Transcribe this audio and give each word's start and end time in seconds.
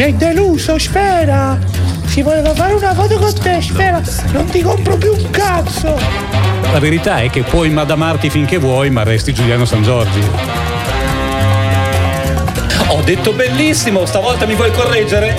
Mi 0.00 0.06
hai 0.06 0.16
deluso, 0.16 0.78
Sfera! 0.78 1.58
Si 2.06 2.22
voleva 2.22 2.54
fare 2.54 2.72
una 2.72 2.94
foto 2.94 3.18
con 3.18 3.34
te, 3.38 3.60
Sfera! 3.60 4.00
Non 4.32 4.46
ti 4.46 4.62
compro 4.62 4.96
più 4.96 5.12
un 5.12 5.28
cazzo! 5.28 5.94
La 6.72 6.78
verità 6.78 7.18
è 7.18 7.28
che 7.28 7.42
puoi 7.42 7.68
madamarti 7.68 8.30
finché 8.30 8.56
vuoi, 8.56 8.88
ma 8.88 9.02
resti 9.02 9.34
Giuliano 9.34 9.66
San 9.66 9.82
Giorgi. 9.82 10.22
Ho 12.86 13.02
detto 13.02 13.34
bellissimo, 13.34 14.06
stavolta 14.06 14.46
mi 14.46 14.54
vuoi 14.54 14.72
correggere? 14.72 15.36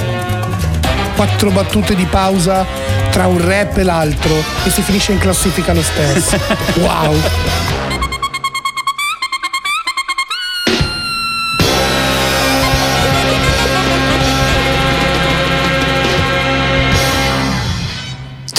Quattro 1.16 1.50
battute 1.50 1.96
di 1.96 2.06
pausa 2.06 2.64
tra 3.10 3.26
un 3.26 3.44
rap 3.44 3.78
e 3.78 3.84
l'altro 3.84 4.44
e 4.64 4.70
si 4.70 4.84
finisce 4.84 5.12
in 5.12 5.18
classifica 5.18 5.74
lo 5.74 5.82
stesso. 5.82 6.38
Wow! 6.78 7.81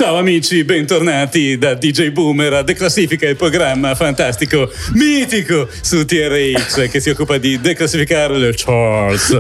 Ciao 0.03 0.17
amici, 0.17 0.65
bentornati 0.65 1.57
da 1.57 1.75
DJ 1.75 2.09
Boomer 2.11 2.53
a 2.55 2.63
Declassifica, 2.63 3.29
il 3.29 3.37
programma 3.37 3.95
fantastico, 3.95 4.69
mitico 4.95 5.69
su 5.81 6.05
TRX 6.05 6.91
che 6.91 6.99
si 6.99 7.11
occupa 7.11 7.39
di 7.39 7.61
declassificare 7.61 8.37
le 8.37 8.53
charts 8.53 9.39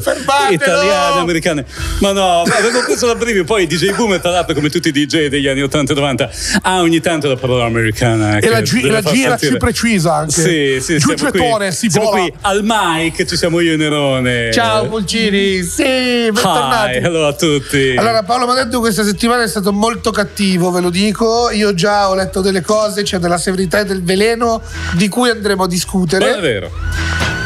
italiane, 0.52 1.18
americane. 1.18 1.66
Ma 1.98 2.12
no, 2.12 2.42
avevo 2.42 2.80
preso 2.84 3.06
la 3.06 3.16
preview, 3.16 3.42
poi 3.44 3.66
DJ 3.66 3.92
Boomer 3.96 4.20
tra 4.20 4.30
l'altro 4.30 4.54
come 4.54 4.70
tutti 4.70 4.90
i 4.90 4.92
DJ 4.92 5.26
degli 5.26 5.48
anni 5.48 5.62
80 5.62 5.92
e 5.92 5.96
90 5.96 6.30
ha 6.62 6.80
ogni 6.80 7.00
tanto 7.00 7.26
la 7.26 7.36
parola 7.36 7.64
americana. 7.64 8.38
E 8.38 8.48
la, 8.48 8.62
gi- 8.62 8.86
la 8.86 9.02
gira 9.02 9.36
più 9.36 9.56
precisa 9.56 10.14
anche. 10.14 10.30
Sì, 10.30 10.78
sì, 10.80 10.96
gettone, 10.98 11.72
si 11.72 11.90
Siamo 11.90 12.10
qui 12.10 12.32
al 12.42 12.60
mic, 12.62 13.24
ci 13.24 13.36
siamo 13.36 13.58
io 13.58 13.72
e 13.72 13.76
Nerone. 13.76 14.52
Ciao 14.52 14.86
Pulcini, 14.86 15.60
sì, 15.64 15.82
bentornati. 16.30 16.98
Hi, 16.98 17.02
hello 17.02 17.26
a 17.26 17.32
tutti. 17.32 17.96
Allora 17.96 18.22
Paolo 18.22 18.46
Madeddu 18.46 18.78
questa 18.78 19.02
settimana 19.02 19.42
è 19.42 19.48
stato 19.48 19.72
molto 19.72 20.12
cattivo, 20.12 20.50
ve 20.70 20.80
lo 20.80 20.90
dico. 20.90 21.50
Io 21.50 21.74
già 21.74 22.08
ho 22.08 22.14
letto 22.14 22.40
delle 22.40 22.60
cose, 22.62 23.02
c'è 23.02 23.18
della 23.18 23.38
severità 23.38 23.80
e 23.80 23.84
del 23.84 24.02
veleno 24.02 24.62
di 24.94 25.08
cui 25.08 25.30
andremo 25.30 25.62
a 25.62 25.66
Ma 25.66 25.70
è 25.70 25.74
discutere. 25.74 26.40
vero. 26.40 26.70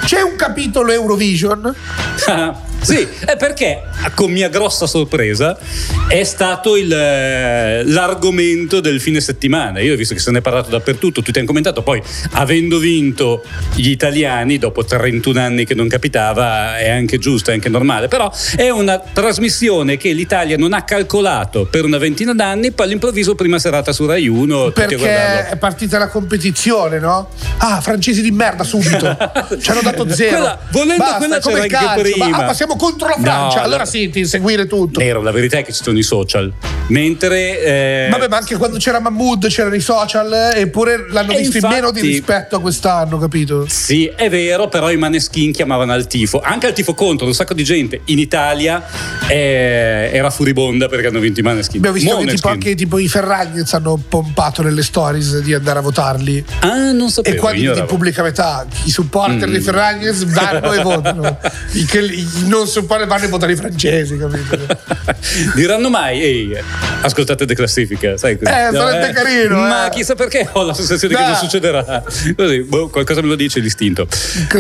C'è 0.05 0.21
un 0.23 0.37
capitolo 0.37 0.93
Eurovision. 0.93 1.75
Sì, 2.87 3.05
è 3.25 3.37
perché 3.37 3.83
con 4.15 4.31
mia 4.31 4.49
grossa 4.49 4.87
sorpresa 4.87 5.59
è 6.07 6.23
stato 6.23 6.77
il, 6.77 6.93
eh, 6.93 7.83
l'argomento 7.85 8.79
del 8.79 9.01
fine 9.01 9.21
settimana. 9.21 9.81
Io 9.81 9.95
ho 9.95 9.97
visto 9.97 10.15
che 10.15 10.21
se 10.21 10.31
ne 10.31 10.39
è 10.39 10.41
parlato 10.41 10.71
dappertutto, 10.71 11.21
tutti 11.21 11.37
hanno 11.37 11.49
commentato. 11.49 11.83
Poi, 11.83 12.01
avendo 12.35 12.79
vinto 12.79 13.43
gli 13.75 13.91
italiani 13.91 14.59
dopo 14.59 14.85
31 14.85 15.41
anni 15.41 15.65
che 15.65 15.75
non 15.75 15.89
capitava, 15.89 16.79
è 16.79 16.89
anche 16.89 17.19
giusto, 17.19 17.51
è 17.51 17.55
anche 17.55 17.69
normale. 17.69 18.07
Però 18.07 18.33
è 18.55 18.69
una 18.71 19.01
trasmissione 19.01 19.97
che 19.97 20.13
l'Italia 20.13 20.57
non 20.57 20.73
ha 20.73 20.85
calcolato 20.85 21.67
per 21.67 21.85
una 21.85 21.99
ventina 21.99 22.35
d'anni. 22.35 22.71
Poi 22.71 22.87
all'improvviso, 22.87 23.35
prima 23.35 23.59
serata 23.59 23.93
su 23.93 24.07
Rai 24.07 24.29
1, 24.29 24.67
tutti 24.67 24.81
a 24.81 24.87
Perché 24.87 25.49
è 25.49 25.57
partita 25.57 25.99
la 25.99 26.09
competizione, 26.09 27.01
no? 27.01 27.31
Ah, 27.57 27.81
francesi 27.81 28.23
di 28.23 28.31
merda 28.31 28.63
subito. 28.63 29.17
Ci 29.61 29.71
hanno 29.73 29.83
dato 29.83 30.09
zero. 30.09 30.37
Quella- 30.37 30.59
volendo 30.71 31.03
Basta, 31.03 31.19
quella 31.19 31.39
c'era 31.41 31.63
anche 31.63 31.69
calcio. 31.75 32.01
prima. 32.01 32.29
Ma, 32.29 32.37
ah, 32.37 32.47
ma 32.47 32.55
contro 32.77 33.09
la 33.09 33.15
No, 33.17 33.23
Francia. 33.23 33.63
allora 33.63 33.79
la- 33.79 33.85
sì, 33.87 34.09
ti 34.11 34.21
inseguire 34.21 34.67
tutto. 34.67 35.01
Vero, 35.01 35.23
la 35.23 35.31
verità 35.33 35.59
è 35.59 35.65
che 35.65 35.73
ci 35.73 35.83
sono 35.83 35.99
i 35.99 36.03
social. 36.03 36.53
Mentre. 36.89 37.63
eh, 37.63 38.09
Vabbè, 38.11 38.29
ma 38.29 38.37
anche 38.37 38.57
quando 38.57 38.79
c'era 38.79 39.01
Mahmood 39.01 39.49
c'erano 39.49 39.75
i 39.75 39.81
social, 39.81 40.53
eppure 40.55 41.07
l'hanno 41.11 41.33
E 41.33 41.39
visto 41.39 41.57
in 41.59 41.67
meno 41.69 41.91
di 41.91 41.99
infatti- 41.99 42.07
rispetto 42.09 42.57
a 42.57 42.61
quest'anno, 42.61 43.19
capito? 43.19 43.67
Sì, 43.69 44.07
è 44.15 44.29
vero, 44.31 44.69
però 44.69 44.91
i 44.91 44.97
Maneskin 44.97 45.53
chiamavano 45.53 45.93
al 45.93 46.07
tifo, 46.07 46.41
anche 46.41 46.67
al 46.67 46.73
tifo 46.73 46.95
contro, 46.95 47.27
un 47.27 47.35
sacco 47.35 47.55
di 47.55 47.65
gente 47.65 48.01
in 48.07 48.19
Italia 48.19 48.85
eh, 49.29 50.11
era 50.13 50.31
furibonda 50.31 50.89
perché 50.89 51.09
hanno 51.09 51.19
vinto 51.19 51.41
i 51.41 51.43
Maneskin. 51.43 51.79
Abbiamo 51.85 51.97
visto 51.97 52.17
che 52.19 52.35
tipo 52.35 52.49
anche 52.49 52.75
tipo 52.75 52.99
i 52.99 53.09
Ferragnez 53.09 53.73
hanno 53.75 54.01
pompato 54.09 54.63
nelle 54.63 54.83
stories 54.83 55.41
di 55.41 55.53
andare 55.55 55.79
a 55.79 55.83
votarli. 55.83 56.45
Ah, 56.61 56.93
non 56.93 57.09
E 57.09 57.11
sapevo. 57.11 57.41
qua 57.41 57.53
di, 57.53 57.69
pubblica 57.87 58.23
metà, 58.23 58.65
i 58.85 58.91
supporter 58.91 59.49
Mm. 59.49 59.53
dei 59.53 59.61
Ferragnez 59.61 60.25
vanno 60.27 60.73
e 60.73 60.83
votano. 60.83 61.39
I, 61.73 61.85
che, 61.85 61.99
i 62.01 62.29
non 62.57 63.23
e 63.23 63.27
votano 63.29 63.53
i 63.53 63.57
francesi, 63.57 64.17
capito? 64.17 64.59
Diranno 65.55 65.89
mai, 65.89 66.23
ehi, 66.23 66.57
ascoltate 67.03 67.47
De 67.47 67.55
Classifica, 67.55 68.17
sai 68.17 68.39
così. 68.39 68.51
Eh, 68.51 68.71
sarebbe 68.73 69.13
carino, 69.13 69.57
Ma 69.57 69.87
eh. 69.87 69.91
chissà 69.91 70.15
perché 70.15 70.49
ho 70.53 70.63
la 70.63 70.75
sensazione 70.75 71.15
che 71.15 71.21
Dai. 71.21 71.31
non 71.31 71.41
succederà. 71.41 72.03
Così, 72.37 72.63
boh, 72.63 72.89
qualcosa 72.89 73.21
me 73.23 73.29
lo 73.29 73.35
dice 73.35 73.61
l'istinto. 73.61 74.07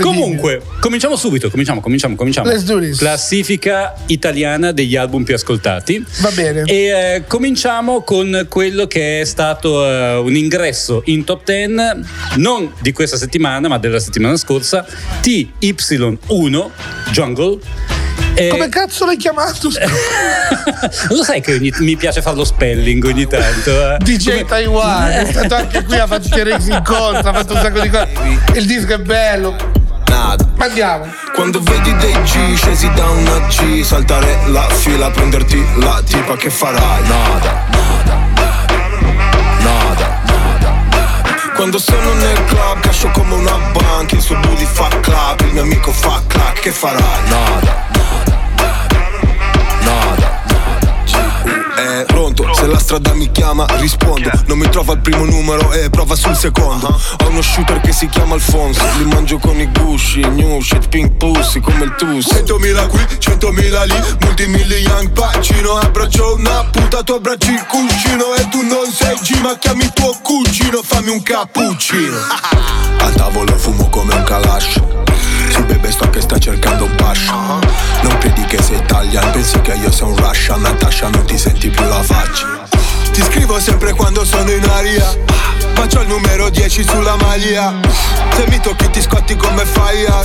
Comunque, 0.00 0.60
cominciamo 0.80 1.16
subito, 1.16 1.50
cominciamo, 1.50 1.80
cominciamo, 1.80 2.14
cominciamo. 2.14 2.48
Let's 2.48 2.64
do 2.64 2.78
this. 2.80 2.98
Classifica 2.98 3.94
italiana 4.06 4.72
degli 4.72 4.96
album 4.96 5.24
più 5.24 5.34
ascoltati. 5.34 6.04
Va 6.20 6.30
bene. 6.30 6.62
E 6.64 6.74
eh, 6.86 7.24
cominciamo 7.26 8.02
con 8.02 8.46
quello 8.48 8.86
che 8.86 9.20
è 9.20 9.24
stato 9.24 9.86
eh, 9.86 10.16
un 10.16 10.34
ingresso 10.34 11.02
in 11.06 11.24
top 11.24 11.44
10 11.44 11.74
non 12.36 12.72
di 12.80 12.92
questa 12.92 13.16
settimana, 13.16 13.68
ma 13.68 13.78
della 13.78 13.98
settimana 13.98 14.36
scorsa, 14.36 14.86
TY1 15.22 16.70
Jungle. 17.12 17.58
Eh, 18.38 18.48
Come 18.48 18.68
cazzo 18.68 19.06
l'hai 19.06 19.16
chiamato? 19.16 19.70
lo 21.10 21.24
sai 21.24 21.40
che 21.40 21.54
ogni- 21.54 21.72
mi 21.78 21.96
piace 21.96 22.20
fare 22.20 22.36
lo 22.36 22.44
spelling 22.44 23.02
ogni 23.04 23.26
tanto. 23.26 23.70
eh? 23.94 23.96
DJ 24.04 24.28
Come- 24.30 24.44
Taiwan 24.44 25.08
è 25.10 25.26
stato 25.30 25.54
anche 25.54 25.82
qui 25.84 25.98
a 25.98 26.06
fatto 26.06 26.28
Rex 26.42 26.66
incontro 26.68 27.30
ha 27.30 27.32
fatto 27.32 27.54
un 27.54 27.60
sacco 27.62 27.80
di 27.80 27.88
cose 27.88 28.08
il 28.54 28.66
disco 28.66 28.92
è 28.94 28.98
bello 28.98 29.56
Nada. 30.08 30.46
ma 30.56 30.64
andiamo 30.66 31.06
Quando 31.34 31.60
vedi 31.62 31.96
dei 31.96 32.12
G 32.22 32.54
scesi 32.56 32.90
da 32.94 33.06
una 33.06 33.38
G 33.48 33.82
Saltare 33.82 34.38
la 34.48 34.68
fila, 34.68 35.10
prenderti 35.10 35.64
la 35.78 36.00
tipa 36.04 36.36
che 36.36 36.50
farai 36.50 37.02
Nada, 37.08 37.64
nada, 37.70 38.30
nada, 39.60 40.20
nada. 40.28 41.14
Quando 41.54 41.78
sono 41.78 42.12
nel 42.14 42.44
club 42.44 42.80
cascio 42.80 43.08
come 43.10 43.34
una 43.34 43.56
banca 43.72 44.14
Il 44.14 44.20
suo 44.20 44.36
booty 44.36 44.64
fa 44.64 44.88
clap, 45.00 45.40
il 45.40 45.52
mio 45.54 45.62
amico 45.62 45.90
fa 45.90 46.22
clap 46.26 46.60
Che 46.60 46.70
farai? 46.70 47.28
Nada, 47.28 47.75
la 52.76 52.82
strada 52.82 53.14
mi 53.14 53.30
chiama 53.30 53.64
rispondo. 53.78 54.30
Non 54.46 54.58
mi 54.58 54.68
trova 54.68 54.92
al 54.92 55.00
primo 55.00 55.24
numero 55.24 55.72
e 55.72 55.88
prova 55.88 56.14
sul 56.14 56.36
secondo. 56.36 56.86
Ho 56.88 57.28
uno 57.28 57.40
shooter 57.40 57.80
che 57.80 57.92
si 57.92 58.06
chiama 58.08 58.34
Alfonso. 58.34 58.82
Li 58.98 59.04
mangio 59.04 59.38
con 59.38 59.58
i 59.58 59.66
gusci, 59.66 60.20
new 60.20 60.60
shit, 60.60 60.88
pink 60.88 61.16
pussy 61.16 61.60
come 61.60 61.84
il 61.84 61.94
tus 61.96 62.26
100.000 62.26 62.88
qui, 62.88 63.00
100.000 63.00 63.86
lì. 63.86 64.16
Multimilli 64.20 64.74
young 64.74 65.10
pacino 65.10 65.76
Abbraccio 65.78 66.34
una 66.34 66.64
puta, 66.70 67.02
tu 67.02 67.12
abbracci 67.12 67.50
il 67.50 67.66
cuscino. 67.66 68.34
E 68.34 68.46
tu 68.48 68.60
non 68.62 68.90
sei 68.92 69.16
G 69.22 69.40
ma 69.40 69.56
chiami 69.56 69.90
tuo 69.94 70.14
cugino. 70.22 70.82
Fammi 70.82 71.10
un 71.10 71.22
cappuccino. 71.22 72.16
Al 73.00 73.14
tavolo 73.14 73.56
fumo 73.56 73.88
come 73.88 74.14
un 74.14 74.24
kalash 74.24 74.80
Sì 75.50 75.62
bebe 75.62 75.90
sto 75.92 76.10
che 76.10 76.20
sta 76.20 76.38
cercando 76.38 76.84
un 76.84 76.94
pascio 76.96 77.32
Non 78.02 78.18
credi 78.18 78.42
che 78.46 78.60
sei 78.60 78.78
italiano 78.78 79.30
Pensi 79.30 79.60
che 79.60 79.74
io 79.74 79.92
sia 79.92 80.06
un 80.06 80.16
Russian. 80.16 80.60
Natasha 80.60 81.08
non 81.10 81.24
ti 81.24 81.38
senti 81.38 81.68
più 81.68 81.84
la 81.84 82.02
faccia 82.02 82.55
Ti 83.16 83.22
scrivo 83.22 83.58
sempre 83.58 83.94
quando 83.94 84.26
sono 84.26 84.50
in 84.50 84.62
aria 84.68 85.65
Ma 85.76 85.86
c'ho 85.86 86.00
il 86.02 86.08
numero 86.08 86.48
10 86.50 86.82
sulla 86.84 87.16
maglia 87.16 87.74
Se 88.34 88.44
mi 88.48 88.58
tocchi 88.60 88.90
ti 88.90 89.00
scotti 89.00 89.36
come 89.36 89.64
fire 89.64 90.24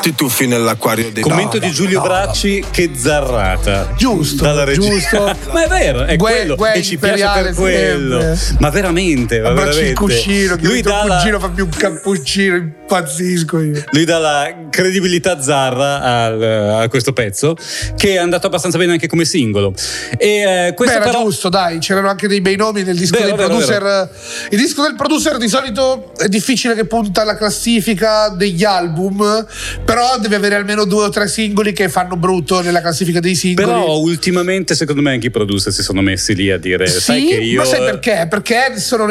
Ti 0.00 0.14
tuffi 0.14 0.46
nell'acquario 0.46 1.10
dei 1.12 1.22
Commento 1.22 1.58
di 1.58 1.70
Giulio 1.70 2.00
Bracci, 2.00 2.64
che 2.70 2.90
zarrata. 2.96 3.92
Giusto, 3.96 4.42
Dalla 4.44 4.64
regia. 4.64 4.88
giusto. 4.90 5.24
ma 5.52 5.64
è 5.64 5.68
vero, 5.68 6.04
è 6.04 6.16
Gue- 6.16 6.30
quello. 6.32 6.54
gue 6.56 6.72
e 6.74 6.82
ci 6.82 6.96
piace 6.98 7.28
per 7.34 7.54
quello. 7.54 8.20
sempre. 8.20 8.56
Ma 8.60 8.70
veramente, 8.70 9.40
ma 9.40 9.48
abbracci 9.48 9.68
il 9.68 9.74
veramente. 9.74 10.00
cuscino 10.00 10.56
che 10.56 10.64
Lui 10.66 10.76
il 10.78 10.82
dà, 10.82 11.04
la, 11.04 11.16
cugino 11.16 11.38
fa 11.40 11.48
più 11.48 11.64
un 11.64 11.70
cappuccino 11.70 12.56
impazzisco 12.56 13.60
io 13.62 13.84
lui 13.90 14.04
dà 14.04 14.18
la 14.18 14.54
credibilità 14.70 15.42
zarra 15.42 16.00
al- 16.00 16.42
a 16.82 16.88
questo 16.88 17.12
pezzo, 17.12 17.56
che 17.96 18.12
è 18.12 18.16
andato 18.18 18.46
abbastanza 18.46 18.78
bene 18.78 18.92
anche 18.92 19.08
come 19.08 19.24
singolo. 19.24 19.74
E 20.16 20.28
eh, 20.28 20.44
Beh, 20.68 20.74
questo 20.74 20.96
era 20.96 21.04
però. 21.06 21.22
giusto, 21.24 21.48
dai, 21.48 21.78
c'erano 21.78 22.08
anche 22.08 22.28
dei 22.28 22.40
bei 22.40 22.54
nomi 22.56 22.82
nel 22.84 22.96
disco 22.96 23.16
Vero, 23.18 23.28
del 23.28 23.36
vero, 23.36 23.48
producer. 23.48 24.10
Il 24.50 24.58
disco 24.58 24.82
del 24.86 24.96
producer 24.96 25.36
di 25.36 25.48
solito 25.48 26.12
è 26.16 26.28
difficile 26.28 26.74
che 26.74 26.86
punta 26.86 27.22
alla 27.22 27.36
classifica 27.36 28.28
degli 28.28 28.64
album, 28.64 29.46
però 29.84 30.18
deve 30.18 30.36
avere 30.36 30.54
almeno 30.54 30.84
due 30.84 31.04
o 31.04 31.08
tre 31.08 31.28
singoli 31.28 31.72
che 31.72 31.88
fanno 31.88 32.16
brutto 32.16 32.60
nella 32.62 32.80
classifica 32.80 33.20
dei 33.20 33.34
singoli. 33.34 33.66
Però 33.66 33.98
ultimamente 33.98 34.74
secondo 34.74 35.02
me 35.02 35.12
anche 35.12 35.26
i 35.26 35.30
producer 35.30 35.72
si 35.72 35.82
sono 35.82 36.00
messi 36.00 36.34
lì 36.34 36.50
a 36.50 36.58
dire 36.58 36.86
Sì, 36.86 37.00
sai 37.00 37.26
che 37.26 37.34
io 37.36 37.60
ma 37.60 37.64
sai 37.66 37.80
perché? 37.80 38.26
Perché 38.28 38.78
sono 38.78 39.06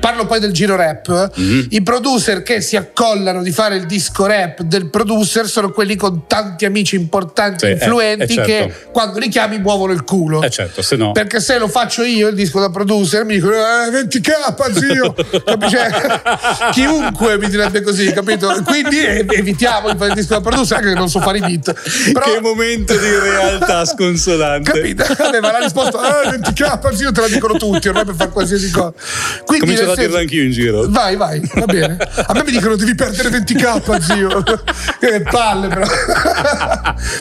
parlo 0.00 0.26
poi 0.26 0.40
del 0.40 0.52
giro 0.52 0.76
rap. 0.76 1.30
Mhm. 1.36 1.66
I 1.70 1.82
producer 1.82 2.42
che 2.42 2.60
si 2.60 2.76
accollano 2.76 3.42
di 3.42 3.50
fare 3.50 3.76
il 3.76 3.86
disco 3.86 4.26
rap 4.26 4.62
del 4.62 4.88
producer 4.90 5.46
sono 5.46 5.70
quelli 5.70 5.96
con 5.96 6.26
tanti 6.26 6.64
amici 6.64 6.96
importanti, 6.96 7.66
Sì, 7.66 7.72
eh, 7.72 7.72
influenti, 7.72 8.24
eh, 8.24 8.28
certo. 8.28 8.42
che 8.50 8.72
quando 8.92 9.18
li 9.18 9.28
chiami 9.28 9.58
muovono 9.58 9.92
il 9.92 10.04
culo. 10.04 10.42
Eh 10.42 10.50
certo, 10.50 10.82
se 10.82 10.96
no 10.96 11.12
Perché 11.12 11.40
se 11.40 11.58
lo 11.58 11.68
faccio 11.68 12.02
io 12.02 12.28
il 12.28 12.34
disco 12.34 12.60
da 12.60 12.70
producer 12.70 13.24
mi 13.24 13.34
dicono 13.34 13.54
eh, 13.54 13.90
20k 13.90 14.72
zio? 14.78 15.14
Cioè, 15.68 16.70
chiunque 16.72 17.38
mi 17.38 17.48
direbbe 17.48 17.82
così, 17.82 18.12
capito? 18.12 18.62
Quindi 18.64 18.98
evitiamo 19.04 19.90
di 19.90 19.96
fare 19.98 20.10
il 20.10 20.16
disco 20.16 20.34
da 20.34 20.40
producer 20.40 20.76
anche 20.78 20.92
che 20.92 20.98
non 20.98 21.08
so 21.08 21.20
fare 21.20 21.38
i 21.38 21.40
beat. 21.40 22.12
Però, 22.12 22.24
che 22.32 22.40
momento 22.40 22.96
di 22.96 23.08
realtà 23.18 23.84
sconsolante. 23.86 24.70
Capito? 24.72 25.04
Aveva 25.22 25.52
la 25.52 25.58
risposta, 25.58 26.22
eh, 26.22 26.38
20k, 26.38 26.92
zio, 26.94 27.12
te 27.12 27.20
la 27.20 27.28
dicono 27.28 27.54
tutti, 27.58 27.88
ormai 27.88 28.04
per 28.04 28.14
fare 28.14 28.30
qualsiasi 28.30 28.70
cosa. 28.70 28.92
Quindi, 29.44 29.66
Comincio 29.66 29.82
nel 29.82 29.92
a 29.92 29.94
dirlo 29.94 30.16
senso- 30.16 30.18
anch'io 30.18 30.42
in 30.42 30.50
giro. 30.50 30.84
Vai, 30.88 31.16
vai, 31.16 31.40
va 31.54 31.64
bene. 31.64 31.96
A 32.26 32.32
me 32.34 32.42
mi 32.44 32.50
dicono 32.50 32.76
devi 32.76 32.94
perdere 32.94 33.28
20k, 33.30 34.00
zio. 34.00 34.42
che 35.00 35.20
palle, 35.22 35.68
però. 35.68 35.86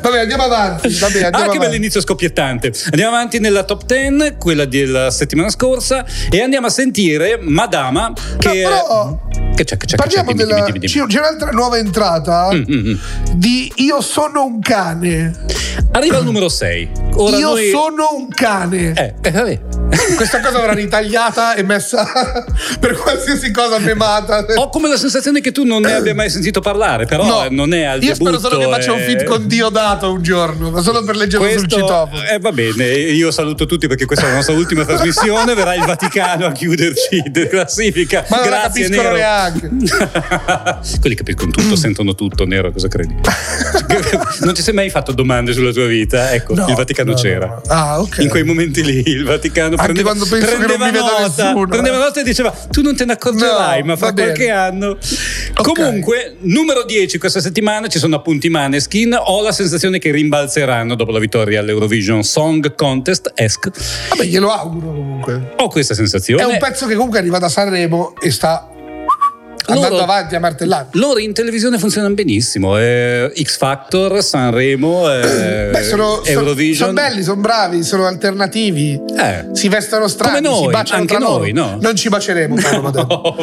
Vabbè, 0.02 0.20
andiamo 0.20 0.44
avanti. 0.44 0.90
Vabbè, 0.94 1.24
andiamo 1.24 1.28
Ah, 1.28 1.32
che 1.32 1.58
avanti. 1.58 1.58
bell'inizio 1.60 2.02
scoppiettante. 2.02 2.72
Andiamo 2.92 3.16
avanti 3.16 3.40
nella 3.40 3.64
top 3.64 3.86
10, 3.86 4.36
quella 4.38 4.66
della 4.66 5.10
settimana 5.12 5.50
scorsa, 5.50 6.06
e 6.30 6.42
andiamo 6.42 6.68
a 6.68 6.70
sentire 6.70 7.38
Madama 7.92 8.14
che... 8.38 8.62
No, 8.64 8.70
però- 8.70 9.20
Che 9.56 9.64
c'è, 9.64 9.78
che 9.78 9.78
c'è, 9.78 9.78
che 9.78 9.86
c'è? 9.88 9.96
Parliamo 9.96 10.34
della. 10.34 10.56
dimmi, 10.56 10.80
dimmi, 10.80 10.88
dimmi. 10.88 11.08
C'è 11.08 11.20
un'altra 11.20 11.52
nuova 11.52 11.78
entrata 11.78 12.50
Mm, 12.54 12.64
mm, 12.70 12.90
mm. 12.90 12.96
di 13.36 13.72
Io 13.78 14.02
sono 14.02 14.44
un 14.46 14.60
cane. 14.60 15.36
Arriva 15.92 16.18
al 16.18 16.24
numero 16.24 16.50
6. 16.50 16.90
Ora 17.16 17.38
Io 17.38 17.50
noi... 17.50 17.70
sono 17.70 18.10
un 18.16 18.28
cane. 18.30 18.94
Eh, 18.94 19.14
eh, 19.22 19.32
vabbè. 19.32 19.60
Questa 20.16 20.42
cosa 20.42 20.60
verrà 20.60 20.74
ritagliata 20.74 21.56
e 21.56 21.64
messa 21.64 22.06
per 22.80 22.96
qualsiasi 22.98 23.52
cosa 23.52 23.80
memata. 23.80 24.46
Ho 24.56 24.70
come 24.70 24.90
la 24.90 24.98
sensazione 24.98 25.42
che 25.42 25.52
tu 25.52 25.64
non 25.64 25.82
ne 25.82 25.94
abbia 25.94 26.14
mai 26.14 26.30
sentito 26.30 26.60
parlare, 26.60 27.06
però 27.06 27.26
No, 27.26 27.46
eh, 27.46 27.50
non 27.50 27.74
è 27.74 27.84
al 27.84 28.04
Io 28.04 28.14
spero 28.14 28.38
solo 28.40 28.58
che 28.60 28.66
faccia 28.66 28.92
un 28.94 29.00
eh. 29.00 29.04
feed 29.04 29.24
con 29.24 29.48
Diodato 29.48 30.12
un 30.12 30.22
giorno, 30.22 30.70
ma 30.70 30.82
solo 30.82 31.04
per 31.04 31.16
leggerlo 31.16 31.48
sul 31.48 31.60
Questo, 31.60 31.76
citofono. 31.80 32.24
eh, 32.24 32.38
va 32.40 32.52
bene, 32.52 32.86
io 32.86 33.32
saluto 33.32 33.66
tutti 33.66 33.88
perché 33.88 34.06
questa 34.06 34.26
è 34.26 34.30
la 34.30 34.36
nostra 34.36 34.54
ultima 34.56 34.86
trasmissione. 34.86 35.54
Verrà 35.56 35.74
il 35.74 35.86
Vaticano 35.86 36.46
a 36.48 36.52
chiuderci 36.52 37.24
classifica. 37.78 38.26
Ma 38.30 38.38
non 38.38 38.46
Grazie, 38.48 38.84
capiscono 38.84 39.02
Nero. 39.10 39.16
neanche. 39.16 39.70
Quelli 41.00 41.16
capiscono 41.16 41.52
tutto, 41.52 41.76
sentono 41.76 42.16
tutto. 42.16 42.46
Nero, 42.46 42.72
cosa 42.72 42.88
credi? 42.88 43.16
non 44.42 44.54
ti 44.54 44.62
sei 44.62 44.74
mai 44.74 44.90
fatto 44.90 45.12
domande 45.12 45.54
sulla 45.54 45.72
tua 45.72 45.86
vita? 45.86 46.32
Ecco, 46.34 46.56
No, 46.56 46.68
il 46.68 46.76
Vaticano 46.76 47.12
no, 47.12 47.18
c'era. 47.18 47.46
no. 47.46 47.62
Ah, 47.68 48.02
ok. 48.02 48.18
In 48.20 48.30
quei 48.30 48.44
momenti 48.44 48.84
lì 48.84 49.04
il 49.06 49.24
Vaticano 49.24 49.76
Anche 49.76 49.84
prendeva, 49.84 50.14
quando 50.14 50.26
penso 50.26 50.48
che 50.48 50.58
non 50.58 50.78
prendeva 50.78 51.08
nota, 51.08 51.44
nessuno, 51.44 51.68
prendeva 51.68 51.96
eh. 51.96 52.00
nota 52.00 52.20
e 52.20 52.24
diceva 52.24 52.50
tu 52.72 52.82
non 52.82 52.96
te 52.96 53.06
ne 53.06 53.14
accorgerai, 53.14 53.84
ma 53.84 53.96
fra 53.96 54.14
qualche 54.14 54.50
anno. 54.50 54.98
Comunque, 55.62 56.38
numero 56.42 56.84
10 56.84 57.18
questa 57.18 57.40
settimana 57.42 57.88
ci 57.88 58.00
sono 58.00 58.16
appunti 58.16 58.50
Maneskin. 58.50 59.18
Ho 59.20 59.42
la 59.42 59.52
sensazione 59.52 60.00
che 60.00 60.12
rimbalzeranno 60.12 60.96
dopo 60.96 61.12
la 61.12 61.20
vittoria 61.20 61.60
all'Eurovision 61.60 62.24
Song 62.24 62.76
Contest. 62.76 63.32
Esc. 63.36 63.70
Vabbè, 64.10 64.24
glielo 64.26 64.52
auguro 64.52 64.88
comunque. 64.88 65.54
Ho 65.58 65.68
questa 65.68 65.94
sensazione. 65.94 66.42
È 66.42 66.46
un 66.46 66.58
pezzo 66.60 66.86
che 66.88 66.96
comunque 66.96 67.20
arriva 67.20 67.38
da 67.40 67.50
Sanremo 67.68 68.14
e 68.22 68.30
sta 68.30 68.70
andando 69.70 69.90
Loro- 69.96 70.04
avanti 70.04 70.36
a 70.36 70.40
martellare. 70.40 70.90
Loro 70.92 71.18
in 71.20 71.34
televisione 71.34 71.80
funzionano 71.80 72.14
benissimo. 72.14 72.78
eh, 72.78 73.34
X 73.36 73.58
Factor, 73.58 74.24
Sanremo, 74.24 75.12
eh, 75.12 75.70
Beh, 75.74 75.82
sono, 75.84 76.24
Eurovision. 76.24 76.76
sono 76.76 76.94
belli, 76.94 77.24
sono 77.24 77.42
bravi, 77.42 77.84
sono 77.84 78.06
alternativi. 78.06 78.94
Eh. 79.20 79.48
Si 79.54 79.68
vestono 79.70 80.08
strani, 80.08 80.36
Come 80.36 80.48
noi, 80.48 80.66
si 80.66 80.72
baciano 80.72 81.02
anche 81.02 81.16
tra 81.16 81.24
loro. 81.24 81.40
noi, 81.40 81.52
no? 81.52 81.78
Non 81.82 81.96
ci 81.96 82.10
baceremo. 82.10 82.56
No. 82.98 83.36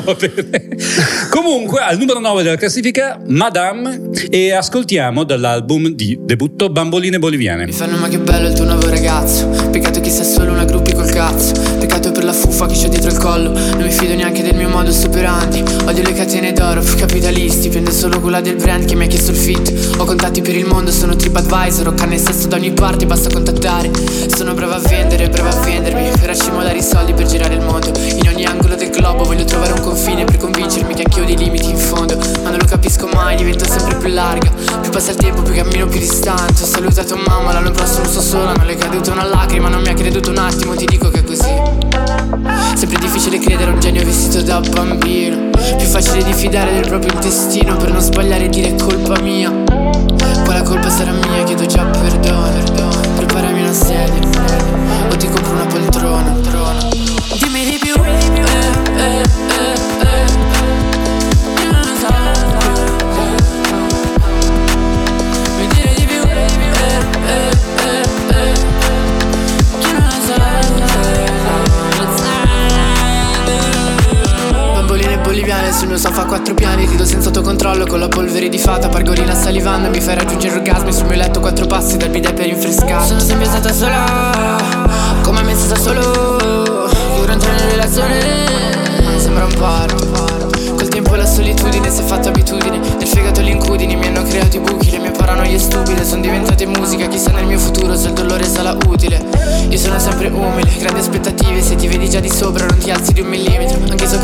Comunque, 1.31 1.81
al 1.81 1.99
numero 1.99 2.21
9 2.21 2.43
della 2.45 2.57
classifica, 2.57 3.19
Madame, 3.27 4.11
e 4.31 4.53
ascoltiamo 4.53 5.25
dall'album 5.25 5.89
di 5.89 6.17
debutto 6.23 6.71
Bamboline 6.71 7.19
Boliviane. 7.19 7.67
Mi 7.67 7.73
fanno 7.73 7.97
ma 7.99 8.09
che 8.09 8.19
bello 8.19 8.47
il 8.49 8.55
tuo 8.55 8.65
nuovo 8.65 8.89
ragazzo 8.89 9.49
Peccato 9.71 10.01
che 10.01 10.09
sia 10.11 10.25
solo 10.25 10.53
una 10.53 10.65
gruppi 10.65 10.93
col 10.95 11.11
cazzo 11.11 11.53
Peccato 12.05 12.21
per 12.21 12.25
la 12.25 12.33
fuffa 12.35 12.67
che 12.67 12.75
c'ho 12.75 12.89
dietro 12.89 13.11
il 13.11 13.17
collo. 13.17 13.51
Non 13.51 13.83
mi 13.83 13.91
fido 13.91 14.15
neanche 14.15 14.43
del 14.43 14.55
mio 14.55 14.69
modus 14.69 15.05
operandi 15.05 15.65
Odio 15.87 16.03
le 16.03 16.13
catene 16.13 16.53
d'oro, 16.53 16.83
f- 16.83 16.97
capitalisti 16.97 17.71
Prendo 17.71 17.91
solo 17.93 18.21
quella 18.21 18.43
del 18.43 18.57
brand 18.57 18.85
che 18.85 18.95
mi 18.95 19.05
ha 19.05 19.07
chiesto 19.07 19.31
il 19.31 19.39
fit. 19.39 19.97
Ho 19.97 20.05
contatti 20.05 20.43
per 20.43 20.55
il 20.55 20.67
mondo, 20.67 20.91
sono 20.91 21.17
TripAdvisor 21.17 21.87
Ho 21.87 21.95
canne 21.95 22.19
sesso 22.19 22.47
da 22.47 22.57
ogni 22.57 22.73
parte, 22.73 23.07
basta 23.07 23.31
contattare. 23.31 23.91
Sono 24.27 24.53
brava 24.53 24.75
a 24.75 24.81
vendere, 24.81 25.31
brava 25.31 25.49
a 25.49 25.65
vendermi 25.65 26.11
Per 26.21 26.29
accumulare 26.29 26.77
i 26.77 26.83
soldi 26.83 27.15
per 27.15 27.27
girare 27.27 27.55
il 27.55 27.63
mondo. 27.63 27.91
In 27.97 28.29
ogni 28.29 28.45
angolo 28.45 28.75
del 28.75 28.91
globo 29.15 29.25
voglio 29.25 29.45
trovare 29.45 29.73
un 29.73 29.81
confine 29.81 30.25
Per 30.25 30.37
convincermi 30.37 30.95
che 30.95 31.03
anch'io 31.03 31.23
ho 31.23 31.27
dei 31.27 31.37
limiti 31.37 31.71
in 31.71 31.77
fondo 31.77 32.17
Ma 32.43 32.51
non 32.51 32.59
lo 32.59 32.67
capisco 32.67 33.07
mai, 33.07 33.37
divento 33.37 33.65
sempre 33.65 33.97
più 33.97 34.09
larga 34.09 34.51
Più 34.81 34.91
passa 34.91 35.13
il 35.13 35.17
tempo, 35.17 35.43
più 35.43 35.55
cammino 35.55 35.87
più 35.87 36.01
distante. 36.01 36.63
Ho 36.63 36.67
salutato 36.67 37.17
mamma, 37.17 37.53
l'anno 37.53 37.71
prossimo 37.71 38.05
sto 38.05 38.21
sola 38.21 38.53
Non 38.53 38.67
le 38.67 38.73
è 38.73 38.77
caduta 38.77 39.13
una 39.13 39.25
lacrima, 39.25 39.69
non 39.69 39.83
mi 39.83 39.89
ha 39.89 39.95
creduto 39.95 40.31
un 40.31 40.39
attimo 40.39 40.75
Ti 40.75 40.85
dico 40.85 41.09
che 41.11 41.21
è 41.21 41.25
così. 41.25 41.53
Sempre 42.75 42.99
difficile 42.99 43.39
credere 43.39 43.71
a 43.71 43.75
un 43.75 43.81
genio 43.81 44.05
vestito 44.05 44.43
da 44.43 44.61
bambino. 44.61 45.51
Più 45.77 45.87
facile 45.87 46.23
diffidare 46.25 46.73
del 46.73 46.87
proprio 46.87 47.13
intestino 47.13 47.77
Per 47.77 47.91
non 47.91 48.01
sbagliare 48.01 48.45
e 48.45 48.49
dire 48.49 48.69
è 48.69 48.75
colpa 48.75 49.21
mia. 49.21 49.51
Poi 49.51 50.55
la 50.55 50.63
colpa 50.63 50.91
sarà 50.91 51.13
mia, 51.13 51.45
chiedo 51.45 51.65
già 51.67 51.85
perdono. 51.85 52.43
Preparami 53.17 53.61
una 53.61 53.73
sedia 53.73 54.34
sul 75.85 75.93
mio 75.93 75.99
sofà 75.99 76.23
a 76.23 76.25
quattro 76.25 76.55
piani 76.55 76.87
Rido 76.87 77.05
senza 77.05 77.29
autocontrollo 77.29 77.85
con 77.87 77.99
la 77.99 78.09
polvere 78.09 78.49
di 78.49 78.59
fata 78.59 78.89
Pargolina 78.89 79.35
salivando 79.35 79.91
mi 79.91 80.01
fai 80.01 80.15
raggiungere 80.15 80.57
orgasmi 80.57 80.93
Sul 80.93 81.07
mio 81.07 81.17
letto 81.17 81.41
quattro 81.41 81.67
passi 81.67 81.97
dal 81.99 82.09
bidet 82.09 82.33
per 82.33 82.47
rinfrescare 82.47 83.07
Sono 83.07 83.21
sempre 83.21 83.45
stata 83.45 83.73
sola 83.73 84.59
Come 85.23 85.43
me 85.43 85.55
stata 85.55 85.79
solo 85.79 86.89
Io 87.17 87.29
entro 87.29 87.53
nella 87.53 87.67
relazione. 87.67 88.53
Sembra 89.19 89.45
un 89.45 89.55
paro 89.59 89.97
Col 90.75 90.89
tempo 90.89 91.15
la 91.15 91.27
solitudine 91.27 91.91
si 91.91 92.01
è 92.01 92.05
fatta 92.05 92.31
abitudine 92.31 92.79
Nel 92.79 93.07
fegato 93.07 93.43
le 93.43 93.51
incudini 93.51 93.95
mi 93.97 94.07
hanno 94.07 94.23
creato 94.23 94.57
i 94.57 94.61
buchi 94.61 94.91
Le 94.91 94.99
mie 94.99 95.11
paranoie 95.11 95.59
stupide 95.59 96.05
sono 96.05 96.23
diventate 96.23 96.67
musica 96.67 97.07
Chissà 97.09 97.31
nel 97.31 97.47
mio 97.47 97.59
futuro 97.59 97.95
se 97.97 98.09
il 98.09 98.15
dolore 98.15 98.45
sarà 98.45 98.77
utile. 98.87 99.23
Io 99.69 99.79
sono 99.79 99.99
sempre 99.99 100.29
umile, 100.29 100.71
grandi 100.79 101.01
aspettative 101.01 101.63
Se 101.63 101.75
ti 101.77 101.89
vedi 101.89 102.09
già 102.09 102.21
di 102.21 102.31
sopra 102.31 102.67
non 102.67 102.79
ti 102.79 102.91
alzi 102.91 103.13
di 103.13 103.21
un 103.21 103.29
millimetro 103.29 103.74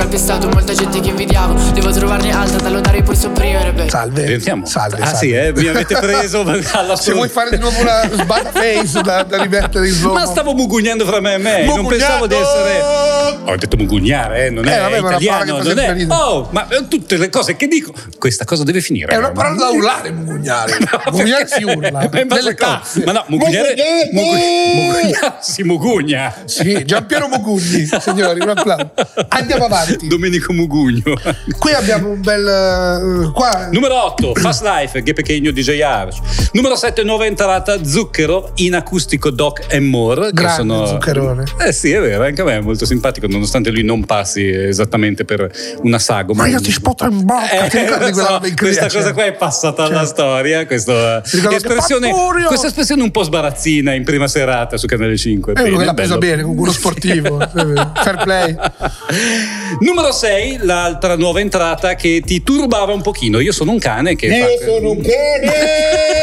calpestato 0.01 0.49
molta 0.49 0.73
gente 0.73 0.99
che 1.01 1.11
invidiavo 1.11 1.73
Devo 1.75 1.91
trovarne 1.91 2.33
alta 2.33 2.57
da 2.57 2.71
lodare 2.71 3.03
poi 3.03 3.15
sopprimere 3.15 3.73
beh. 3.73 3.91
Salve. 3.91 4.27
Sentiamo. 4.27 4.65
Salve. 4.65 4.97
ah 5.03 5.07
salve. 5.07 5.19
sì, 5.19 5.31
eh, 5.33 5.53
mi 5.55 5.67
avete 5.67 5.95
preso 5.99 6.41
alla 6.73 6.97
Se 6.97 7.13
vuoi 7.13 7.29
fare 7.29 7.51
di 7.51 7.59
nuovo 7.59 7.79
una 7.81 8.09
sbata 8.11 8.51
face 8.51 9.03
da, 9.03 9.23
da 9.25 9.43
rimettere 9.43 9.89
in 9.89 9.95
slow 9.95 10.15
Ma 10.15 10.25
stavo 10.25 10.55
mugugnando 10.55 11.05
fra 11.05 11.21
me 11.21 11.35
e 11.35 11.39
me, 11.39 11.65
non 11.65 11.77
Mugugnando! 11.77 11.89
pensavo 11.89 12.27
di 12.27 12.35
essere... 12.35 13.09
Ho 13.45 13.57
detto 13.57 13.77
mugugnare, 13.77 14.47
eh, 14.47 14.51
non 14.51 14.67
Eh, 14.67 14.77
è 14.77 14.81
vabbè, 14.81 15.01
ma 15.01 15.09
è 15.09 15.11
italiano, 15.11 15.63
non 15.63 15.79
è... 15.79 15.93
ridere. 15.93 16.15
Oh, 16.15 16.49
ma 16.51 16.67
eh, 16.69 16.89
tutte 16.89 17.17
le 17.17 17.29
cose 17.29 17.57
che 17.57 17.67
dico... 17.67 17.93
Questa 18.19 18.45
cosa 18.45 18.65
deve 18.65 18.81
finire. 18.81 19.13
È 19.13 19.17
una 19.17 19.31
eh, 19.31 19.33
parola 19.33 19.57
da 19.57 19.69
urlare, 19.71 20.11
mugugnare. 20.11 20.79
mugugnare 21.11 21.47
si 21.47 21.63
urla. 21.63 22.09
Base 22.09 22.25
Nelle 22.25 22.55
tasse. 22.55 23.03
Ma 23.05 23.13
no, 23.13 23.25
mugugnare... 23.29 23.75
Mugugnare! 23.75 24.11
mugu- 24.13 24.75
mugugnare 24.75 25.35
si 25.41 25.63
mugugna. 25.63 26.35
Sì, 26.45 26.85
Giampiero 26.85 27.29
Mugugni, 27.29 27.89
signori, 28.01 28.41
un 28.41 28.49
applauso. 28.51 28.93
Andiamo 29.29 29.65
avanti. 29.65 29.90
Domenico 30.03 30.53
Mugugno. 30.53 31.15
Qui 31.59 31.73
abbiamo 31.73 32.11
un 32.11 32.21
bel. 32.21 32.47
eh, 32.47 33.31
qua. 33.33 33.69
Numero 33.71 34.05
8, 34.05 34.35
Fast 34.35 34.63
Life, 34.63 35.03
che 35.03 35.13
pequeño 35.13 35.51
DJ 35.51 35.81
Ars. 35.81 36.19
Numero 36.53 36.77
7, 36.77 37.03
nuova 37.03 37.27
entrata, 37.27 37.85
Zucchero, 37.85 38.53
in 38.57 38.75
acustico 38.75 39.31
Doc 39.31 39.67
and 39.71 39.87
More. 39.89 40.31
Grande 40.33 40.57
sono... 40.57 40.87
zuccherone. 40.87 41.45
Eh 41.59 41.73
sì, 41.73 41.93
è 41.93 42.01
vero, 42.01 42.25
anche 42.25 42.41
a 42.41 42.45
me 42.45 42.57
è 42.57 42.61
molto 42.61 42.85
simpatico, 42.85 43.27
nonostante 43.27 43.71
lui 43.71 43.83
non 43.83 44.05
passi 44.05 44.49
esattamente 44.49 45.25
per 45.25 45.51
una 45.83 45.99
sagoma. 45.99 46.43
Ma 46.43 46.49
io 46.49 46.61
ti 46.61 46.73
sputo 46.73 47.05
in 47.05 47.25
bocca. 47.25 47.65
Eh, 47.65 47.69
quella 47.69 48.13
so, 48.13 48.41
questa 48.57 48.89
cosa 48.89 49.13
qua 49.13 49.25
è 49.25 49.33
passata 49.33 49.85
alla 49.85 50.05
storia. 50.05 50.67
Questa 50.67 51.23
che 51.23 51.55
espressione, 51.55 52.11
questa 52.47 52.67
espressione 52.67 53.03
un 53.03 53.11
po' 53.11 53.23
sbarazzina 53.23 53.93
in 53.93 54.05
prima 54.05 54.29
serata 54.29 54.77
su 54.77 54.87
Canale 54.87 55.17
5. 55.17 55.53
È 55.53 55.61
uno 55.61 55.69
che 55.69 55.75
Bene, 55.75 55.85
l'ha 55.85 55.95
presa 55.95 56.19
bene, 56.19 56.43
comunque 56.43 56.65
uno 56.65 56.73
sportivo. 56.73 57.39
Fair 57.49 58.23
play. 58.23 58.57
Numero 59.79 60.13
6, 60.13 60.59
l'altra 60.63 61.17
nuova 61.17 61.41
entrata 61.41 61.95
che 61.95 62.23
ti 62.25 62.43
turbava 62.43 62.93
un 62.93 63.03
pochino. 63.03 63.41
Io 63.41 63.53
sono 63.53 63.71
un 63.71 63.79
cane 63.79 64.17
che 64.17 64.29
fa- 64.29 64.73
un 64.81 65.01
cane! 65.01 65.53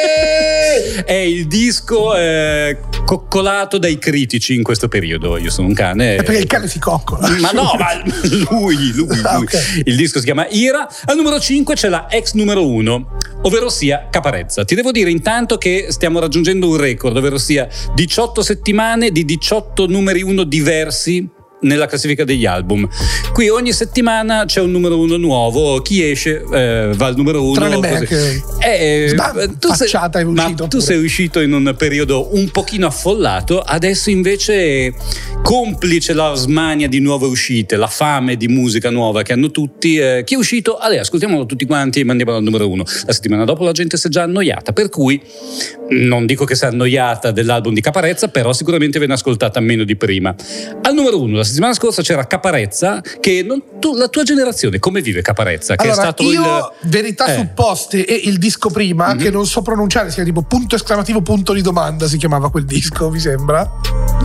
è 1.06 1.14
il 1.14 1.48
disco 1.48 2.16
eh, 2.16 2.78
coccolato 3.06 3.78
dai 3.78 3.98
critici 3.98 4.54
in 4.54 4.64
questo 4.64 4.88
periodo. 4.88 5.38
Io 5.38 5.50
sono 5.50 5.68
un 5.68 5.74
cane. 5.74 6.16
È 6.16 6.24
perché 6.24 6.42
il 6.42 6.48
cane 6.48 6.68
si 6.68 6.80
coccola. 6.80 7.30
Ma 7.40 7.52
no, 7.52 7.76
ma 7.78 8.02
lui, 8.24 8.50
lui, 8.50 8.92
lui. 8.94 9.22
Ah, 9.24 9.38
ok. 9.38 9.84
Il 9.86 9.96
disco 9.96 10.20
si 10.20 10.26
chiama 10.26 10.48
Ira. 10.50 10.88
Al 11.06 11.16
numero 11.16 11.40
5 11.40 11.76
c'è 11.76 11.90
la 11.90 12.08
ex 12.10 12.34
numero 12.34 12.68
1, 12.68 13.18
ovvero 13.44 13.70
sia 13.70 14.08
Caparezza. 14.10 14.66
Ti 14.66 14.76
devo 14.76 14.92
dire 14.92 15.10
intanto 15.10 15.58
che 15.58 15.88
stiamo 15.90 16.20
raggiungendo 16.20 16.68
un 16.68 16.78
record, 16.78 17.16
ovvero 17.16 17.38
sia 17.38 17.68
18 17.94 18.42
settimane 18.42 19.12
di 19.12 19.24
18 19.26 19.88
numeri 19.88 20.22
1 20.22 20.44
diversi 20.44 21.36
nella 21.62 21.86
classifica 21.88 22.24
degli 22.24 22.46
album. 22.46 22.88
Qui 23.34 23.50
ogni 23.50 23.74
settimana 23.74 24.46
c'è 24.46 24.62
un 24.62 24.72
numero 24.72 25.00
uno 25.00 25.18
nuovo, 25.18 25.82
chi 25.82 26.04
esce 26.10 26.44
eh, 26.52 26.92
va 26.96 27.06
al 27.08 27.16
numero 27.16 27.44
uno. 27.44 27.54
Tranne 27.54 27.78
me 27.80 28.06
che- 28.06 28.42
Eh, 28.60 29.14
Ma 29.16 29.34
tu 29.60 29.74
sei, 29.74 29.88
è 29.90 30.22
uscito 30.24 30.64
tu 30.64 30.78
pure. 30.78 30.82
sei 30.82 31.04
uscito 31.04 31.40
in 31.40 31.54
un 31.54 31.74
periodo 31.78 32.36
un 32.36 32.50
pochino 32.50 32.88
affollato, 32.88 33.60
adesso 33.60 34.10
invece 34.10 34.94
complice 35.48 36.12
la 36.12 36.34
smania 36.36 36.90
di 36.90 37.00
nuove 37.00 37.26
uscite, 37.26 37.78
la 37.78 37.88
fame 37.88 38.36
di 38.36 38.50
musica 38.50 38.90
nuova 38.90 39.22
che 39.22 39.32
hanno 39.32 39.50
tutti, 39.50 39.96
eh, 39.96 40.24
chi 40.26 40.34
è 40.34 40.38
uscito? 40.38 40.76
Allora, 40.78 41.00
ascoltiamolo 41.00 41.46
tutti 41.46 41.66
quanti 41.66 42.02
e 42.02 42.04
mandiamolo 42.04 42.36
al 42.40 42.44
numero 42.44 42.70
uno. 42.70 42.84
La 43.06 43.14
settimana 43.14 43.46
dopo 43.46 43.64
la 43.64 43.72
gente 43.72 43.96
si 43.96 44.08
è 44.08 44.10
già 44.10 44.24
annoiata, 44.24 44.74
per 44.74 44.90
cui 44.90 45.22
non 45.92 46.26
dico 46.26 46.44
che 46.44 46.54
si 46.54 46.66
è 46.66 46.68
annoiata 46.68 47.32
dell'album 47.32 47.74
di 47.74 47.80
Caparezza, 47.80 48.28
però 48.28 48.52
sicuramente 48.52 48.98
viene 49.00 49.14
ascoltata 49.14 49.62
meno 49.62 49.86
di 49.86 49.96
prima. 49.96 50.36
Al 50.82 50.94
numero 50.94 51.22
uno, 51.22 51.38
la 51.38 51.46
settimana 51.46 51.74
scorsa 51.74 52.02
c'era 52.02 52.28
Caparezza, 52.28 53.02
che 53.22 53.42
non- 53.42 53.64
tu- 53.80 53.96
la 53.96 54.10
tua 54.10 54.24
generazione 54.24 54.80
come 54.80 55.00
vive 55.00 55.22
Caparezza? 55.22 55.78
Che 55.78 55.84
Allora, 55.84 55.98
è 55.98 56.04
stato 56.04 56.24
io, 56.24 56.42
il... 56.82 56.90
verità 56.90 57.26
Eh. 57.26 57.36
supposte 57.36 58.04
e 58.06 58.20
il 58.26 58.38
disco 58.38 58.70
prima, 58.70 59.14
Mhm. 59.14 59.20
che 59.22 59.30
non 59.32 59.46
so 59.46 59.62
pronunciare, 59.62 60.10
si 60.10 60.16
chiama 60.16 60.30
tipo 60.30 60.42
punto 60.46 60.76
esclamativo 60.76 61.22
punto 61.22 61.54
di 61.54 61.62
domanda, 61.62 62.06
si 62.06 62.18
chiamava 62.18 62.52
quel 62.52 62.66
disco, 62.66 63.10
mi 63.10 63.20
sembra. 63.22 63.64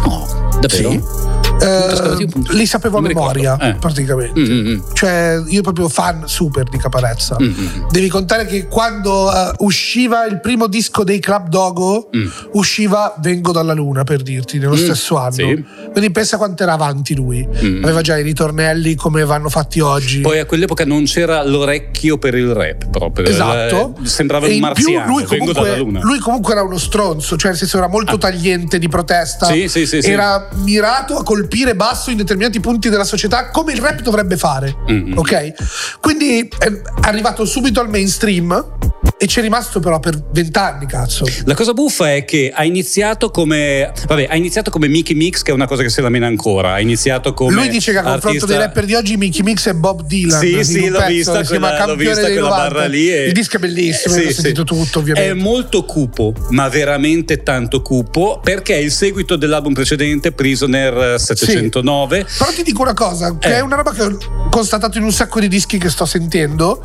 No, 0.05 0.22
davvero? 0.63 0.91
Sì. 0.91 0.99
Punto 0.99 1.42
Eh, 1.63 2.27
li 2.51 2.67
sapevo 2.67 2.99
a 2.99 3.01
Non 3.01 3.09
memoria. 3.09 3.57
Eh. 3.59 3.75
praticamente. 3.75 4.39
Mm, 4.41 4.45
mm, 4.51 4.69
mm. 4.69 4.81
Cioè, 4.93 5.41
io 5.47 5.63
proprio 5.63 5.89
fan 5.89 6.23
super 6.27 6.69
di 6.69 6.77
Caparezza. 6.79 7.37
Mm, 7.41 7.47
mm. 7.47 7.89
Devi 7.91 8.09
contare 8.09 8.47
che 8.47 8.67
quando 8.67 9.33
eh, 9.33 9.53
usciva 9.59 10.25
il 10.27 10.41
primo 10.41 10.67
disco 10.67 11.05
dei 11.05 11.19
Club 11.21 11.49
Dogo, 11.49 12.09
Mm. 12.15 12.27
usciva 12.53 13.15
Vengo 13.21 13.53
dalla 13.53 13.73
Luna, 13.75 14.05
per 14.05 14.23
dirti, 14.23 14.59
nello 14.59 14.73
Mm, 14.75 14.77
stesso 14.85 15.17
anno. 15.19 15.33
sì. 15.33 15.65
Quindi 15.93 16.11
pensa 16.11 16.37
quanto 16.37 16.63
era 16.63 16.73
avanti 16.73 17.15
lui. 17.15 17.47
Mm. 17.63 17.83
Aveva 17.85 18.01
già 18.01 18.17
i 18.19 18.23
ritornelli 18.23 18.95
come 18.95 19.25
vanno 19.25 19.49
fatti 19.49 19.81
oggi. 19.81 20.21
Poi 20.21 20.39
a 20.41 20.47
quell'epoca 20.47 20.85
non 20.85 21.05
c'era 21.05 21.43
l'orecchio 21.45 22.19
per 22.19 22.35
il 22.35 22.53
rap 22.53 22.89
proprio. 22.91 23.27
Esatto. 23.27 23.95
Eh, 24.03 24.07
Sembrava 24.07 24.47
E 24.47 24.55
un 24.55 24.61
marziano. 24.61 25.07
lui 25.07 25.25
Vengo 25.25 25.53
dalla 25.53 25.69
comunque, 25.69 25.77
luna. 25.85 26.01
lui 26.03 26.19
comunque 26.19 26.53
era 26.53 26.63
uno 26.63 26.79
stronzo, 26.79 27.37
cioè 27.37 27.51
nel 27.51 27.59
senso 27.59 27.77
era 27.79 27.89
molto 27.89 28.15
Ah. 28.15 28.19
tagliente 28.19 28.79
di 28.79 28.89
protesta. 28.89 29.47
Sì, 29.47 29.69
sì, 29.69 29.87
sì. 29.87 29.99
Era 29.99 30.49
mirato 30.55 31.17
a 31.17 31.23
colpire 31.23 31.51
basso 31.75 32.11
in 32.11 32.17
determinati 32.17 32.61
punti 32.61 32.89
della 32.89 33.05
società 33.05 33.51
come 33.51 33.73
il 33.73 33.81
rap 33.81 34.01
dovrebbe 34.01 34.37
fare. 34.37 34.75
Mm. 34.91 35.17
Ok? 35.17 35.53
Quindi 36.01 36.49
è 36.59 36.73
arrivato 37.03 37.45
subito 37.45 37.81
al 37.81 37.89
mainstream 37.89 38.81
e 39.23 39.27
ci 39.29 39.39
è 39.39 39.43
rimasto 39.43 39.79
però 39.79 40.01
per 40.01 40.21
vent'anni, 40.33 40.85
cazzo. 40.87 41.25
La 41.45 41.55
cosa 41.55 41.73
buffa 41.73 42.13
è 42.13 42.25
che 42.25 42.51
ha 42.53 42.65
iniziato 42.65 43.31
come. 43.31 43.93
Vabbè, 44.09 44.27
ha 44.29 44.35
iniziato 44.35 44.71
come 44.71 44.89
Mickey 44.89 45.15
Mix, 45.15 45.43
che 45.43 45.53
è 45.53 45.55
una 45.55 45.67
cosa 45.67 45.83
che 45.83 45.91
se 45.91 46.01
la 46.01 46.09
mena 46.09 46.27
ancora. 46.27 46.73
Ha 46.73 46.81
iniziato 46.81 47.33
come. 47.33 47.55
Lui 47.55 47.69
dice 47.69 47.93
che 47.93 47.99
a 47.99 48.03
confronto 48.03 48.27
artista- 48.27 48.47
dei 48.47 48.57
rapper 48.57 48.85
di 48.85 48.95
oggi 48.95 49.17
Mickey 49.17 49.43
Mix 49.45 49.69
è 49.69 49.75
Bob 49.75 50.03
Dylan. 50.03 50.41
Sì, 50.41 50.65
sì, 50.65 50.89
l'ho 50.89 51.05
vista, 51.07 51.39
che 51.39 51.45
si 51.45 51.51
quella, 51.51 51.87
l'ho 51.87 51.95
vista 51.95 52.21
quella 52.23 52.41
90. 52.41 52.69
barra 52.69 52.87
lì. 52.87 53.13
e- 53.13 53.27
Il 53.27 53.33
disco 53.33 53.59
è 53.59 53.61
bellissimo, 53.61 54.17
io 54.17 54.29
ho 54.29 54.33
sentito 54.33 54.65
tutto 54.65 54.99
ovviamente. 54.99 55.31
È 55.31 55.35
molto 55.35 55.85
cupo, 55.85 56.33
ma 56.49 56.69
veramente 56.69 57.45
tanto 57.45 57.81
cupo, 57.81 58.41
perché 58.43 58.75
è 58.75 58.79
il 58.79 58.91
seguito 58.91 59.37
dell'album 59.37 59.73
precedente, 59.73 60.33
Prisoner 60.33 61.21
709. 61.37 62.27
Però 62.39 62.51
ti 62.51 62.63
dico 62.63 62.83
una 62.83 62.95
cosa, 62.95 63.37
che 63.39 63.49
Eh. 63.49 63.57
è 63.57 63.61
una 63.61 63.77
roba 63.77 63.93
che 63.93 64.03
ho 64.03 64.17
constatato 64.51 64.99
in 64.99 65.05
un 65.05 65.13
sacco 65.13 65.41
di 65.41 65.49
dischi 65.49 65.79
che 65.79 65.89
sto 65.91 66.05
sentendo. 66.05 66.83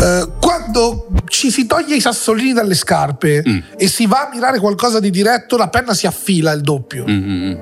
Eh, 0.00 0.28
quando 0.40 1.06
ci 1.26 1.50
si 1.50 1.66
toglie 1.66 1.96
i 1.96 2.00
sassolini 2.00 2.52
dalle 2.52 2.74
scarpe 2.74 3.42
Mm. 3.46 3.58
e 3.76 3.88
si 3.88 4.06
va 4.06 4.28
a 4.28 4.30
mirare 4.32 4.58
qualcosa 4.58 5.00
di 5.00 5.10
diretto, 5.10 5.56
la 5.56 5.68
penna 5.68 5.94
si 5.94 6.06
affila 6.06 6.52
il 6.52 6.60
doppio. 6.60 7.04
Mm, 7.08 7.12
mm, 7.12 7.46
mm. 7.50 7.54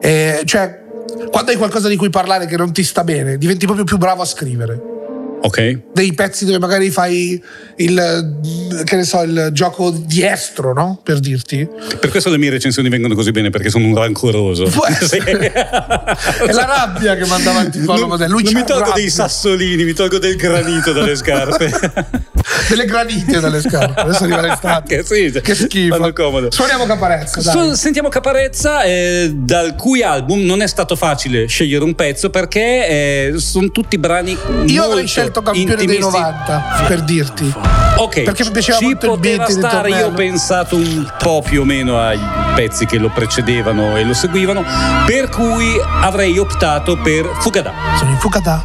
Eh, 0.00 0.42
cioè, 0.44 0.82
quando 1.30 1.50
hai 1.50 1.56
qualcosa 1.56 1.88
di 1.88 1.96
cui 1.96 2.10
parlare 2.10 2.46
che 2.46 2.56
non 2.56 2.72
ti 2.72 2.82
sta 2.84 3.02
bene, 3.04 3.38
diventi 3.38 3.64
proprio 3.64 3.84
più 3.84 3.96
bravo 3.96 4.22
a 4.22 4.26
scrivere. 4.26 4.94
Ok. 5.42 5.80
Dei 5.92 6.12
pezzi 6.14 6.44
dove 6.44 6.58
magari 6.58 6.90
fai 6.90 7.40
il, 7.76 8.36
che 8.84 8.96
ne 8.96 9.04
so, 9.04 9.22
il 9.22 9.50
gioco 9.52 9.90
diestro, 9.90 10.72
no? 10.72 10.98
Per 11.02 11.20
dirti. 11.20 11.68
Per 12.00 12.10
questo 12.10 12.30
le 12.30 12.38
mie 12.38 12.50
recensioni 12.50 12.88
vengono 12.88 13.14
così 13.14 13.30
bene, 13.30 13.50
perché 13.50 13.70
sono 13.70 13.86
un 13.86 13.94
rancoroso. 13.94 14.64
Può 14.64 14.84
essere. 14.88 15.52
È 15.52 16.50
la 16.52 16.64
rabbia 16.64 17.14
che 17.16 17.26
manda 17.26 17.50
avanti 17.50 17.78
Paolo 17.80 18.00
Non, 18.00 18.08
Modè. 18.10 18.26
Lui 18.28 18.42
non 18.42 18.52
mi 18.54 18.64
tolgo 18.64 18.86
rabbia. 18.88 18.94
dei 19.02 19.10
sassolini, 19.10 19.84
mi 19.84 19.92
tolgo 19.92 20.18
del 20.18 20.36
granito 20.36 20.92
dalle 20.92 21.14
scarpe. 21.14 21.70
delle 22.68 22.84
granite 22.86 23.38
dalle 23.38 23.60
scarpe. 23.60 24.00
Adesso 24.00 24.24
arriva 24.24 24.40
l'estate. 24.40 24.96
Che 24.96 25.04
sì, 25.04 25.40
Che 25.40 25.54
schifo. 25.54 25.96
fanno 25.96 26.12
comodo. 26.12 26.50
Suoniamo 26.50 26.86
Caparezza. 26.86 27.40
dai. 27.40 27.68
Su- 27.68 27.74
sentiamo 27.74 28.08
Caparezza, 28.08 28.82
eh, 28.82 29.30
dal 29.32 29.76
cui 29.76 30.02
album 30.02 30.40
non 30.44 30.60
è 30.60 30.66
stato 30.66 30.96
facile 30.96 31.46
scegliere 31.46 31.84
un 31.84 31.94
pezzo 31.94 32.30
perché 32.30 32.88
eh, 32.88 33.34
sono 33.36 33.70
tutti 33.70 33.96
brani. 33.98 34.32
Io 34.32 34.36
molto 34.80 34.90
avrei 34.90 35.06
scelto 35.06 35.25
campione 35.30 35.74
dei 35.74 35.84
intimisti. 35.84 36.18
90 36.18 36.84
per 36.86 37.02
dirti. 37.02 37.54
Ok, 37.98 38.22
Perché 38.22 38.44
mi 38.44 38.50
piaceva 38.50 38.78
ci 38.78 38.84
molto 38.84 39.06
poteva 39.08 39.48
stare. 39.48 39.88
Io 39.90 40.06
ho 40.08 40.10
pensato 40.10 40.76
un 40.76 41.10
po' 41.18 41.42
più 41.42 41.62
o 41.62 41.64
meno 41.64 41.98
ai 41.98 42.20
pezzi 42.54 42.84
che 42.86 42.98
lo 42.98 43.08
precedevano 43.08 43.96
e 43.96 44.04
lo 44.04 44.12
seguivano, 44.14 44.62
per 45.06 45.28
cui 45.30 45.74
avrei 46.02 46.36
optato 46.38 46.96
per 46.98 47.28
Fugada. 47.40 47.72
Sono 47.96 48.10
in 48.10 48.18
fuga 48.18 48.38
da. 48.40 48.62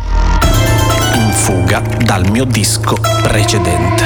in 1.16 1.32
fuga 1.32 1.82
dal 2.04 2.30
mio 2.30 2.44
disco 2.46 2.96
precedente. 3.24 4.04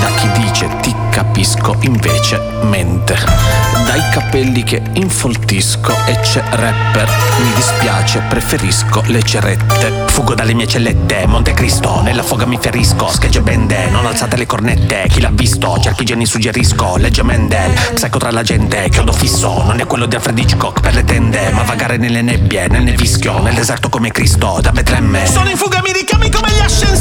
Da 0.00 0.10
chi 0.16 0.28
dice 0.40 0.68
ti 0.82 0.94
capisco 1.10 1.76
invece 1.80 2.40
mente. 2.62 3.63
Dai 3.94 4.10
capelli 4.10 4.64
che 4.64 4.82
infoltisco 4.94 5.94
e 6.06 6.18
c'è 6.18 6.42
rapper. 6.50 7.08
Mi 7.38 7.52
dispiace, 7.54 8.22
preferisco 8.28 9.04
le 9.06 9.22
cerette. 9.22 10.06
Fugo 10.08 10.34
dalle 10.34 10.52
mie 10.52 10.66
cellette, 10.66 11.28
Monte 11.28 11.52
Cristo, 11.52 12.00
nella 12.00 12.24
foga 12.24 12.44
mi 12.44 12.58
ferisco. 12.60 13.06
Schegge 13.06 13.40
bende, 13.40 13.88
non 13.90 14.04
alzate 14.04 14.36
le 14.36 14.46
cornette. 14.46 15.06
Chi 15.08 15.20
l'ha 15.20 15.30
visto, 15.32 15.78
cerchi 15.80 16.04
geni 16.04 16.26
suggerisco. 16.26 16.96
Legge 16.96 17.22
Mendel, 17.22 17.72
psycho 17.94 18.18
tra 18.18 18.32
la 18.32 18.42
gente, 18.42 18.88
chiodo 18.88 19.12
fisso. 19.12 19.62
Non 19.62 19.78
è 19.78 19.86
quello 19.86 20.06
di 20.06 20.16
Alfred 20.16 20.36
Hitchcock 20.36 20.80
per 20.80 20.94
le 20.94 21.04
tende, 21.04 21.50
ma 21.52 21.62
vagare 21.62 21.96
nelle 21.96 22.20
nebbie, 22.20 22.66
nel 22.66 22.82
nevischio, 22.82 23.40
nel 23.42 23.54
deserto 23.54 23.90
come 23.90 24.10
Cristo, 24.10 24.58
da 24.60 24.72
Betlemme. 24.72 25.24
Sono 25.24 25.50
in 25.50 25.56
fuga, 25.56 25.80
mi 25.84 25.92
ricami 25.92 26.28
come 26.32 26.50
gli 26.50 26.58
ascensori. 26.58 26.93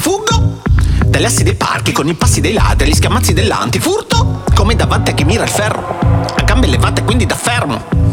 Fuggo 0.00 0.62
Dagli 1.04 1.24
assi 1.24 1.42
dei 1.42 1.54
parchi 1.54 1.92
con 1.92 2.08
i 2.08 2.14
passi 2.14 2.40
dei 2.40 2.52
ladri 2.52 2.88
gli 2.88 2.94
schiamazzi 2.94 3.32
dell'antifurto 3.32 4.42
Come 4.54 4.76
davanti 4.76 5.10
a 5.10 5.14
chi 5.14 5.24
mira 5.24 5.44
il 5.44 5.50
ferro. 5.50 5.98
A 6.36 6.42
gambe 6.42 6.66
levate 6.66 7.02
quindi 7.02 7.26
da 7.26 7.34
fermo 7.34 8.03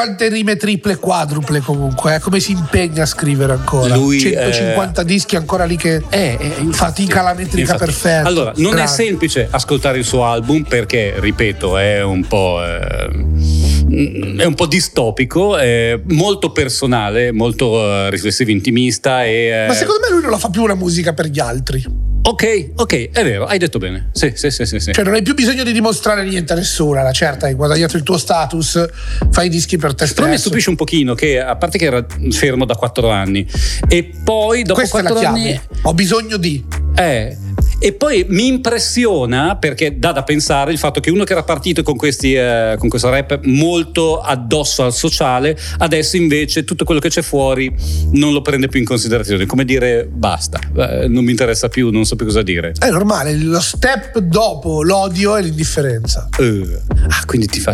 Quante 0.00 0.28
rime 0.30 0.56
triple 0.56 0.92
e 0.92 0.96
quadruple 0.96 1.60
comunque, 1.60 2.14
eh? 2.14 2.20
come 2.20 2.40
si 2.40 2.52
impegna 2.52 3.02
a 3.02 3.06
scrivere 3.06 3.52
ancora. 3.52 3.94
Lui, 3.96 4.18
150 4.18 5.02
dischi 5.02 5.36
ancora 5.36 5.64
lì 5.64 5.76
che 5.76 6.02
Eh, 6.08 6.38
eh, 6.40 6.46
infatti. 6.60 6.72
fatica 7.04 7.20
la 7.20 7.34
metrica 7.34 7.72
Infatti. 7.72 7.84
perfetta. 7.84 8.26
Allora, 8.26 8.52
non 8.56 8.70
Grande. 8.70 8.90
è 8.90 8.94
semplice 8.94 9.46
ascoltare 9.50 9.98
il 9.98 10.04
suo 10.06 10.24
album 10.24 10.62
perché, 10.62 11.16
ripeto, 11.18 11.76
è 11.76 12.02
un 12.02 12.26
po'. 12.26 12.62
eh, 12.64 14.38
è 14.38 14.44
un 14.44 14.54
po' 14.54 14.66
distopico, 14.66 15.58
è 15.58 16.00
molto 16.06 16.50
personale, 16.50 17.30
molto 17.32 17.78
eh, 18.06 18.08
riflessivo, 18.10 18.50
intimista 18.50 19.24
e... 19.24 19.64
eh, 19.64 19.66
Ma 19.66 19.74
secondo 19.74 20.00
me 20.06 20.12
lui 20.12 20.22
non 20.22 20.30
la 20.30 20.38
fa 20.38 20.48
più 20.48 20.62
una 20.62 20.74
musica 20.76 21.12
per 21.12 21.26
gli 21.26 21.40
altri. 21.40 21.84
Ok, 22.22 22.72
ok, 22.76 23.10
è 23.12 23.24
vero, 23.24 23.46
hai 23.46 23.58
detto 23.58 23.78
bene. 23.78 24.10
Sì, 24.12 24.32
sì, 24.34 24.50
sì, 24.50 24.66
sì. 24.66 24.78
sì. 24.78 24.92
Cioè 24.92 25.04
non 25.04 25.14
hai 25.14 25.22
più 25.22 25.34
bisogno 25.34 25.64
di 25.64 25.72
dimostrare 25.72 26.22
niente 26.22 26.52
a 26.52 26.56
nessuno. 26.56 27.02
La 27.02 27.12
certa, 27.12 27.46
hai 27.46 27.54
guadagnato 27.54 27.96
il 27.96 28.02
tuo 28.02 28.18
status, 28.18 28.88
fai 29.30 29.46
i 29.46 29.48
dischi 29.48 29.78
per 29.78 29.94
te 29.94 30.06
Però 30.06 30.22
mi 30.26 30.32
stesso. 30.32 30.48
stupisce 30.48 30.70
un 30.70 30.76
pochino 30.76 31.14
che, 31.14 31.40
a 31.40 31.56
parte 31.56 31.78
che 31.78 31.86
era 31.86 32.04
fermo 32.30 32.66
da 32.66 32.74
quattro 32.74 33.10
anni, 33.10 33.46
e 33.88 34.10
poi 34.22 34.62
dopo 34.62 34.80
Questa 34.80 34.98
è 34.98 35.02
la 35.02 35.10
quattro 35.10 35.32
chiave. 35.32 35.48
anni... 35.50 35.60
Ho 35.82 35.94
bisogno 35.94 36.36
di. 36.36 36.62
Eh, 36.94 37.36
E 37.82 37.94
poi 37.94 38.26
mi 38.28 38.46
impressiona 38.46 39.56
perché 39.56 39.98
dà 39.98 40.12
da 40.12 40.22
pensare 40.22 40.70
il 40.70 40.78
fatto 40.78 41.00
che 41.00 41.10
uno 41.10 41.24
che 41.24 41.32
era 41.32 41.42
partito 41.42 41.82
con, 41.82 41.96
questi, 41.96 42.34
eh, 42.34 42.76
con 42.78 42.90
questo 42.90 43.08
rap 43.08 43.40
molto 43.44 44.20
addosso 44.20 44.84
al 44.84 44.92
sociale, 44.92 45.58
adesso 45.78 46.16
invece 46.16 46.64
tutto 46.64 46.84
quello 46.84 47.00
che 47.00 47.08
c'è 47.08 47.22
fuori 47.22 47.74
non 48.12 48.34
lo 48.34 48.42
prende 48.42 48.68
più 48.68 48.80
in 48.80 48.84
considerazione. 48.84 49.46
Come 49.46 49.64
dire 49.64 50.06
basta, 50.06 50.60
eh, 50.76 51.08
non 51.08 51.24
mi 51.24 51.30
interessa 51.30 51.68
più, 51.68 51.90
non 51.90 52.04
so 52.04 52.16
più 52.16 52.26
cosa 52.26 52.42
dire. 52.42 52.74
È 52.78 52.90
normale, 52.90 53.34
lo 53.36 53.60
step 53.60 54.18
dopo 54.18 54.82
l'odio 54.82 55.36
e 55.36 55.42
l'indifferenza. 55.42 56.28
Uh, 56.36 56.68
ah, 57.08 57.24
quindi 57.24 57.46
ti 57.46 57.60
fa. 57.60 57.72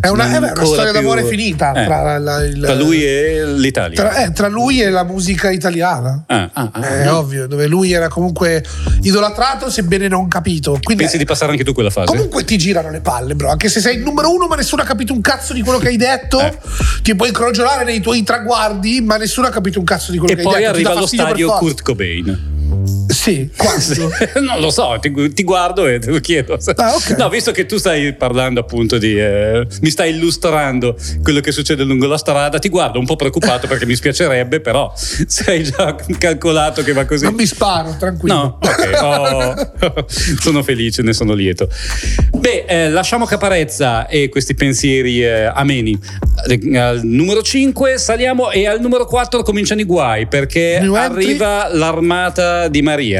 È 0.00 0.08
una, 0.08 0.32
è 0.32 0.36
una 0.38 0.64
storia 0.64 0.84
più... 0.84 0.92
d'amore 0.92 1.24
finita 1.24 1.72
eh. 1.72 1.84
tra, 1.84 2.18
la, 2.18 2.44
il, 2.44 2.58
tra, 2.58 2.74
lui 2.74 3.04
e 3.04 3.44
l'Italia. 3.46 3.96
Tra, 3.96 4.24
eh, 4.24 4.32
tra, 4.32 4.48
lui 4.48 4.80
e 4.80 4.88
la 4.88 5.04
musica 5.04 5.50
italiana. 5.50 6.24
Ah, 6.26 6.50
ah, 6.52 6.70
ah, 6.72 7.02
è 7.02 7.12
ovvio, 7.12 7.46
dove 7.46 7.66
lui 7.66 7.92
era 7.92 8.08
comunque 8.08 8.64
idolatrato, 9.02 9.40
sebbene 9.68 10.08
non 10.08 10.28
capito. 10.28 10.78
Quindi 10.82 11.02
Pensi 11.02 11.18
di 11.18 11.24
passare 11.24 11.52
anche 11.52 11.64
tu 11.64 11.72
quella 11.72 11.90
fase? 11.90 12.06
Comunque 12.06 12.44
ti 12.44 12.56
girano 12.56 12.90
le 12.90 13.00
palle, 13.00 13.34
bro. 13.34 13.50
Anche 13.50 13.68
se 13.68 13.80
sei 13.80 13.96
il 13.96 14.02
numero 14.02 14.32
uno, 14.32 14.46
ma 14.46 14.56
nessuno 14.56 14.82
ha 14.82 14.84
capito 14.84 15.12
un 15.12 15.20
cazzo 15.20 15.52
di 15.52 15.62
quello 15.62 15.78
che 15.78 15.88
hai 15.88 15.96
detto. 15.96 16.40
Eh. 16.40 16.58
Ti 17.02 17.14
puoi 17.14 17.32
crogiolare 17.32 17.84
nei 17.84 18.00
tuoi 18.00 18.22
traguardi, 18.22 19.00
ma 19.00 19.16
nessuno 19.16 19.46
ha 19.46 19.50
capito 19.50 19.78
un 19.78 19.84
cazzo 19.84 20.12
di 20.12 20.18
quello 20.18 20.32
e 20.32 20.36
che 20.36 20.42
hai 20.42 20.46
detto. 20.46 20.58
E 20.58 20.62
poi 20.62 20.70
arriva 20.70 20.90
allo 20.90 21.06
stadio. 21.06 21.52
Kurt 21.52 21.82
Cobain. 21.82 22.61
Sì, 23.22 23.48
quando? 23.56 24.10
non 24.44 24.58
lo 24.58 24.70
so, 24.70 24.98
ti, 25.00 25.32
ti, 25.32 25.44
guardo 25.44 25.86
e 25.86 26.00
te 26.00 26.10
lo 26.10 26.18
chiedo. 26.18 26.58
Ah, 26.74 26.96
okay. 26.96 27.16
No, 27.16 27.28
visto 27.28 27.52
che 27.52 27.66
tu 27.66 27.76
stai 27.76 28.14
parlando 28.14 28.58
appunto 28.58 28.98
di... 28.98 29.16
Eh, 29.16 29.64
mi 29.80 29.90
stai 29.90 30.10
illustrando 30.10 30.96
quello 31.22 31.38
che 31.38 31.52
succede 31.52 31.84
lungo 31.84 32.08
la 32.08 32.16
strada, 32.16 32.58
ti 32.58 32.68
guardo 32.68 32.98
un 32.98 33.06
po' 33.06 33.14
preoccupato 33.14 33.68
perché 33.68 33.86
mi 33.86 33.94
spiacerebbe, 33.94 34.58
però 34.58 34.92
se 34.96 35.44
hai 35.46 35.62
già 35.62 35.94
calcolato 36.18 36.82
che 36.82 36.92
va 36.92 37.04
così... 37.04 37.22
Non 37.22 37.34
mi 37.34 37.46
sparo, 37.46 37.94
tranquillo. 37.96 38.34
No, 38.34 38.58
ok. 38.60 39.00
Oh, 39.00 40.04
sono 40.40 40.64
felice, 40.64 41.02
ne 41.02 41.12
sono 41.12 41.34
lieto. 41.34 41.68
Beh, 42.32 42.64
eh, 42.66 42.90
lasciamo 42.90 43.24
Caparezza 43.24 44.08
e 44.08 44.30
questi 44.30 44.56
pensieri 44.56 45.22
eh, 45.22 45.44
ameni. 45.44 45.96
Al 46.74 47.02
numero 47.04 47.40
5 47.40 47.98
saliamo 47.98 48.50
e 48.50 48.66
al 48.66 48.80
numero 48.80 49.06
4 49.06 49.44
cominciano 49.44 49.80
i 49.80 49.84
guai 49.84 50.26
perché 50.26 50.78
arriva 50.78 51.68
l'armata 51.72 52.66
di 52.66 52.82
Maria. 52.82 53.10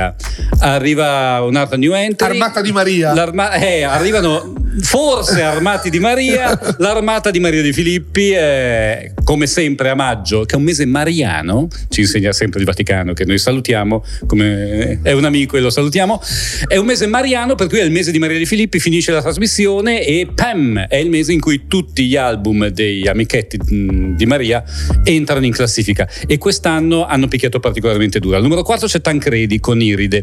Arriva 0.59 1.41
un'altra 1.43 1.77
new 1.77 1.93
entry. 1.93 2.31
Armata 2.31 2.61
di 2.61 2.73
Maria. 2.73 3.13
eh, 3.55 3.83
arrivano 3.83 4.55
forse 4.81 5.43
armati 5.43 5.91
di 5.91 5.99
Maria, 5.99 6.59
l'armata 6.79 7.31
di 7.31 7.41
Maria 7.41 7.61
di 7.61 7.73
Filippi, 7.73 8.31
eh, 8.31 9.13
come 9.23 9.47
sempre 9.47 9.91
a 9.91 9.95
maggio, 9.95 10.45
che 10.45 10.55
è 10.55 10.59
un 10.59 10.65
mese 10.65 10.87
mariano, 10.87 11.69
ci 11.89 12.01
insegna 12.01 12.33
sempre 12.33 12.61
il 12.61 12.67
Vaticano, 12.67 13.13
che 13.13 13.25
noi 13.25 13.39
salutiamo, 13.39 14.05
come 14.27 15.01
è 15.03 15.13
un 15.13 15.25
amico 15.25 15.57
e 15.57 15.61
lo 15.61 15.71
salutiamo, 15.71 16.21
è 16.67 16.77
un 16.77 16.87
mese 16.87 17.07
mariano 17.07 17.55
per 17.55 17.69
cui 17.69 17.79
è 17.79 17.85
il 17.85 17.91
mese 17.91 18.11
di 18.11 18.19
Maria 18.19 18.39
di 18.39 18.47
Filippi, 18.47 18.81
finisce 18.81 19.13
la 19.13 19.21
trasmissione 19.21 20.05
e 20.05 20.29
PAM 20.35 20.87
è 20.89 20.97
il 20.97 21.11
mese 21.11 21.33
in 21.33 21.41
cui 21.41 21.67
tutti 21.69 22.07
gli 22.07 22.17
album 22.17 22.69
degli 22.69 23.07
amichetti 23.07 23.59
di 23.63 24.27
Maria 24.27 24.63
entrano 25.05 25.45
in 25.45 25.53
classifica 25.53 26.09
e 26.27 26.39
quest'anno 26.39 27.05
hanno 27.05 27.29
picchiato 27.29 27.61
particolarmente 27.61 28.21
duro. 28.21 28.37
Al 28.37 28.43
numero 28.43 28.63
4 28.63 28.87
c'è 28.87 29.01
Tancredi 29.01 29.61
con 29.61 29.82
Iride. 29.83 30.23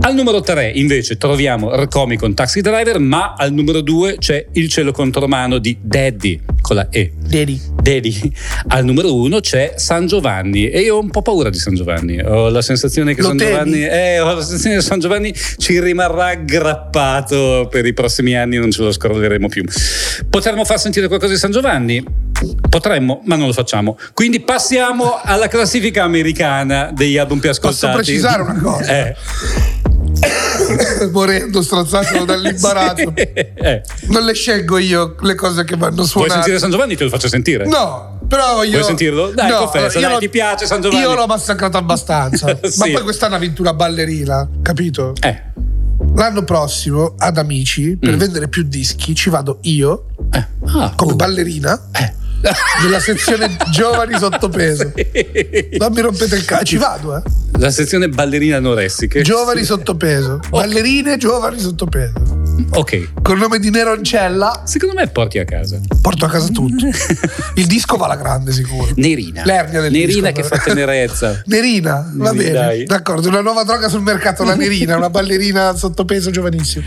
Al 0.00 0.14
numero 0.14 0.40
3 0.40 0.70
invece 0.74 1.16
troviamo 1.16 1.74
Rcomi 1.74 2.16
con 2.16 2.34
Taxi 2.34 2.60
Driver, 2.60 2.98
ma 2.98 3.34
al 3.36 3.52
numero 3.52 3.80
2 3.80 4.16
c'è 4.18 4.46
Il 4.52 4.68
cielo 4.68 4.92
contro 4.92 5.26
mano 5.26 5.58
di 5.58 5.76
Daddy 5.80 6.40
con 6.60 6.76
la 6.76 6.88
E. 6.90 7.12
Daddy. 7.16 7.60
Daddy. 7.80 8.32
Al 8.68 8.84
numero 8.84 9.14
1 9.14 9.40
c'è 9.40 9.74
San 9.76 10.06
Giovanni 10.06 10.68
e 10.68 10.80
io 10.80 10.96
ho 10.96 11.00
un 11.00 11.10
po' 11.10 11.22
paura 11.22 11.50
di 11.50 11.58
San 11.58 11.74
Giovanni. 11.74 12.20
Ho 12.20 12.48
la 12.48 12.62
sensazione 12.62 13.14
che 13.14 13.22
Lo 13.22 13.28
San 13.28 13.36
temi? 13.36 13.50
Giovanni, 13.50 13.84
eh, 13.84 14.20
ho 14.20 14.34
la 14.34 14.40
sensazione 14.42 14.76
che 14.76 14.82
San 14.82 15.00
Giovanni 15.00 15.34
ci 15.58 15.80
rimarrà 15.80 16.28
aggrappato 16.28 17.68
per 17.70 17.86
i 17.86 17.92
prossimi 17.92 18.36
anni, 18.36 18.56
non 18.56 18.70
ce 18.70 18.82
lo 18.82 18.92
scrolleremo 18.92 19.48
più. 19.48 19.64
Potremmo 20.28 20.64
far 20.64 20.78
sentire 20.80 21.06
qualcosa 21.08 21.32
di 21.32 21.38
San 21.38 21.50
Giovanni? 21.50 22.04
Potremmo, 22.68 23.22
ma 23.24 23.36
non 23.36 23.46
lo 23.46 23.52
facciamo. 23.52 23.98
Quindi 24.12 24.40
passiamo 24.40 25.18
alla 25.22 25.48
classifica 25.48 26.02
americana 26.04 26.90
degli 26.92 27.16
album 27.16 27.38
più 27.38 27.50
ascoltati. 27.50 27.86
Posso 27.86 27.96
precisare 27.96 28.42
una 28.42 28.60
cosa? 28.60 28.84
Eh. 29.08 29.16
Morendo, 31.12 31.62
strozzato 31.62 32.24
dall'imbarazzo. 32.24 33.12
Sì. 33.16 33.22
Eh. 33.22 33.82
Non 34.08 34.24
le 34.24 34.34
scelgo 34.34 34.78
io 34.78 35.16
le 35.20 35.34
cose 35.34 35.64
che 35.64 35.76
vanno 35.76 35.94
Vuoi 35.96 36.06
suonate. 36.06 36.32
sentire 36.34 36.58
San 36.58 36.70
Giovanni? 36.70 36.96
Te 36.96 37.04
lo 37.04 37.10
faccio 37.10 37.28
sentire. 37.28 37.66
No, 37.66 38.18
però 38.28 38.62
io. 38.62 38.72
Vuoi 38.72 38.84
sentirlo? 38.84 39.30
Dai, 39.30 39.50
no, 39.50 39.58
confessa, 39.58 39.98
dai, 40.00 40.18
ti 40.18 40.28
piace 40.28 40.66
San 40.66 40.80
Giovanni? 40.80 41.02
Io 41.02 41.14
l'ho 41.14 41.26
massacrato 41.26 41.76
abbastanza. 41.76 42.58
Sì. 42.66 42.78
Ma 42.78 42.86
poi 42.92 43.02
quest'anno 43.02 43.36
ha 43.36 43.38
vinto 43.38 43.62
una 43.62 43.72
ballerina, 43.74 44.48
capito? 44.62 45.12
Eh. 45.20 45.42
L'anno 46.14 46.44
prossimo 46.44 47.14
ad 47.18 47.38
Amici, 47.38 47.96
per 47.96 48.14
Mm. 48.14 48.18
vendere 48.18 48.48
più 48.48 48.62
dischi, 48.64 49.14
ci 49.14 49.30
vado 49.30 49.58
io 49.62 50.06
eh. 50.32 50.46
Ah, 50.66 50.92
come 50.96 51.12
oh. 51.12 51.16
ballerina 51.16 51.88
Eh. 51.92 52.12
Nella 52.82 53.00
sezione 53.00 53.56
giovani 53.70 54.18
sottopeso. 54.18 54.92
Non 55.78 55.92
mi 55.92 56.00
rompete 56.00 56.36
il 56.36 56.44
cazzo, 56.44 56.64
ci 56.64 56.76
vado, 56.76 57.16
eh. 57.16 57.22
La 57.58 57.70
sezione 57.70 58.08
ballerine 58.08 58.54
anoressiche. 58.54 59.22
Giovani 59.22 59.64
sottopeso. 59.64 60.40
Ballerine 60.50 61.16
giovani 61.16 61.58
sottopeso. 61.58 62.12
Ok. 62.70 63.12
Col 63.22 63.38
nome 63.38 63.58
di 63.58 63.70
Neroncella 63.70 64.62
Secondo 64.64 64.94
me 64.94 65.06
porti 65.08 65.38
a 65.38 65.44
casa. 65.44 65.78
porto 66.00 66.24
a 66.26 66.28
casa 66.28 66.48
tutto. 66.48 66.86
Il 67.56 67.66
disco 67.66 67.96
va 67.96 68.06
alla 68.06 68.16
grande 68.16 68.52
sicuro. 68.52 68.88
Nerina. 68.96 69.42
L'ernia 69.44 69.80
del 69.80 69.92
Nerina 69.92 70.30
disco, 70.30 70.48
che 70.48 70.54
fa 70.56 70.62
tenerezza. 70.62 71.42
Nerina, 71.46 72.10
va 72.14 72.32
bene. 72.32 72.50
dai. 72.50 72.84
D'accordo, 72.84 73.28
una 73.28 73.40
nuova 73.40 73.64
droga 73.64 73.88
sul 73.88 74.02
mercato, 74.02 74.44
la 74.44 74.54
nerina, 74.54 74.96
una 74.96 75.10
ballerina 75.10 75.74
sottopeso 75.74 76.30
giovanissima. 76.30 76.84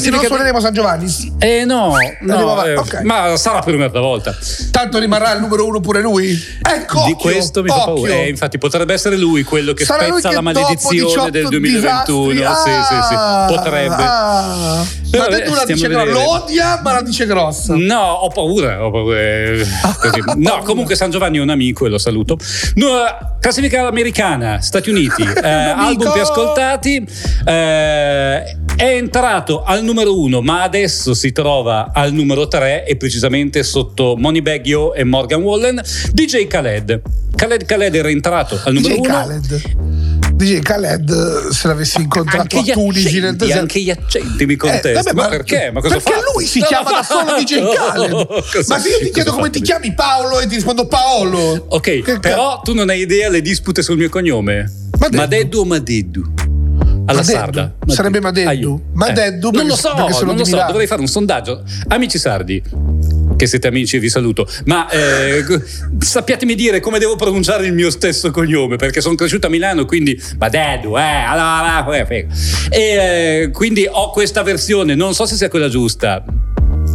Quindi 0.00 0.10
non 0.10 0.20
Classifica- 0.20 0.26
suoneremo 0.26 0.60
San 0.60 0.72
Giovanni. 0.74 1.34
Eh 1.38 1.64
no, 1.64 1.92
no 2.20 2.64
eh, 2.64 2.74
Ok. 2.76 3.00
ma 3.02 3.36
sarà 3.36 3.60
per 3.60 3.74
un'altra 3.74 4.00
volta. 4.00 4.34
Tanto 4.70 4.98
rimarrà 4.98 5.32
il 5.34 5.40
numero 5.40 5.66
uno 5.66 5.80
pure 5.80 6.00
lui. 6.00 6.38
Ecco. 6.62 7.04
Di 7.06 7.14
questo 7.14 7.62
mi 7.62 7.68
fa 7.68 7.74
occhio. 7.90 7.94
paura. 7.94 8.12
Eh, 8.14 8.28
infatti 8.28 8.58
potrebbe 8.58 8.92
essere 8.94 9.16
lui 9.16 9.42
quello 9.42 9.72
che 9.72 9.84
Sarà 9.84 10.04
spezza 10.06 10.28
che 10.28 10.34
la 10.34 10.40
maledizione 10.40 11.30
del 11.30 11.48
18 11.48 11.50
2021. 11.58 12.30
disastri- 12.32 12.72
Sì, 12.72 12.78
sì, 12.82 12.94
sì. 13.08 13.14
Ah, 13.16 13.44
Potrebbe. 13.48 13.94
ah. 13.98 14.84
Però, 15.10 15.24
Ma 15.28 15.36
te 15.36 15.42
tu 15.44 15.50
la 15.52 15.56
stiamo 15.60 15.74
dice 15.82 15.88
grossa. 15.88 16.10
Lo 16.12 16.30
odia, 16.30 16.80
ma 16.82 16.92
la 16.92 17.02
dice 17.02 17.26
grossa. 17.26 17.74
No, 17.76 18.00
ho 18.02 18.28
paura. 18.28 18.84
Ho 18.84 18.90
paura. 18.90 19.18
eh, 19.18 19.66
così. 20.00 20.22
No, 20.36 20.62
comunque 20.64 20.94
San 20.96 21.10
Giovanni 21.10 21.38
è 21.38 21.40
un 21.40 21.50
amico 21.50 21.86
e 21.86 21.88
lo 21.88 21.98
saluto. 21.98 22.36
No, 22.74 23.36
classifica 23.40 23.86
americana, 23.86 24.60
Stati 24.60 24.90
Uniti, 24.90 25.22
eh, 25.42 25.48
album 25.48 26.12
più 26.12 26.20
ascoltati. 26.20 27.06
eh, 27.46 28.56
è 28.76 28.84
entrato 28.94 29.62
al 29.62 29.82
numero 29.82 30.18
uno, 30.20 30.42
ma 30.42 30.62
adesso 30.62 31.14
si 31.14 31.32
trova 31.32 31.90
al 31.94 32.12
numero 32.12 32.46
tre 32.46 32.84
e 32.86 32.96
precisamente 32.96 33.62
sotto 33.62 34.16
Moneybag 34.18 34.64
Yo 34.66 34.92
e 34.94 35.02
Morgan 35.04 35.40
Wallen. 35.42 35.80
DJ 36.12 36.46
Khaled. 36.46 37.00
Khaled 37.34 37.64
Khaled 37.64 37.94
era 37.94 38.10
entrato 38.10 38.60
al 38.64 38.74
numero 38.74 38.94
DJ 38.94 38.98
uno. 39.00 39.08
Khaled. 39.08 39.62
DJ 40.36 40.58
Khaled, 40.60 41.48
se 41.48 41.68
l'avessi 41.68 42.02
incontrato 42.02 42.58
Anche 42.58 42.70
a 42.72 42.74
Tunisi 42.74 43.14
nel 43.20 43.30
accenti, 43.30 43.36
deserto. 43.38 43.60
anche 43.62 43.80
gli 43.80 43.90
accenti 43.90 44.46
mi 44.46 44.52
Eh, 44.52 44.56
contesti. 44.56 44.92
vabbè, 44.92 45.12
ma, 45.14 45.28
perché? 45.28 45.70
Ma 45.72 45.80
cosa 45.80 45.94
perché 45.94 46.12
fa? 46.12 46.20
lui 46.34 46.44
si 46.46 46.60
chiama 46.62 46.90
da 46.90 47.02
solo 47.02 47.38
DJ 47.38 47.62
Khaled. 47.74 48.26
Cosa- 48.52 48.74
Ma 48.74 48.78
se 48.80 48.88
io 48.90 48.98
ti 48.98 49.10
chiedo 49.10 49.32
come 49.32 49.48
ti 49.48 49.62
chiami 49.62 49.94
Paolo 49.94 50.38
e 50.40 50.46
ti 50.46 50.54
rispondo 50.56 50.86
Paolo. 50.86 51.64
Ok, 51.70 52.02
Che 52.02 52.18
però 52.20 52.60
tu 52.62 52.74
non 52.74 52.90
hai 52.90 53.00
idea 53.00 53.30
le 53.30 53.40
dispute 53.40 53.82
sul 53.82 53.96
mio 53.96 54.10
cognome. 54.10 54.70
Madeddu 55.12 55.60
o 55.60 55.64
Madeddu? 55.64 56.22
Alla 57.06 57.20
Madeddu. 57.20 57.38
sarda. 57.38 57.74
Sarebbe 57.86 58.20
Madeddu. 58.20 58.82
Madeddu 58.94 59.50
non 59.50 59.52
perché- 59.52 59.68
lo 59.68 59.76
so, 59.76 59.94
non 59.94 60.36
lo 60.36 60.44
so, 60.44 60.50
Milano. 60.50 60.70
dovrei 60.70 60.86
fare 60.86 61.00
un 61.00 61.06
sondaggio. 61.06 61.62
Amici 61.88 62.18
sardi, 62.18 62.62
che 63.36 63.46
siete 63.46 63.68
amici 63.68 63.98
vi 63.98 64.08
saluto, 64.08 64.46
ma 64.64 64.88
eh, 64.88 65.44
sappiatemi 65.98 66.54
dire 66.54 66.80
come 66.80 66.98
devo 66.98 67.16
pronunciare 67.16 67.66
il 67.66 67.72
mio 67.72 67.90
stesso 67.90 68.30
cognome, 68.30 68.76
perché 68.76 69.00
sono 69.00 69.14
cresciuto 69.14 69.46
a 69.46 69.50
Milano, 69.50 69.84
quindi 69.84 70.20
Madeddu, 70.38 70.96
eh, 70.96 71.00
allora, 71.02 72.06
eh. 72.08 72.26
E 72.70 72.80
eh, 73.42 73.50
quindi 73.52 73.86
ho 73.88 74.10
questa 74.10 74.42
versione, 74.42 74.94
non 74.94 75.14
so 75.14 75.26
se 75.26 75.36
sia 75.36 75.48
quella 75.48 75.68
giusta. 75.68 76.24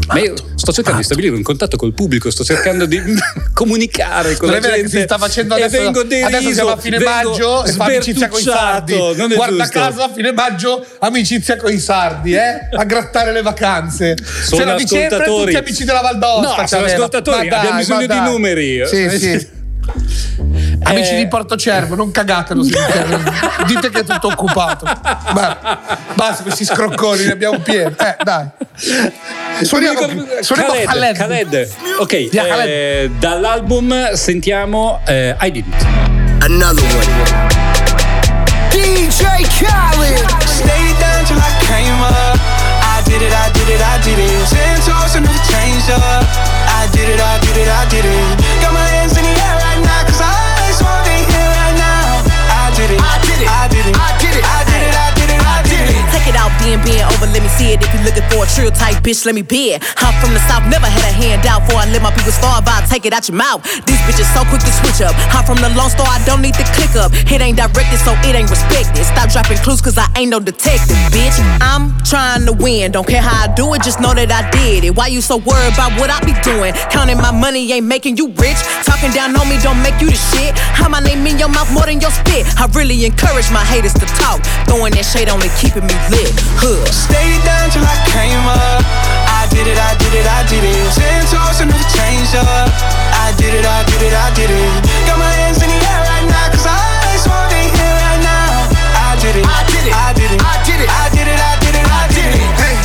Ma 0.07 0.19
io 0.19 0.33
sto 0.55 0.71
cercando 0.73 0.99
di 0.99 1.05
stabilire 1.05 1.35
un 1.35 1.41
contatto 1.41 1.77
col 1.77 1.93
pubblico, 1.93 2.29
sto 2.29 2.43
cercando 2.43 2.85
di 2.85 3.01
comunicare 3.53 4.35
con 4.35 4.49
Non 4.49 4.55
la 4.55 4.61
vero 4.61 4.73
che 4.75 4.81
gente. 4.81 4.97
si 4.97 5.03
sta 5.03 5.17
facendo 5.17 5.55
adesso. 5.55 5.77
vengo 5.77 6.03
deriso, 6.03 6.27
adesso 6.27 6.53
siamo 6.53 6.69
a 6.71 6.77
fine 6.77 6.99
maggio 6.99 7.63
e 7.65 7.71
fa 7.71 7.85
amicizia 7.85 8.27
con 8.27 8.39
i 8.39 8.43
sardi. 8.43 8.95
Guarda 8.95 9.63
giusto. 9.63 9.79
caso 9.79 10.01
a 10.01 10.09
fine 10.13 10.31
maggio 10.33 10.85
amicizia 10.99 11.55
con 11.57 11.71
i 11.71 11.79
sardi, 11.79 12.33
eh? 12.33 12.67
A 12.71 12.83
grattare 12.83 13.31
le 13.31 13.41
vacanze. 13.41 14.15
Sono 14.43 14.75
dicembre 14.75 15.05
ascoltatori. 15.07 15.53
tutti 15.53 15.55
amici 15.63 15.83
della 15.85 16.01
Val 16.01 16.17
d'Aosta. 16.17 16.61
No, 16.61 16.67
sono 16.67 16.85
ascoltatori, 16.85 17.37
Ma 17.37 17.43
dai, 17.49 17.59
abbiamo 17.59 17.77
bisogno 17.77 18.07
di 18.07 18.19
numeri. 18.19 18.87
Sì, 18.87 19.09
sì. 19.17 19.59
Amici 20.83 21.13
Eh. 21.13 21.17
di 21.17 21.27
Porto 21.27 21.55
Cervo, 21.55 21.95
non 21.95 22.11
cagatelo 22.11 22.63
se 22.63 22.69
dite, 22.71 23.19
dite 23.67 23.89
che 23.89 23.99
è 23.99 24.03
tutto 24.03 24.27
occupato. 24.27 24.85
Ma 24.85 25.79
basta 26.13 26.43
questi 26.43 26.65
scrocconi, 26.65 27.25
ne 27.25 27.31
abbiamo 27.31 27.59
pieno. 27.59 27.89
Eh, 27.97 28.15
dai. 28.23 28.47
Suoniamo, 29.61 29.99
suoniamo 30.41 30.71
Khaled, 30.73 30.85
Khaled. 30.85 31.17
Khaled. 31.17 31.71
Ok, 31.99 32.13
eh, 32.13 33.11
dall'album 33.19 34.13
sentiamo 34.13 35.01
eh, 35.05 35.35
I 35.39 35.51
Did 35.51 35.65
It. 35.67 35.85
Another 36.43 36.83
one. 36.83 37.49
DJ 38.71 39.21
Khaled. 39.59 39.70
Looking 58.03 58.25
for 58.29 58.43
a 58.43 58.47
trill 58.47 58.71
type 58.71 59.01
bitch, 59.03 59.25
let 59.25 59.35
me 59.35 59.41
be 59.41 59.73
it. 59.73 59.83
I'm 59.97 60.13
from 60.21 60.33
the 60.33 60.41
south, 60.45 60.63
never 60.69 60.85
had 60.87 61.03
a 61.03 61.13
handout 61.13 61.65
for 61.67 61.77
I 61.77 61.89
let 61.89 62.01
my 62.01 62.13
people 62.13 62.31
starve. 62.31 62.63
I 62.67 62.85
take 62.85 63.05
it 63.05 63.13
out 63.13 63.27
your 63.27 63.37
mouth. 63.37 63.63
These 63.85 64.01
bitches 64.05 64.29
so 64.33 64.45
quick 64.47 64.61
to 64.61 64.73
switch 64.81 65.01
up. 65.01 65.13
I'm 65.33 65.43
from 65.43 65.59
the 65.59 65.69
Lone 65.73 65.89
Star, 65.89 66.07
I 66.07 66.21
don't 66.25 66.41
need 66.41 66.55
to 66.55 66.65
click 66.77 66.93
up. 66.95 67.11
It 67.13 67.41
ain't 67.41 67.57
directed, 67.57 67.99
so 67.99 68.13
it 68.23 68.33
ain't 68.33 68.49
respected. 68.49 69.03
Stop 69.05 69.29
dropping 69.29 69.57
clues, 69.65 69.81
cause 69.81 69.97
I 69.97 70.07
ain't 70.17 70.29
no 70.29 70.39
detective, 70.39 70.97
bitch. 71.09 71.35
I'm 71.61 71.97
trying 72.05 72.45
to 72.45 72.53
win, 72.53 72.91
don't 72.91 73.07
care 73.07 73.21
how 73.21 73.49
I 73.49 73.53
do 73.53 73.73
it, 73.73 73.81
just 73.81 73.99
know 73.99 74.13
that 74.13 74.29
I 74.31 74.49
did 74.51 74.85
it. 74.85 74.95
Why 74.95 75.07
you 75.07 75.21
so 75.21 75.37
worried 75.37 75.73
about 75.73 75.97
what 75.99 76.09
I 76.09 76.21
be 76.21 76.33
doing? 76.45 76.73
Counting 76.93 77.17
my 77.17 77.31
money 77.31 77.71
ain't 77.73 77.85
making 77.85 78.17
you 78.17 78.29
rich. 78.37 78.59
Talking 78.85 79.11
down 79.11 79.35
on 79.35 79.47
me 79.49 79.57
don't 79.61 79.81
make 79.81 79.97
you 79.99 80.09
the 80.09 80.19
shit. 80.33 80.53
How 80.57 80.89
my 80.89 80.99
name 80.99 81.25
in 81.25 81.37
your 81.37 81.49
mouth 81.49 81.71
more 81.73 81.85
than 81.85 81.99
your 81.99 82.11
spit. 82.11 82.45
I 82.57 82.69
really 82.77 83.05
encourage 83.05 83.49
my 83.51 83.63
haters 83.63 83.93
to 83.97 84.05
talk. 84.21 84.43
Throwing 84.69 84.93
that 84.93 85.05
shade 85.05 85.29
only 85.29 85.49
keeping 85.57 85.85
me 85.85 85.95
lit. 86.13 86.31
Huh. 86.61 86.85
Stay 86.91 87.39
down 87.43 87.69
till 87.71 87.83
I 87.83 87.90
came 88.11 88.43
up. 88.47 88.83
I 89.27 89.47
did 89.49 89.67
it, 89.67 89.77
I 89.77 89.95
did 89.97 90.13
it, 90.13 90.27
I 90.27 90.41
did 90.47 90.63
it. 90.63 90.91
Ten 90.95 91.21
toes 91.27 91.59
and 91.61 91.69
never 91.71 91.87
changed 91.91 92.35
up. 92.35 92.69
I 93.17 93.33
did 93.37 93.53
it, 93.53 93.65
I 93.65 93.83
did 93.87 94.01
it, 94.01 94.13
I 94.13 94.27
did 94.35 94.51
it. 94.51 94.71
Got 95.07 95.17
my 95.19 95.31
hands 95.43 95.61
in 95.63 95.69
the 95.69 95.79
air 95.79 96.01
right 96.07 96.25
now, 96.27 96.47
cause 96.51 96.67
I 96.67 96.77
just 97.13 97.27
want 97.27 97.49
to 97.51 97.59
here 97.59 97.95
right 98.03 98.21
now. 98.21 98.69
I 98.95 99.15
did 99.19 99.35
it, 99.39 99.45
I 99.45 99.61
did 99.67 99.83
it, 99.85 99.93
I 99.93 100.09
did 100.13 100.31
it, 100.31 100.41
I 100.41 100.55
did 100.65 100.79
it, 100.81 100.89
I 100.89 101.05
did 101.11 101.27
it, 101.27 101.39
I 101.39 101.53
did 101.61 101.75
it, 101.75 101.87
I 101.87 102.03
did 102.11 102.31
it. 102.37 102.49
Hey, 102.57 102.75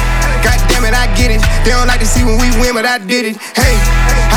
goddamn 0.44 0.84
it, 0.88 0.94
I 0.94 1.06
get 1.14 1.30
it. 1.32 1.42
They 1.64 1.72
don't 1.72 1.88
like 1.88 2.00
to 2.00 2.08
see 2.08 2.24
when 2.24 2.38
we 2.38 2.50
win, 2.60 2.74
but 2.74 2.86
I 2.86 2.98
did 2.98 3.34
it. 3.34 3.36
Hey, 3.56 3.74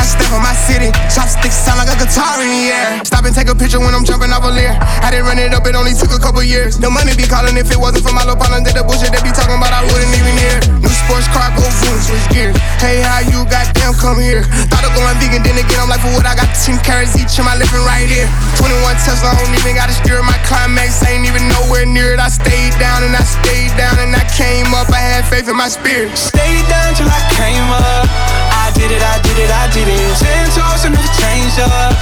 I 0.00 0.04
step 0.08 0.32
on 0.32 0.40
my 0.40 0.56
city. 0.56 0.88
Chopsticks 1.12 1.60
sound 1.60 1.76
like 1.76 1.92
a 1.92 1.98
guitar 2.00 2.40
in 2.40 2.48
the 2.48 2.72
air. 2.72 3.04
Stop 3.04 3.28
and 3.28 3.36
take 3.36 3.52
a 3.52 3.56
picture 3.56 3.76
when 3.76 3.92
I'm 3.92 4.00
jumping 4.08 4.32
off 4.32 4.48
a 4.48 4.48
leer. 4.48 4.72
I 5.04 5.12
didn't 5.12 5.28
run 5.28 5.36
it 5.36 5.52
up, 5.52 5.68
it 5.68 5.76
only 5.76 5.92
took 5.92 6.08
a 6.08 6.16
couple 6.16 6.40
years. 6.40 6.80
The 6.80 6.88
money 6.88 7.12
be 7.12 7.28
calling 7.28 7.60
if 7.60 7.68
it 7.68 7.76
wasn't 7.76 8.08
for 8.08 8.16
my 8.16 8.24
little 8.24 8.40
partner. 8.40 8.64
Did 8.64 8.80
the 8.80 8.84
bullshit 8.88 9.12
they 9.12 9.20
be 9.20 9.28
talking 9.28 9.60
about, 9.60 9.76
I 9.76 9.84
wouldn't 9.84 10.16
even 10.16 10.34
hear. 10.40 10.56
New 10.80 10.94
sports 11.04 11.28
car, 11.36 11.52
go 11.52 11.68
zoom, 11.84 12.00
switch 12.00 12.24
gears. 12.32 12.56
Hey, 12.80 13.04
how 13.04 13.20
you 13.28 13.44
goddamn 13.44 13.92
come 14.00 14.16
here? 14.16 14.48
Thought 14.72 14.88
of 14.88 14.96
going 14.96 15.20
vegan, 15.20 15.44
then 15.44 15.60
again, 15.60 15.80
I'm 15.84 15.92
like, 15.92 16.00
for 16.00 16.12
what 16.16 16.24
I 16.24 16.32
got 16.32 16.48
10 16.48 16.80
carrots 16.80 17.20
each 17.20 17.36
in 17.36 17.44
my 17.44 17.60
living 17.60 17.84
right 17.84 18.08
here. 18.08 18.24
21 18.56 18.96
Tesla, 19.04 19.36
I 19.36 19.36
don't 19.36 19.52
even 19.52 19.76
gotta 19.76 19.92
steer 19.92 20.24
my 20.24 20.40
climax, 20.48 21.04
ain't 21.04 21.28
even 21.28 21.44
nowhere 21.60 21.84
near 21.84 22.16
it. 22.16 22.20
I 22.24 22.32
stayed 22.32 22.72
down 22.80 23.04
and 23.04 23.12
I 23.12 23.20
stayed 23.20 23.76
down 23.76 24.00
and 24.00 24.16
I 24.16 24.24
came 24.32 24.72
up. 24.72 24.88
I 24.88 25.02
had 25.04 25.28
faith 25.28 25.44
in 25.44 25.60
my 25.60 25.68
spirit. 25.68 26.16
Stayed 26.16 26.64
down 26.72 26.96
till 26.96 27.12
I 27.12 27.20
came 27.36 27.68
up. 27.68 28.08
I 28.08 28.59
did 28.74 28.90
it, 28.90 29.02
I 29.02 29.18
did 29.22 29.38
it, 29.38 29.50
I 29.50 29.66
did 29.72 29.88
it. 29.88 30.16
Ten 30.18 30.46
toes 30.54 30.84
and 30.84 30.94
never 30.94 31.12
changed 31.18 31.60
up. 31.60 31.94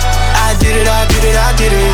I 0.45 0.57
did 0.61 0.77
it, 0.77 0.89
I 0.89 1.07
did 1.09 1.25
it, 1.25 1.37
I 1.37 1.53
did 1.57 1.73
it. 1.73 1.88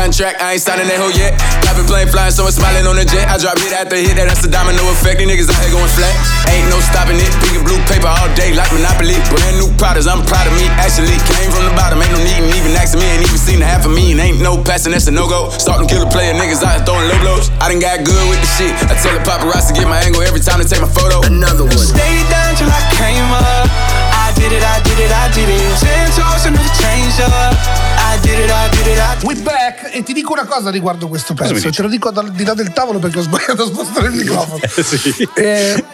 Contract, 0.00 0.40
I 0.40 0.56
ain't 0.56 0.64
signing 0.64 0.88
that 0.88 0.96
hoe 0.96 1.12
yet. 1.12 1.36
Private 1.60 1.84
plane 1.84 2.08
flying, 2.08 2.32
so 2.32 2.48
I'm 2.48 2.56
smiling 2.56 2.88
on 2.88 2.96
the 2.96 3.04
jet. 3.04 3.28
I 3.28 3.36
drop 3.36 3.60
hit 3.60 3.76
after 3.76 4.00
hit, 4.00 4.16
that, 4.16 4.32
that's 4.32 4.40
the 4.40 4.48
domino 4.48 4.80
effect. 4.96 5.20
These 5.20 5.28
niggas 5.28 5.52
out 5.52 5.60
here 5.60 5.76
going 5.76 5.92
flat. 5.92 6.16
Ain't 6.48 6.72
no 6.72 6.80
stopping 6.80 7.20
it. 7.20 7.28
Pink 7.44 7.60
and 7.60 7.66
blue 7.68 7.76
paper 7.84 8.08
all 8.08 8.32
day 8.32 8.56
like 8.56 8.72
Monopoly. 8.72 9.20
Brand 9.28 9.60
new 9.60 9.68
products, 9.76 10.08
I'm 10.08 10.24
proud 10.24 10.48
of 10.48 10.56
me. 10.56 10.64
Actually, 10.80 11.12
came 11.28 11.52
from 11.52 11.68
the 11.68 11.74
bottom, 11.76 12.00
ain't 12.00 12.16
no 12.16 12.20
need 12.24 12.40
and 12.40 12.48
even 12.56 12.72
asking 12.80 13.04
me. 13.04 13.12
Ain't 13.12 13.28
even 13.28 13.36
seen 13.36 13.60
the 13.60 13.68
half 13.68 13.84
of 13.84 13.92
me, 13.92 14.16
and 14.16 14.20
ain't 14.24 14.40
no 14.40 14.56
passing, 14.56 14.96
that's 14.96 15.04
a 15.04 15.12
no 15.12 15.28
go. 15.28 15.52
Starting 15.60 15.84
kill 15.84 16.00
the 16.00 16.08
player, 16.08 16.32
niggas 16.32 16.64
out 16.64 16.80
here 16.80 16.84
throwing 16.88 17.04
low 17.04 17.20
blows. 17.20 17.52
I 17.60 17.68
done 17.68 17.84
got 17.84 18.00
good 18.00 18.24
with 18.32 18.40
the 18.40 18.50
shit. 18.56 18.72
I 18.88 18.96
tell 19.04 19.12
the 19.12 19.20
paparazzi 19.20 19.76
to 19.76 19.84
get 19.84 19.84
my 19.84 20.00
angle 20.00 20.24
every 20.24 20.40
time 20.40 20.64
they 20.64 20.68
take 20.68 20.80
my 20.80 20.88
photo. 20.88 21.20
Another 21.28 21.68
one. 21.68 21.76
Stayed 21.76 22.24
down 22.32 22.56
till 22.56 22.72
I 22.72 22.80
came 22.96 23.28
up. 23.36 24.09
I 24.40 24.42
did 24.42 24.52
it, 24.52 24.64
I 24.64 24.80
did 24.80 24.98
it, 24.98 25.10
I 25.12 25.28
did 25.34 25.48
it. 25.50 25.78
Ten 25.80 26.10
toes 26.12 26.46
and 26.46 26.56
never 26.56 26.72
changed 26.72 27.20
up. 27.20 27.54
I 27.98 28.18
did 28.22 28.38
it, 28.38 28.50
I 28.50 28.70
did 28.70 28.86
it, 28.86 28.98
I 28.98 29.14
did 29.16 29.22
it. 29.22 29.24
We 29.24 29.34
back 29.42 29.94
e 29.94 30.02
ti 30.02 30.14
dico 30.14 30.32
una 30.32 30.46
cosa 30.46 30.70
riguardo 30.70 31.08
questo 31.08 31.34
pezzo. 31.34 31.52
dici? 31.52 31.70
Te 31.70 31.82
lo 31.82 31.88
dico 31.88 32.10
dal 32.10 32.32
di 32.32 32.42
là 32.44 32.54
del 32.54 32.72
tavolo 32.72 32.98
perché 32.98 33.18
ho 33.18 33.22
sbagliato 33.22 33.64
a 33.64 33.66
spostare 33.66 34.06
il 34.08 34.14
microfono. 34.14 34.60
sì. 34.80 35.28
Eh, 35.34 35.84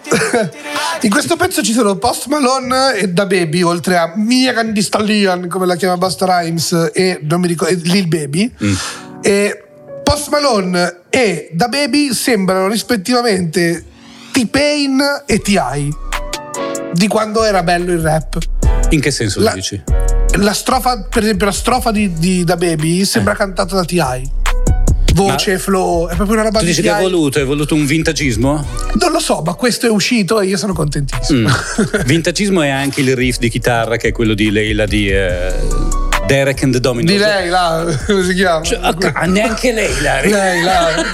in 1.01 1.11
questo 1.11 1.35
pezzo 1.35 1.61
ci 1.61 1.73
sono 1.73 1.97
Post 1.97 2.29
Malone 2.29 2.95
e 2.95 3.09
Da 3.09 3.27
Baby, 3.27 3.63
oltre 3.63 3.97
a 3.97 4.13
Mia 4.15 4.53
Candy 4.53 4.81
Stallion, 4.81 5.49
come 5.49 5.67
la 5.67 5.75
chiama 5.75 5.97
Busta 5.97 6.27
Rhymes, 6.27 6.93
e 6.95 7.19
non 7.23 7.41
mi 7.41 7.49
ricordo, 7.49 7.77
Lil 7.83 8.07
Baby. 8.07 8.55
E 9.23 9.65
Post 10.05 10.29
Malone 10.29 11.01
e 11.11 11.51
Da 11.53 11.67
Baby 11.67 12.13
sembrano 12.13 12.69
rispettivamente 12.69 13.85
T-Pain 14.31 15.25
e 15.27 15.41
T.I. 15.41 16.06
Di 16.93 17.09
quando 17.09 17.45
era 17.45 17.63
bello 17.63 17.93
il 17.93 18.01
rap. 18.01 18.39
In 18.91 19.01
che 19.01 19.11
senso 19.11 19.41
La- 19.41 19.51
lo 19.51 19.57
dici? 19.57 19.83
La 20.39 20.53
strofa, 20.53 21.07
per 21.09 21.23
esempio, 21.23 21.47
la 21.47 21.53
strofa 21.53 21.91
di, 21.91 22.13
di 22.15 22.45
Da 22.45 22.57
Baby 22.57 23.05
sembra 23.05 23.33
Eh. 23.35 23.37
cantata 23.37 23.75
da 23.75 23.85
T.I. 23.85 24.31
Voce, 25.15 25.59
flow, 25.59 26.09
è 26.09 26.15
proprio 26.15 26.35
una 26.37 26.45
roba 26.45 26.59
Tu 26.59 26.67
di 26.67 26.71
dici 26.73 26.83
che 26.83 26.95
è 26.95 27.01
voluto, 27.01 27.41
è 27.41 27.45
voluto 27.47 27.75
un 27.75 27.87
vintagismo? 27.87 28.67
Non 29.01 29.13
lo 29.13 29.19
so, 29.19 29.41
ma 29.43 29.55
questo 29.55 29.87
è 29.87 29.89
uscito 29.89 30.41
e 30.41 30.47
io 30.47 30.59
sono 30.59 30.75
contentissimo. 30.75 31.49
Mm. 31.49 32.03
Vintagismo 32.05 32.61
è 32.61 32.69
anche 32.69 33.01
il 33.01 33.17
riff 33.17 33.39
di 33.39 33.49
chitarra 33.49 33.97
che 33.97 34.09
è 34.09 34.13
quello 34.13 34.35
di 34.35 34.51
Leila 34.51 34.85
di 34.85 35.09
eh, 35.09 35.55
Derek 36.27 36.63
and 36.65 36.73
the 36.73 36.81
Dominos. 36.81 37.11
Di 37.11 37.19
lei, 37.19 37.49
là, 37.49 37.85
come 38.07 38.25
si 38.25 38.35
chiama? 38.35 38.65
Cioè, 38.65 38.81
ah, 38.81 39.27
neanche 39.27 39.73
Leila. 39.73 40.21
Lei, 40.23 40.63
là. 40.63 41.05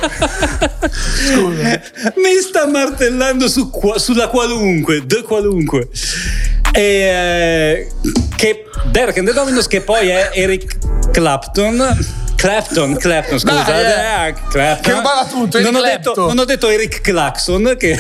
Scusa. 0.90 1.80
Mi 2.16 2.40
sta 2.40 2.66
martellando 2.66 3.48
su 3.48 3.70
sulla 3.96 4.28
qualunque, 4.28 5.04
the 5.06 5.22
qualunque. 5.22 5.88
E, 6.72 6.82
eh, 6.82 7.88
che 8.36 8.64
Derek 8.90 9.18
and 9.18 9.28
the 9.28 9.34
Dominos 9.34 9.66
che 9.66 9.82
poi 9.82 10.08
è 10.08 10.30
Eric 10.32 10.78
Clapton. 11.12 12.21
Clapton, 12.42 12.96
Clapton, 12.96 13.38
scusa. 13.38 13.62
Dai, 13.62 13.84
eh. 13.84 13.92
Ah, 13.92 14.32
Clapton. 14.32 14.82
Che 14.82 14.92
rubava 14.92 15.26
tutto, 15.26 15.58
Eric 15.58 15.70
non 15.70 15.80
ho, 15.80 15.84
detto, 15.84 16.00
Clapton. 16.00 16.26
non 16.26 16.38
ho 16.38 16.44
detto 16.44 16.68
Eric 16.70 17.00
Claxon. 17.00 17.76
Che 17.78 17.96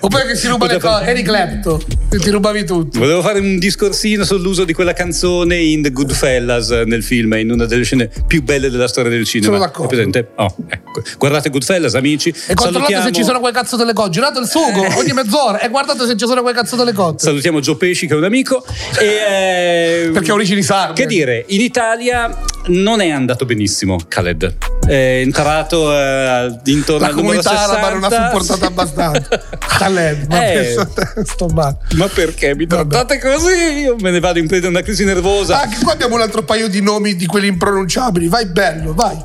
Oppure 0.00 0.26
che 0.26 0.34
si 0.36 0.46
ruba 0.48 0.66
le 0.66 0.78
cose. 0.78 1.04
Eri 1.06 1.22
Klepto, 1.22 1.80
e 2.10 2.18
ti 2.18 2.28
rubavi 2.28 2.66
tutto. 2.66 2.98
Volevo 2.98 3.22
fare 3.22 3.38
un 3.38 3.58
discorsino 3.58 4.24
sull'uso 4.24 4.64
di 4.64 4.74
quella 4.74 4.92
canzone 4.92 5.56
in 5.56 5.80
The 5.80 5.90
Goodfellas 5.90 6.70
eh, 6.70 6.84
nel 6.84 7.02
film, 7.02 7.32
in 7.32 7.50
una 7.50 7.64
delle 7.64 7.84
scene 7.84 8.10
più 8.26 8.42
belle 8.42 8.68
della 8.68 8.88
storia 8.88 9.10
del 9.10 9.24
cinema. 9.24 9.54
Sono 9.54 9.64
d'accordo. 9.64 9.84
È 9.84 9.94
presente? 9.94 10.32
Oh, 10.36 10.54
ecco. 10.68 11.02
Guardate 11.16 11.48
Goodfellas, 11.48 11.94
amici. 11.94 12.28
E 12.28 12.52
controllate 12.52 12.92
Salutiamo- 12.92 13.04
se 13.06 13.12
ci 13.12 13.24
sono 13.24 13.40
quei 13.40 13.54
cazzo 13.54 13.76
delle 13.76 13.94
cose. 13.94 14.10
Girate 14.10 14.38
il 14.38 14.48
sugo 14.48 14.86
ogni 14.98 15.12
mezz'ora 15.14 15.60
e 15.60 15.70
guardate 15.70 16.04
se 16.04 16.14
ci 16.18 16.26
sono 16.26 16.42
quei 16.42 16.52
cazzo 16.52 16.76
delle 16.76 16.92
cose. 16.92 17.20
Salutiamo 17.20 17.60
Gio 17.60 17.78
Pesci 17.78 18.06
che 18.06 18.12
è 18.12 18.16
un 18.18 18.24
amico. 18.24 18.66
E, 19.00 20.04
eh, 20.04 20.10
Perché 20.10 20.30
ha 20.30 20.34
origini 20.34 20.60
sarde. 20.60 20.92
Che 20.92 21.06
dire, 21.06 21.46
in 21.48 21.62
Italia 21.62 22.38
non 22.66 23.00
è 23.00 23.08
andato 23.08 23.46
benissimo 23.46 23.60
Khaled. 24.08 24.54
È 24.86 24.92
entrato 25.22 25.92
eh, 25.96 26.58
intorno 26.64 27.00
La 27.02 27.06
al 27.08 27.14
numero 27.14 27.40
comunità 27.40 27.50
60. 27.50 27.70
araba 27.72 27.92
non 27.94 28.04
ha 28.04 28.30
supportato 28.30 28.64
abbastanza. 28.66 29.28
Khaled, 29.78 30.26
ma 30.28 30.50
Eh. 30.52 30.76
sto 31.24 31.46
male. 31.48 31.76
Ma 31.94 32.08
perché 32.08 32.54
mi 32.54 32.66
trattate 32.66 33.18
così? 33.18 33.80
Io 33.82 33.96
me 34.00 34.10
ne 34.10 34.20
vado 34.20 34.38
in 34.38 34.46
preda 34.48 34.66
a 34.66 34.70
una 34.70 34.82
crisi 34.82 35.04
nervosa. 35.04 35.60
Anche 35.62 35.78
qua 35.82 35.92
abbiamo 35.92 36.14
un 36.16 36.20
altro 36.22 36.42
paio 36.42 36.68
di 36.68 36.80
nomi 36.80 37.14
di 37.16 37.26
quelli 37.26 37.46
impronunciabili. 37.48 38.28
Vai 38.28 38.46
bello, 38.46 38.92
vai. 38.94 39.16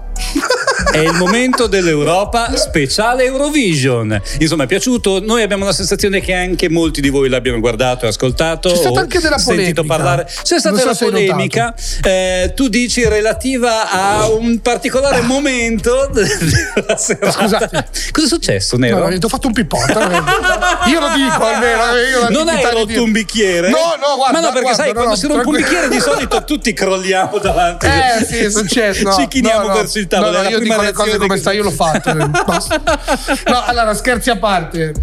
È 0.91 0.97
il 0.99 1.13
momento 1.13 1.67
dell'Europa 1.67 2.55
speciale 2.55 3.23
Eurovision. 3.25 4.19
Insomma, 4.39 4.63
è 4.63 4.67
piaciuto. 4.67 5.19
Noi 5.23 5.41
abbiamo 5.41 5.65
la 5.65 5.73
sensazione 5.73 6.21
che 6.21 6.33
anche 6.33 6.69
molti 6.69 7.01
di 7.01 7.09
voi 7.09 7.29
l'abbiano 7.29 7.59
guardato 7.59 8.05
e 8.05 8.09
ascoltato. 8.09 8.69
C'è 8.69 8.75
stata 8.75 8.99
anche 9.01 9.19
della 9.19 9.37
sentito 9.37 9.83
polemica. 9.83 9.83
parlare. 9.83 10.25
C'è 10.43 10.59
stata 10.59 10.83
Non 10.83 10.95
so 10.95 11.05
polemica. 11.05 11.75
Eh, 12.03 12.53
tu 12.55 12.67
dici 12.67 13.07
relativa 13.07 13.89
a 13.91 14.29
un 14.29 14.59
particolare 14.61 15.21
momento 15.21 16.09
della 16.13 16.97
serata. 16.97 17.31
Scusate. 17.31 17.87
Cosa 18.11 18.25
è 18.25 18.29
successo, 18.29 18.77
Nero? 18.77 19.07
no, 19.09 19.17
ti 19.17 19.25
ho 19.25 19.29
fatto 19.29 19.47
un 19.47 19.53
pippotto. 19.53 19.99
Io 19.99 20.99
lo 20.99 21.09
dico 21.15 21.43
almeno. 21.45 21.83
Io 22.09 22.29
non 22.29 22.47
hai 22.47 22.57
di 22.57 22.63
rotto 22.63 22.85
dire- 22.85 22.99
un 22.99 23.11
bicchiere? 23.11 23.69
No, 23.69 23.95
no, 23.99 24.15
guarda. 24.15 24.39
Ma 24.39 24.45
no, 24.45 24.53
perché 24.53 24.61
guarda, 24.61 24.77
sai, 24.83 24.87
no, 24.87 24.93
quando 24.93 25.09
no, 25.11 25.15
si 25.17 25.27
rompe 25.27 25.47
un 25.47 25.55
bicchiere 25.55 25.89
di 25.89 25.99
solito 25.99 26.43
tutti 26.43 26.73
crolliamo 26.73 27.37
davanti. 27.39 27.85
Eh 27.85 28.25
sì, 28.25 28.37
è 28.37 28.49
successo. 28.49 28.95
No, 29.07 29.13
Ci 29.13 29.27
chiniamo 29.27 29.73
verso 29.73 29.99
il 29.99 30.07
tavolo. 30.07 30.31
No, 30.31 30.37
è 30.39 30.43
no, 30.43 30.49
la 30.49 30.57
prima 30.57 30.76
dico 30.85 31.03
le 31.03 31.05
cose 31.11 31.17
come 31.17 31.33
che- 31.35 31.39
sta, 31.39 31.51
io 31.51 31.63
l'ho 31.63 31.71
fatto. 31.71 32.09
eh. 32.09 32.15
No, 33.51 33.63
allora, 33.65 33.93
scherzi 33.93 34.29
a 34.29 34.37
parte. 34.37 34.93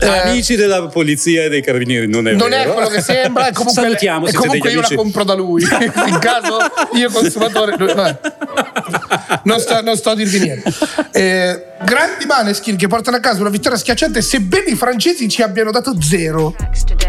Eh, 0.00 0.06
Amici 0.06 0.54
della 0.54 0.86
polizia 0.86 1.44
e 1.44 1.48
dei 1.48 1.60
carabinieri, 1.62 2.06
non 2.08 2.28
è 2.28 2.32
non 2.34 2.50
vero. 2.50 2.70
è 2.70 2.74
quello 2.74 2.88
che 2.88 3.00
sembra, 3.00 3.48
e 3.48 3.52
comunque, 3.52 3.82
Salutiamo, 3.82 4.26
e 4.28 4.32
comunque 4.32 4.68
io 4.70 4.76
la 4.80 4.86
amici. 4.86 4.94
compro 4.94 5.24
da 5.24 5.34
lui. 5.34 5.62
In 6.06 6.18
caso 6.20 6.58
io 6.92 7.10
consumatore. 7.10 7.76
vabbè. 7.76 8.20
Non, 9.44 9.58
sto, 9.58 9.82
non 9.82 9.96
sto 9.96 10.10
a 10.10 10.14
dirvi 10.14 10.38
niente. 10.38 10.72
Eh, 11.10 11.64
grandi 11.84 12.26
Maneskin 12.26 12.76
che 12.76 12.86
portano 12.86 13.16
a 13.16 13.20
casa 13.20 13.40
una 13.40 13.50
vittoria 13.50 13.76
schiacciante, 13.78 14.22
sebbene 14.22 14.70
i 14.70 14.76
francesi 14.76 15.28
ci 15.28 15.42
abbiano 15.42 15.70
dato 15.72 15.96
zero. 16.00 16.54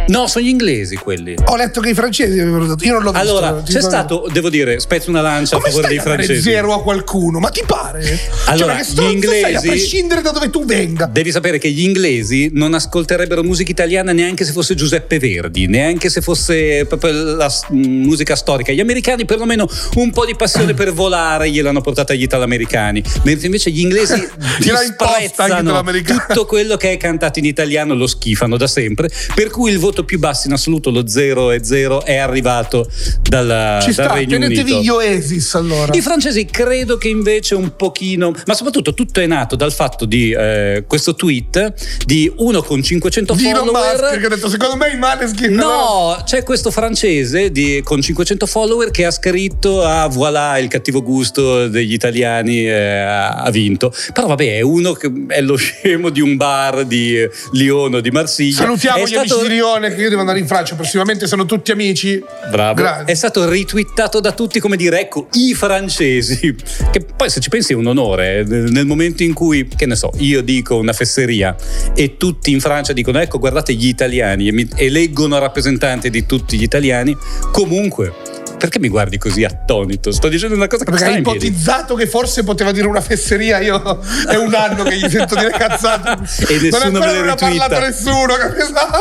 No, 0.07 0.27
sono 0.27 0.45
gli 0.45 0.49
inglesi 0.49 0.95
quelli. 0.95 1.33
Ho 1.45 1.55
letto 1.55 1.79
che 1.81 1.89
i 1.89 1.93
francesi 1.93 2.39
avevano 2.39 2.65
dato. 2.67 2.83
Io 2.83 2.93
non 2.93 3.03
l'ho 3.03 3.11
visto. 3.11 3.25
Allora, 3.27 3.61
c'è 3.63 3.73
dico- 3.73 3.79
stato, 3.79 4.27
devo 4.31 4.49
dire, 4.49 4.79
spezzo 4.79 5.09
una 5.09 5.21
lancia 5.21 5.55
Come 5.55 5.69
a 5.69 5.71
favore 5.71 5.87
stai 5.87 5.95
dei 5.97 6.05
francesi. 6.13 6.41
zero 6.41 6.73
a 6.73 6.81
qualcuno? 6.83 7.39
Ma 7.39 7.49
ti 7.49 7.63
pare? 7.65 8.19
Allora, 8.47 8.57
cioè, 8.57 8.67
ma 8.67 8.73
che 8.75 8.79
gli 8.81 8.83
stronzo 8.83 9.01
sei, 9.03 9.13
inglesi- 9.13 9.55
a 9.55 9.59
prescindere 9.61 10.21
da 10.21 10.31
dove 10.31 10.49
tu 10.49 10.65
venga. 10.65 11.05
Devi 11.05 11.31
sapere 11.31 11.57
che 11.57 11.69
gli 11.71 11.81
inglesi 11.83 12.49
non 12.53 12.73
ascolterebbero 12.73 13.43
musica 13.43 13.71
italiana 13.71 14.11
neanche 14.11 14.43
se 14.45 14.51
fosse 14.51 14.75
Giuseppe 14.75 15.19
Verdi, 15.19 15.67
neanche 15.67 16.09
se 16.09 16.21
fosse 16.21 16.85
proprio 16.85 17.11
la 17.35 17.49
s- 17.49 17.63
musica 17.69 18.35
storica. 18.35 18.71
Gli 18.73 18.81
americani 18.81 19.25
perlomeno 19.25 19.67
un 19.95 20.11
po' 20.11 20.25
di 20.25 20.35
passione 20.35 20.73
per 20.73 20.91
volare 20.91 21.49
gliel'hanno 21.49 21.81
portata 21.81 22.13
agli 22.13 22.23
italoamericani, 22.23 23.01
mentre 23.23 23.45
invece 23.45 23.71
gli 23.71 23.79
inglesi 23.79 24.13
disprezzano 24.59 25.81
tutto 26.03 26.45
quello 26.45 26.75
che 26.77 26.91
è 26.91 26.97
cantato 26.97 27.39
in 27.39 27.45
italiano, 27.45 27.93
lo 27.95 28.07
schifano 28.07 28.57
da 28.57 28.67
sempre, 28.67 29.09
per 29.33 29.49
cui 29.49 29.71
il 29.71 29.79
voto 29.79 29.92
più 30.03 30.17
basso 30.17 30.47
in 30.47 30.53
assoluto, 30.53 30.89
lo 30.89 31.07
0 31.07 31.51
e 31.51 31.63
0, 31.63 32.03
è 32.03 32.17
arrivato 32.17 32.89
dalla, 33.21 33.77
Ci 33.79 33.93
dal 33.93 34.05
sta, 34.07 34.13
Regno 34.15 34.29
tenetevi 34.39 34.71
Unito. 34.71 34.81
gli 34.81 34.89
Oasis 34.89 35.53
allora. 35.55 35.93
I 35.93 36.01
francesi 36.01 36.45
credo 36.45 36.97
che 36.97 37.09
invece 37.09 37.53
un 37.53 37.75
pochino, 37.75 38.33
ma 38.47 38.53
soprattutto 38.55 38.93
tutto 38.95 39.19
è 39.19 39.27
nato 39.27 39.55
dal 39.55 39.71
fatto 39.71 40.05
di 40.05 40.31
eh, 40.31 40.83
questo 40.87 41.13
tweet 41.13 41.73
di 42.05 42.31
uno 42.37 42.63
con 42.63 42.81
500 42.81 43.35
Di 43.35 43.47
Elon 43.47 43.65
follower. 43.67 43.99
Musk 44.01 44.19
che 44.19 44.25
ha 44.25 44.29
detto 44.29 44.49
secondo 44.49 44.75
me 44.77 44.89
i 44.89 44.97
Maneskin 44.97 45.53
No, 45.53 46.19
c'è 46.25 46.41
questo 46.43 46.71
francese 46.71 47.51
di- 47.51 47.81
con 47.83 48.01
500 48.01 48.45
follower 48.47 48.89
che 48.89 49.05
ha 49.05 49.11
scritto 49.11 49.83
ah 49.83 50.07
voilà 50.07 50.57
il 50.57 50.67
cattivo 50.69 51.03
gusto 51.03 51.67
degli 51.67 51.93
italiani 51.93 52.65
eh, 52.67 52.71
ha 52.99 53.31
ha 53.43 53.49
vinto. 53.51 53.93
Però 54.13 54.27
vabbè 54.27 54.55
è 54.57 54.61
uno 54.61 54.93
che 54.93 55.11
è 55.27 55.41
lo 55.41 55.55
scemo 55.55 56.09
di 56.09 56.21
un 56.21 56.37
bar 56.37 56.85
di 56.85 57.17
eh, 57.19 57.29
Lione 57.51 57.97
o 57.97 57.99
di 58.01 58.09
Marsiglia. 58.11 58.55
Salutiamo 58.57 58.97
È 58.97 59.03
gli 59.03 59.07
stato- 59.07 59.33
amici 59.35 59.47
di 59.49 59.53
Lione 59.55 59.82
che 59.89 60.01
io 60.01 60.09
devo 60.09 60.21
andare 60.21 60.39
in 60.39 60.47
Francia 60.47 60.75
prossimamente 60.75 61.27
sono 61.27 61.45
tutti 61.45 61.71
amici. 61.71 62.23
Bravo. 62.49 62.75
Grazie. 62.81 63.05
È 63.05 63.15
stato 63.15 63.49
ritwittato 63.49 64.19
da 64.19 64.31
tutti 64.31 64.59
come 64.59 64.75
dire, 64.75 64.99
ecco, 64.99 65.27
i 65.33 65.53
francesi. 65.53 66.55
Che 66.91 66.99
poi 67.15 67.29
se 67.29 67.39
ci 67.39 67.49
pensi 67.49 67.73
è 67.73 67.75
un 67.75 67.87
onore. 67.87 68.39
eh, 68.39 68.43
Nel 68.43 68.85
momento 68.85 69.23
in 69.23 69.33
cui, 69.33 69.67
che 69.67 69.85
ne 69.85 69.95
so, 69.95 70.11
io 70.17 70.41
dico 70.41 70.75
una 70.77 70.93
fesseria 70.93 71.55
e 71.95 72.17
tutti 72.17 72.51
in 72.51 72.59
Francia 72.59 72.93
dicono, 72.93 73.19
ecco, 73.19 73.39
guardate 73.39 73.73
gli 73.73 73.87
italiani 73.87 74.47
e 74.47 74.51
mi 74.51 74.67
eleggono 74.75 75.37
rappresentanti 75.39 76.09
di 76.09 76.25
tutti 76.25 76.57
gli 76.57 76.63
italiani, 76.63 77.15
comunque. 77.51 78.22
Perché 78.63 78.79
mi 78.79 78.87
guardi 78.87 79.17
così 79.17 79.43
attonito? 79.43 80.09
Sto 80.13 80.29
dicendo 80.29 80.55
una 80.55 80.67
cosa 80.67 80.85
che 80.85 80.91
Perché 80.91 81.05
hai 81.05 81.17
ipotizzato 81.17 81.95
che 81.95 82.07
forse 82.07 82.45
poteva 82.45 82.71
dire 82.71 82.87
una 82.87 83.01
fesseria. 83.01 83.59
Io 83.59 83.99
è 84.25 84.35
un 84.37 84.53
anno 84.53 84.83
che 84.83 84.95
gli 84.95 85.09
sento 85.09 85.35
dire 85.35 85.49
cazzate. 85.51 86.11
E 86.47 86.59
nessuno 86.61 86.89
non 86.99 87.05
me 87.05 87.13
non 87.13 87.27
ha 87.27 87.35
parlato 87.35 87.79
nessuno. 87.79 88.35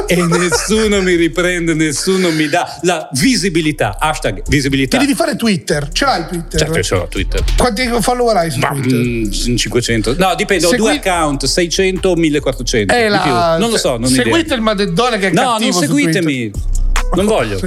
E 0.09 0.17
nessuno 0.17 1.01
mi 1.03 1.15
riprende, 1.15 1.75
nessuno 1.75 2.33
mi 2.33 2.49
dà 2.49 2.81
la 2.83 3.09
visibilità. 3.13 3.99
Hashtag 4.01 4.43
visibilità. 4.49 4.99
Ti 4.99 5.05
devi 5.07 5.17
fare 5.17 5.37
Twitter. 5.37 5.91
Ce 5.93 6.05
l'hai 6.07 6.27
Twitter? 6.27 6.59
Certo, 6.59 6.83
ce 6.83 6.95
l'ho 6.97 7.07
Twitter. 7.09 7.45
Quanti 7.57 7.89
follower 8.01 8.37
hai 8.39 8.51
su 8.51 8.59
Ma 8.59 8.71
Twitter? 8.71 8.99
mm, 8.99 9.31
500. 9.31 10.17
No, 10.19 10.35
dipende, 10.35 10.67
ho 10.67 10.71
Segui- 10.71 10.87
due 10.89 10.97
account, 10.97 11.45
600 11.45 12.09
o 12.09 12.17
1400. 12.17 12.93
Eh, 12.93 13.09
la-. 13.09 13.59
Non 13.59 13.71
lo 13.71 13.77
so, 13.79 13.91
non 13.93 14.05
ho 14.05 14.09
idea. 14.09 14.25
Seguite 14.25 14.55
il 14.55 14.61
madeddone 14.61 15.19
che 15.19 15.29
è 15.29 15.31
No, 15.31 15.53
cattivo 15.53 15.71
non 15.71 15.73
su 15.73 15.87
seguitemi. 15.87 16.51
Non 17.15 17.27
voglio. 17.27 17.59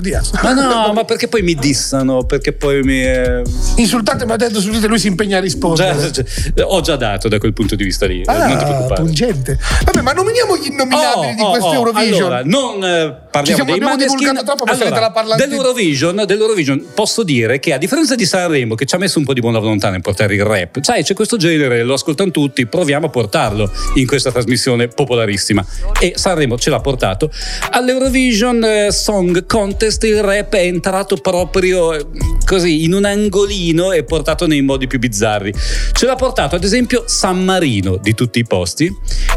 Ma 0.42 0.54
no, 0.54 0.92
ma 0.94 1.04
perché 1.06 1.28
poi 1.28 1.42
mi 1.42 1.54
dissano? 1.56 2.24
Perché 2.24 2.54
poi 2.54 2.82
mi. 2.82 3.04
eh. 3.04 3.42
Insultate 3.78 4.26
ma 4.26 4.36
detto 4.38 4.60
su 4.60 4.70
Twitter 4.70 4.90
lui 4.90 5.00
si 5.00 5.08
impegna 5.08 5.38
a 5.38 5.42
rispondere. 5.42 6.12
già- 6.12 6.24
già- 6.54 6.66
ho 6.66 6.82
già 6.82 6.96
dato 6.96 7.28
da 7.28 7.38
quel 7.38 7.54
punto 7.54 7.76
di 7.76 7.84
vista 7.84 8.06
lì. 8.08 8.22
eh, 8.22 8.24
non 8.26 8.48
ti 8.48 8.54
Ah, 8.54 8.58
preoccupare. 8.66 9.02
pungente. 9.02 9.60
Vabbè, 9.86 10.02
ma 10.02 10.12
nominiamo 10.14 10.58
gli 10.58 10.68
innominabili 10.68 11.32
Oh, 11.32 11.36
di 11.36 11.42
oh, 11.42 11.50
questo 11.52 11.68
oh, 11.70 11.74
Eurovision. 11.74 12.14
Allora, 12.24 12.42
non 12.44 12.84
eh, 12.84 13.16
parliamo 13.30 13.64
dei 13.66 13.80
Maneskin. 13.80 14.34
parlantina. 15.14 15.36
dell'Eurovision, 15.46 16.24
dell'Eurovision 16.26 16.86
posso 16.94 17.24
dire 17.24 17.60
che 17.60 17.74
a 17.74 17.78
differenza 17.78 18.16
di 18.16 18.26
Sanremo 18.26 18.76
che 18.76 18.86
ci 18.86 18.96
ha 18.96 18.98
messo 18.98 19.20
un 19.20 19.26
po' 19.26 19.34
di 19.34 19.42
buona 19.42 19.60
volontà 19.60 19.90
nel 19.90 20.02
portare 20.02 20.36
il 20.36 20.44
rap, 20.44 20.78
sai 20.82 21.04
c'è 21.04 21.14
questo 21.14 21.38
genere, 21.38 21.84
lo 21.84 21.94
ascoltano 21.94 22.32
tutti, 22.32 22.66
proviamo 22.66 23.06
a 23.08 23.10
portarlo 23.10 23.70
in 23.96 24.08
questa 24.08 24.32
trasmissione 24.32 24.88
popolarissima 24.88 25.64
e 26.00 26.14
Sanremo 26.16 26.58
ce 26.58 26.70
l'ha 26.70 26.80
portato. 26.80 27.30
All'Eurovision 27.72 28.64
eh, 28.64 28.92
Song 28.92 29.35
Contest 29.44 30.04
il 30.04 30.22
rap 30.22 30.54
è 30.56 30.62
entrato 30.66 31.18
proprio 31.18 31.94
eh, 31.94 32.06
così 32.46 32.84
in 32.84 32.94
un 32.94 33.06
angolino 33.06 33.92
e 33.92 34.04
portato 34.04 34.48
nei 34.48 34.62
modi 34.62 34.88
più 34.88 35.00
bizzarri. 35.00 35.54
Ce 35.94 36.06
l'ha 36.06 36.16
portato 36.16 36.56
ad 36.56 36.64
esempio 36.64 37.04
San 37.08 37.44
Marino 37.44 37.98
di 37.98 38.14
tutti 38.14 38.40
i 38.40 38.46
posti 38.46 38.90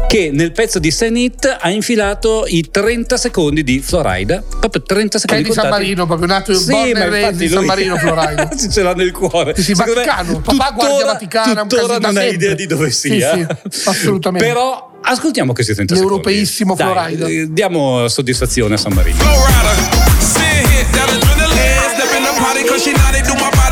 che 0.07 0.31
nel 0.31 0.51
pezzo 0.51 0.79
di 0.79 0.89
Senit 0.91 1.57
ha 1.59 1.69
infilato 1.69 2.45
i 2.47 2.69
30 2.71 3.17
secondi 3.17 3.63
di 3.63 3.79
Florida, 3.79 4.43
proprio 4.59 4.81
30 4.83 5.09
Che 5.09 5.15
è 5.17 5.19
secondi 5.19 5.43
di 5.43 5.51
San 5.51 5.63
contati. 5.63 5.81
Marino, 5.83 6.05
proprio 6.05 6.27
nato 6.27 6.53
Sì, 6.53 6.69
born 6.71 7.35
di 7.37 7.47
San 7.47 7.65
Marino, 7.65 7.97
Florida. 7.99 8.49
ce 8.55 8.81
l'ha 8.81 8.93
nel 8.93 9.11
cuore. 9.11 9.53
Sì, 9.55 9.61
sì, 9.63 9.75
Secondo 9.75 9.99
me 9.99 10.05
Vaticano. 10.05 10.39
Papà 10.41 10.71
guardia 10.71 11.05
Vaticana, 11.05 11.61
tuttora 11.65 11.97
non 11.99 12.17
hai 12.17 12.33
idea 12.33 12.53
di 12.55 12.65
dove 12.65 12.89
Sì, 12.91 13.09
sia. 13.09 13.33
sì, 13.69 13.87
assolutamente. 13.89 14.47
Però 14.47 14.87
ascoltiamo 15.01 15.53
questi 15.53 15.73
30 15.73 15.95
secondi. 15.95 16.13
L'europeissimo 16.15 16.75
Dai, 16.75 17.15
Florida. 17.15 17.27
eh, 17.27 17.47
Diamo 17.49 18.07
soddisfazione 18.07 18.75
a 18.75 18.77
San 18.77 18.93
Marino. 18.93 19.17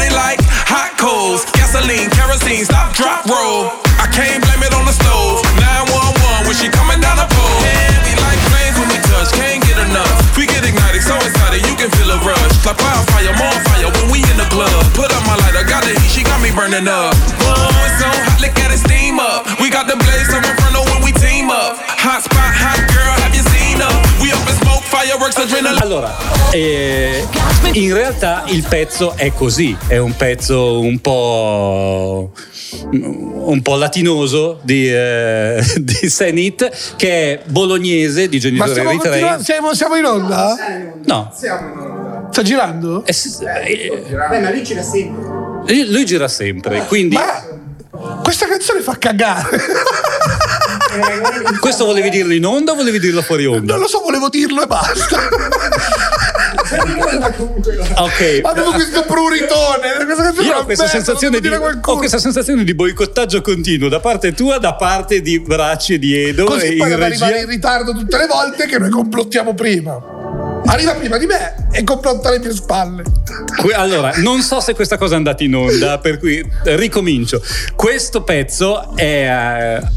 Like 0.10 0.42
hot 0.68 0.98
coals. 0.98 1.44
Gasoline, 1.54 2.08
kerosene, 2.10 2.64
stop, 2.64 2.94
drop, 2.96 3.26
roll. 3.28 3.70
I 4.00 4.08
can't 4.12 4.42
blame 4.46 4.64
it 4.66 4.74
on 4.74 4.86
the 4.86 4.92
stove. 4.94 5.42
911 5.60 6.48
when 6.48 6.56
she 6.56 6.68
coming 6.70 7.00
down 7.00 7.18
the 7.18 7.28
pole. 7.30 7.60
Yeah, 7.64 8.04
we 8.04 8.14
like 8.20 8.40
flames 8.52 8.76
when 8.80 8.90
we 8.92 9.00
touch, 9.08 9.32
can't 9.38 9.62
get 9.66 9.78
enough. 9.78 10.36
We 10.38 10.46
get 10.48 10.64
ignited, 10.66 11.04
so 11.04 11.16
excited, 11.22 11.64
you 11.66 11.76
can 11.76 11.90
feel 11.98 12.10
a 12.12 12.18
rush. 12.24 12.54
Like 12.66 12.80
wildfire, 12.82 13.34
more 13.38 13.58
fire 13.72 13.90
when 14.00 14.08
we 14.12 14.20
in 14.28 14.38
the 14.38 14.48
club. 14.52 14.70
Put 14.94 15.12
up 15.14 15.24
my 15.28 15.36
lighter, 15.44 15.64
got 15.68 15.84
the 15.84 15.94
heat, 15.98 16.12
she 16.12 16.24
got 16.24 16.40
me 16.42 16.52
burning 16.52 16.88
up. 16.88 17.14
Whoa, 17.42 17.54
it's 17.88 18.00
so 18.02 18.08
hot, 18.10 18.42
look 18.42 18.56
at 18.60 18.72
it 18.72 18.80
steam 18.82 19.20
up. 19.20 19.46
We 19.60 19.70
got 19.70 19.88
the 19.88 19.96
blaze 19.98 20.28
so 20.30 20.38
inferno 20.38 20.67
Allora, 25.82 26.16
eh, 26.52 27.26
in 27.74 27.94
realtà 27.94 28.44
il 28.48 28.66
pezzo 28.68 29.14
è 29.16 29.32
così, 29.34 29.76
è 29.88 29.98
un 29.98 30.16
pezzo 30.16 30.80
un 30.82 31.00
po' 31.00 32.32
un 32.92 33.62
po' 33.62 33.76
latinoso 33.76 34.60
di, 34.64 34.94
eh, 34.94 35.64
di 35.80 36.10
Senit 36.10 36.96
che 36.98 37.10
è 37.10 37.42
bolognese 37.46 38.28
di 38.28 38.40
stiamo, 38.68 38.90
eritrei. 38.90 39.44
siamo, 39.44 39.74
siamo 39.74 39.96
in 39.96 40.06
onda? 40.06 40.56
No, 41.06 41.32
Sta 42.30 42.42
girando? 42.42 43.04
eh, 43.06 43.94
eh, 44.10 44.16
Vabbè, 44.16 44.42
ma 44.42 44.50
lui 44.52 44.64
gira 44.64 44.82
sempre. 44.84 45.74
lui, 45.74 45.92
lui 45.92 46.06
gira 46.06 46.28
sempre, 46.28 46.86
quindi 46.88 47.16
Ma 47.16 47.56
questa 48.22 48.48
canzone 48.48 48.82
fa 48.82 48.98
cagare. 48.98 49.58
questo 51.60 51.86
volevi 51.86 52.10
dirlo 52.10 52.34
in 52.34 52.46
onda 52.46 52.72
o 52.72 52.76
volevi 52.76 53.00
dirlo 53.00 53.22
fuori 53.22 53.46
onda? 53.46 53.74
Non 53.74 53.82
lo 53.84 53.88
so, 53.88 54.00
volevo 54.00 54.30
dirlo 54.30 54.64
e 54.64 54.68
basta. 54.68 55.20
Ok. 57.98 58.42
Avevo 58.44 58.72
questo 58.72 59.04
pruritone. 59.04 60.06
Questa 60.06 60.42
Io 60.42 60.58
ho 60.58 60.66
questa, 60.66 60.86
bella, 60.86 60.96
sensazione 60.96 61.40
di, 61.40 61.48
ho 61.48 61.98
questa 61.98 62.18
sensazione 62.18 62.64
di 62.64 62.74
boicottaggio 62.74 63.42
continuo 63.42 63.90
da 63.90 64.00
parte 64.00 64.34
tua, 64.34 64.58
da 64.58 64.76
parte 64.76 65.22
di 65.22 65.40
Bracci 65.40 65.94
e 65.94 66.00
di 66.00 66.16
Edo 66.16 66.46
Così 66.46 66.66
e 66.66 66.78
poi 66.78 66.78
in 66.78 66.90
deve 66.90 67.06
arrivare 67.06 67.32
regia. 67.34 67.46
in 67.46 67.50
ritardo 67.50 67.94
tutte 67.94 68.18
le 68.18 68.28
volte 68.28 68.66
che 68.66 68.78
noi 68.78 68.90
complottiamo 68.90 69.54
prima. 69.54 70.16
Arriva 70.66 70.94
prima 70.96 71.18
di 71.18 71.26
me 71.26 71.68
e 71.72 71.84
complotta 71.84 72.28
alle 72.28 72.40
mie 72.40 72.52
spalle. 72.52 73.04
Allora, 73.76 74.12
non 74.18 74.42
so 74.42 74.60
se 74.60 74.74
questa 74.74 74.98
cosa 74.98 75.14
è 75.14 75.18
andata 75.18 75.44
in 75.44 75.56
onda, 75.56 75.98
per 76.00 76.20
cui 76.20 76.46
ricomincio. 76.64 77.42
Questo 77.76 78.24
pezzo 78.24 78.96
è 78.96 79.80
eh, 79.82 79.88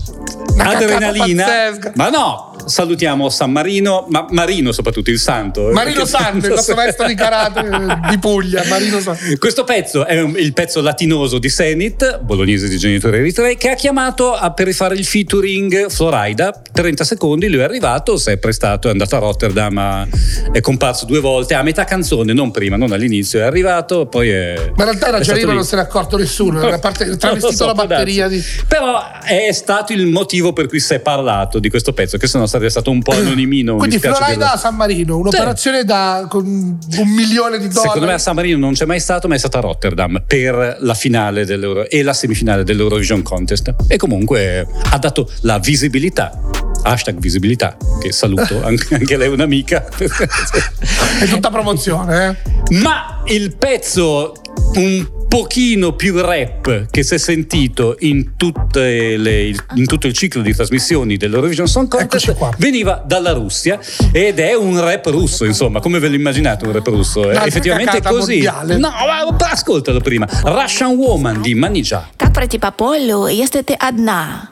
adrenalina. 0.58 1.46
Ma 1.94 2.10
no, 2.10 2.49
salutiamo 2.66 3.28
San 3.28 3.50
Marino, 3.52 4.06
ma 4.10 4.26
Marino 4.30 4.72
soprattutto, 4.72 5.10
il 5.10 5.18
santo. 5.18 5.70
Marino 5.72 6.02
Che- 6.02 6.08
Santo, 6.08 6.46
il 6.46 6.52
nostro 6.52 6.74
maestro 6.74 7.06
di 7.06 7.14
karate 7.14 7.60
eh, 7.60 8.08
di 8.10 8.18
Puglia. 8.18 8.62
Marino. 8.68 8.98
Questo 9.38 9.64
pezzo 9.64 10.06
è 10.06 10.14
il 10.18 10.52
pezzo 10.52 10.80
latinoso 10.80 11.38
di 11.38 11.48
Senit, 11.48 12.20
bolognese 12.20 12.68
di 12.68 12.78
genitori 12.78 13.18
eritrei, 13.18 13.56
che 13.56 13.70
ha 13.70 13.74
chiamato 13.74 14.32
a- 14.32 14.52
per 14.52 14.66
rifare 14.66 14.94
il 14.94 15.04
featuring 15.04 15.88
Florida. 15.90 16.60
30 16.72 17.04
secondi, 17.04 17.48
lui 17.48 17.60
è 17.60 17.64
arrivato, 17.64 18.16
si 18.16 18.30
è 18.30 18.36
prestato, 18.38 18.88
è 18.88 18.90
andato 18.90 19.16
a 19.16 19.18
Rotterdam, 19.18 19.76
a- 19.78 20.06
è 20.52 20.60
comparso 20.60 21.04
due 21.06 21.20
volte, 21.20 21.54
a 21.54 21.62
metà 21.62 21.84
canzone, 21.84 22.32
non 22.32 22.50
prima, 22.50 22.76
non 22.76 22.92
all'inizio, 22.92 23.40
è 23.40 23.42
arrivato, 23.42 24.06
poi 24.06 24.30
è... 24.30 24.54
Ma 24.74 24.84
in 24.84 24.90
realtà 24.90 25.08
era 25.08 25.18
è 25.18 25.22
già 25.22 25.34
lì. 25.34 25.44
non 25.44 25.64
se 25.64 25.76
n'è 25.76 25.82
accorto 25.82 26.16
nessuno. 26.16 26.62
Era 26.62 26.78
parte, 26.80 27.16
travestito 27.16 27.52
so, 27.54 27.66
la 27.66 27.74
batteria 27.74 28.28
di. 28.28 28.42
Però 28.66 29.00
è 29.22 29.52
stato 29.52 29.92
il 29.92 30.06
motivo 30.06 30.52
per 30.52 30.66
cui 30.66 30.80
si 30.80 30.94
è 30.94 31.00
parlato 31.00 31.58
di 31.58 31.68
questo 31.70 31.92
pezzo, 31.92 32.16
che 32.18 32.26
se 32.26 32.38
no 32.50 32.60
sarebbe 32.60 32.70
stato 32.70 32.90
un 32.90 33.02
po' 33.02 33.12
anonimino. 33.12 33.74
mi 33.74 33.78
Quindi 33.78 33.98
Florida 33.98 34.52
a 34.52 34.56
San 34.56 34.74
Marino, 34.74 35.18
un'operazione 35.18 35.84
da 35.84 36.26
con 36.28 36.44
un 36.44 37.08
milione 37.08 37.58
di 37.58 37.68
dollari. 37.68 37.86
Secondo 37.86 38.06
me 38.06 38.12
a 38.14 38.18
San 38.18 38.34
Marino 38.34 38.58
non 38.58 38.72
c'è 38.72 38.84
mai 38.84 39.00
stato, 39.00 39.28
ma 39.28 39.34
è 39.34 39.38
stato 39.38 39.58
a 39.58 39.60
Rotterdam 39.60 40.22
per 40.26 40.78
la 40.80 40.94
finale 40.94 41.42
e 41.88 42.02
la 42.02 42.12
semifinale 42.12 42.64
dell'Eurovision 42.64 43.22
Contest. 43.22 43.74
E 43.86 43.96
comunque 43.96 44.66
ha 44.90 44.98
dato 44.98 45.30
la 45.42 45.58
visibilità 45.58 46.38
hashtag 46.82 47.18
visibilità, 47.18 47.76
che 48.00 48.10
saluto, 48.10 48.60
anche, 48.64 48.94
anche 48.94 49.16
lei 49.18 49.28
è 49.28 49.30
un'amica. 49.30 49.86
È 49.86 51.26
tutta 51.26 51.50
promozione, 51.50 52.28
eh? 52.28 52.76
Ma 52.76 53.22
il 53.26 53.54
pezzo 53.56 54.32
un 54.76 55.19
pochino 55.29 55.93
più 55.93 56.19
rap 56.21 56.85
che 56.89 57.03
si 57.03 57.15
è 57.15 57.17
sentito 57.17 57.95
in, 57.99 58.35
tutte 58.37 59.17
le- 59.17 59.53
in 59.75 59.85
tutto 59.85 60.07
il 60.07 60.13
ciclo 60.13 60.41
di 60.41 60.53
trasmissioni 60.53 61.17
dell'Eurovision 61.17 61.67
Song 61.67 61.87
Contest 61.89 62.23
Eccoci 62.27 62.37
qua. 62.37 62.53
veniva 62.57 63.03
dalla 63.05 63.33
Russia 63.33 63.79
ed 64.11 64.39
è 64.39 64.53
un 64.53 64.79
rap 64.79 65.05
russo, 65.07 65.43
insomma, 65.45 65.79
come 65.81 65.99
ve 65.99 66.07
lo 66.09 66.15
immaginate 66.15 66.65
un 66.65 66.71
rap 66.71 66.87
russo? 66.87 67.21
È 67.23 67.25
Un'altra 67.27 67.45
effettivamente 67.47 67.97
è 67.97 68.01
cacata 68.01 68.15
così. 68.15 68.33
mondiale. 68.33 68.77
No, 68.77 68.89
ma 68.89 69.49
ascoltalo 69.49 69.99
prima. 69.99 70.27
Russian 70.43 70.91
Woman 70.95 71.41
di 71.41 71.53
Manija. 71.55 72.09
Как 72.17 72.31
пройти 72.33 72.57
по 72.57 72.71
полю, 72.71 73.27
если 73.27 73.61
ты 73.61 73.73
одна? 73.73 74.49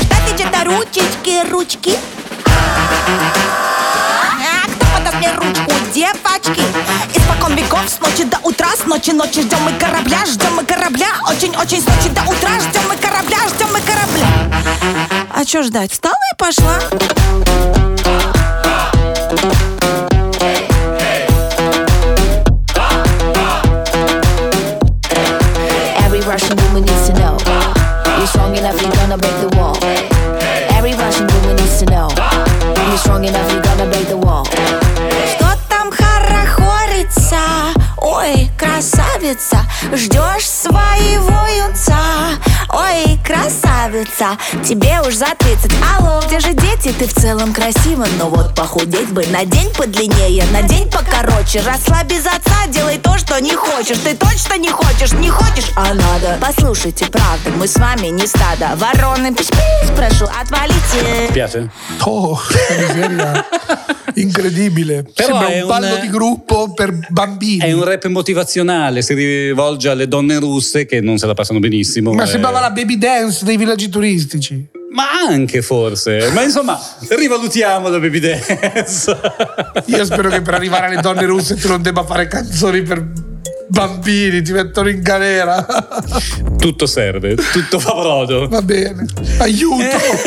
Ждать 0.00 0.34
где-то 0.34 0.64
ручечки, 0.64 1.50
ручки. 1.50 1.96
С 7.89 7.99
ночи 7.99 8.23
до 8.23 8.37
утра, 8.43 8.75
с 8.75 8.85
ночи 8.85 9.11
ночи 9.11 9.41
ждем 9.41 9.59
мы 9.61 9.71
корабля, 9.79 10.25
ждем 10.25 10.55
мы 10.55 10.65
корабля, 10.65 11.07
очень-очень 11.27 11.81
с 11.81 11.85
ночи 11.85 12.09
до 12.09 12.21
утра, 12.21 12.59
ждем 12.59 12.81
мы 12.87 12.95
корабля, 12.97 13.37
ждем 13.47 13.67
мы 13.71 13.79
корабля. 13.81 14.27
А 15.33 15.45
чё 15.45 15.63
ждать? 15.63 15.91
Встала 15.91 16.15
и 16.33 16.37
пошла. 16.37 16.79
Enough, 28.57 28.81
you're 28.81 28.91
gonna 28.91 29.17
break 29.17 29.39
the 29.39 29.55
wall 29.55 29.77
Every 30.73 30.93
Russian 30.93 31.27
woman 31.27 31.55
needs 31.57 31.79
to 31.79 31.85
know 31.85 32.09
You're 32.89 32.97
strong 32.97 33.23
enough, 33.23 33.53
you're 33.53 33.66
красавица 38.57 39.59
Ждешь 39.93 40.47
своего 40.49 41.47
юнца. 41.65 41.95
Ой, 42.69 43.19
красавица 43.23 44.37
Тебе 44.65 44.99
уж 45.07 45.15
за 45.15 45.27
30 45.37 45.71
Алло, 45.97 46.21
где 46.25 46.39
же 46.39 46.53
дети? 46.53 46.93
Ты 46.97 47.07
в 47.07 47.13
целом 47.13 47.53
красива 47.53 48.05
Но 48.17 48.29
вот 48.29 48.55
похудеть 48.55 49.09
бы 49.11 49.25
на 49.27 49.45
день 49.45 49.71
подлиннее 49.73 50.43
На 50.51 50.63
день 50.63 50.89
покороче. 50.91 51.61
Расслабь 51.61 52.07
без 52.07 52.25
отца, 52.25 52.67
делай 52.67 52.97
то, 52.97 53.17
что 53.17 53.39
не 53.39 53.53
хочешь. 53.53 53.97
Ты 54.03 54.15
точно 54.15 54.57
не 54.57 54.69
хочешь, 54.69 55.13
не 55.13 55.29
хочешь, 55.29 55.71
а 55.75 55.93
надо. 55.93 56.37
Послушайте, 56.41 57.05
правда, 57.05 57.49
мы 57.55 57.67
с 57.67 57.77
вами 57.77 58.07
не 58.07 58.27
стадо. 58.27 58.75
Вороны, 58.75 59.33
пись-пись, 59.33 59.91
прошу, 59.95 60.25
отвалите. 60.25 61.29
Che 62.49 62.77
miseria. 62.79 63.45
Incredibile. 64.21 65.03
Però 65.13 65.39
Sembra 65.39 65.47
è 65.47 65.61
un 65.61 65.67
ballo 65.67 65.93
un- 65.95 66.01
di 66.01 66.09
gruppo 66.09 66.73
per 66.73 66.97
bambini. 67.09 67.59
È 67.59 67.71
un 67.71 67.83
rap 67.83 68.05
motivazionale, 68.07 69.01
si 69.01 69.13
rivolge 69.13 69.89
alle 69.89 70.07
donne 70.07 70.39
russe 70.39 70.85
che 70.85 71.01
non 71.01 71.17
se 71.17 71.25
la 71.25 71.33
passano 71.33 71.59
benissimo. 71.59 72.13
Ma 72.13 72.23
eh. 72.23 72.27
sembrava 72.27 72.59
la 72.59 72.71
baby 72.71 72.97
dance 72.97 73.45
dei 73.45 73.57
villaggi 73.57 73.89
turistici. 73.89 74.67
Ma 74.91 75.03
anche 75.29 75.61
forse. 75.61 76.31
Ma 76.33 76.43
insomma, 76.43 76.79
rivalutiamo 77.09 77.89
la 77.89 77.99
baby 77.99 78.19
dance. 78.19 79.15
Io 79.85 80.05
spero 80.05 80.29
che 80.29 80.41
per 80.41 80.55
arrivare 80.55 80.87
alle 80.87 81.01
donne 81.01 81.25
russe 81.25 81.55
tu 81.55 81.67
non 81.67 81.81
debba 81.81 82.03
fare 82.03 82.27
canzoni 82.27 82.81
per 82.81 83.05
bambini, 83.67 84.41
ti 84.41 84.51
mettono 84.51 84.89
in 84.89 85.01
galera. 85.01 85.65
Tutto 86.57 86.85
serve, 86.87 87.35
tutto 87.35 87.79
fa 87.79 87.93
brodo. 87.93 88.47
Va 88.49 88.61
bene, 88.61 89.05
aiuto. 89.37 89.85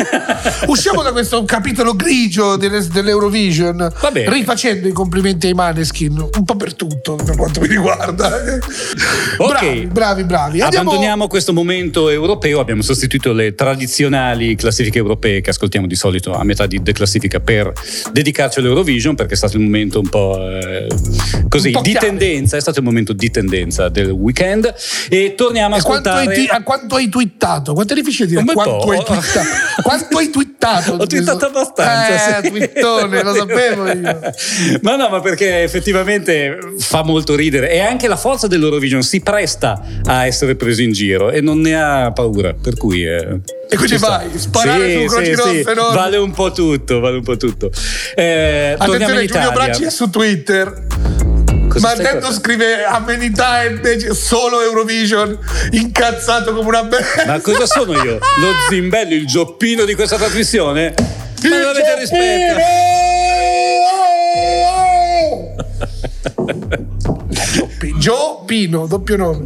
Usciamo 0.67 1.03
da 1.03 1.11
questo 1.11 1.43
capitolo 1.43 1.93
grigio 1.93 2.55
delle- 2.55 2.87
dell'Eurovision, 2.87 3.75
Va 3.99 4.11
bene. 4.11 4.31
rifacendo 4.31 4.87
i 4.87 4.91
complimenti 4.91 5.47
ai 5.47 5.53
Maneskin, 5.53 6.17
un 6.35 6.43
po' 6.45 6.55
per 6.55 6.73
tutto 6.73 7.15
per 7.15 7.35
quanto 7.35 7.59
mi 7.59 7.67
riguarda. 7.67 8.31
Bravi, 9.37 9.87
bravi, 9.87 10.23
bravi. 10.23 10.61
Andiamo- 10.61 10.89
Abbandoniamo 10.89 11.27
questo 11.27 11.53
momento 11.53 12.09
europeo, 12.09 12.59
abbiamo 12.59 12.81
sostituito 12.81 13.33
le 13.33 13.53
tradizionali 13.53 14.55
classifiche 14.55 14.97
europee 14.97 15.41
che 15.41 15.49
ascoltiamo 15.51 15.85
di 15.85 15.95
solito 15.95 16.33
a 16.33 16.43
metà 16.43 16.65
di 16.65 16.81
declassifica 16.81 17.39
per 17.39 17.71
dedicarci 18.11 18.59
all'Eurovision 18.59 19.15
perché 19.15 19.33
è 19.33 19.37
stato 19.37 19.57
il 19.57 19.63
momento 19.63 19.99
un 19.99 20.09
po' 20.09 20.37
eh, 20.39 20.87
così 21.49 21.67
Un 21.67 21.73
po' 21.73 21.81
di 21.81 21.91
chiave. 21.91 22.07
tendenza, 22.07 22.57
è 22.57 22.61
stato 22.61 22.79
il 22.79 22.85
momento 22.85 23.13
di 23.13 23.29
tendenza 23.31 23.89
del 23.89 24.09
weekend 24.11 24.73
e 25.09 25.33
torniamo 25.35 25.75
a 25.75 25.77
E 25.79 25.81
quanto 25.81 26.09
hai, 26.09 26.15
ascoltare 26.19 26.41
ti- 26.45 26.47
a 26.51 26.61
quanto 26.63 26.95
hai 26.95 27.09
twittato? 27.09 27.73
Quanto 27.73 27.93
è 27.93 27.95
difficile 27.95 28.27
dire 28.27 28.39
Un 28.41 28.45
quanto 28.53 28.89
hai 28.91 29.03
twittato? 29.03 29.47
quanto 29.81 30.17
hai 30.17 30.29
twittato? 30.29 30.91
Ho 30.93 31.07
twittato 31.07 31.45
abbastanza. 31.47 32.37
Eh, 32.39 32.43
sì. 32.43 32.49
twittone, 32.49 33.23
lo 33.23 33.33
sapevo 33.33 33.87
io. 33.91 34.19
ma 34.81 34.95
no, 34.95 35.09
ma 35.09 35.19
perché 35.21 35.63
effettivamente 35.63 36.57
fa 36.77 37.03
molto 37.03 37.35
ridere 37.35 37.71
e 37.71 37.79
anche 37.79 38.07
la 38.07 38.15
forza 38.17 38.47
dell'Eurovision 38.47 39.01
si 39.01 39.21
presta 39.21 39.81
a 40.05 40.25
essere 40.25 40.55
preso 40.55 40.81
in 40.81 40.91
giro 40.91 41.31
e 41.31 41.41
non 41.41 41.59
ne 41.61 41.81
ha 41.81 42.11
paura, 42.11 42.53
per 42.53 42.75
cui... 42.77 43.03
eh, 43.05 43.39
E 43.69 43.75
quindi 43.77 43.87
ci 43.93 43.97
sta. 43.97 44.07
vai, 44.17 44.29
sparare 44.35 45.07
su 45.07 45.13
croci 45.13 45.33
rosse, 45.33 45.73
no? 45.73 45.91
Vale 45.93 46.17
un 46.17 46.31
po' 46.31 46.51
tutto, 46.51 46.99
vale 46.99 47.17
un 47.17 47.23
po' 47.23 47.37
tutto. 47.37 47.71
Eh, 48.15 48.75
Attenzione, 48.77 49.25
Giulio. 49.25 49.51
Bracci 49.51 49.83
è 49.85 49.89
su 49.89 50.09
Twitter. 50.09 51.30
Cosa 51.71 51.87
Ma 51.87 51.93
dentro 51.95 52.11
guardando? 52.11 52.35
scrive 52.35 52.83
amenità 52.83 53.63
e 53.63 53.67
invece 53.69 54.13
solo 54.13 54.61
Eurovision, 54.61 55.37
incazzato 55.71 56.53
come 56.53 56.67
una 56.67 56.83
bestia. 56.83 57.25
Ma 57.31 57.39
cosa 57.39 57.65
sono 57.65 57.93
io? 57.93 58.15
Lo 58.15 58.51
zimbello, 58.69 59.13
il 59.13 59.25
gioppino 59.25 59.85
di 59.85 59.95
questa 59.95 60.17
trasmissione? 60.17 60.93
Ma 61.43 61.57
non 61.57 61.69
avete 61.69 61.95
rispetto. 61.99 62.59
Gio- 67.53 67.69
Gio 67.97 68.43
Pino, 68.45 68.85
doppio 68.87 69.17
nome. 69.17 69.45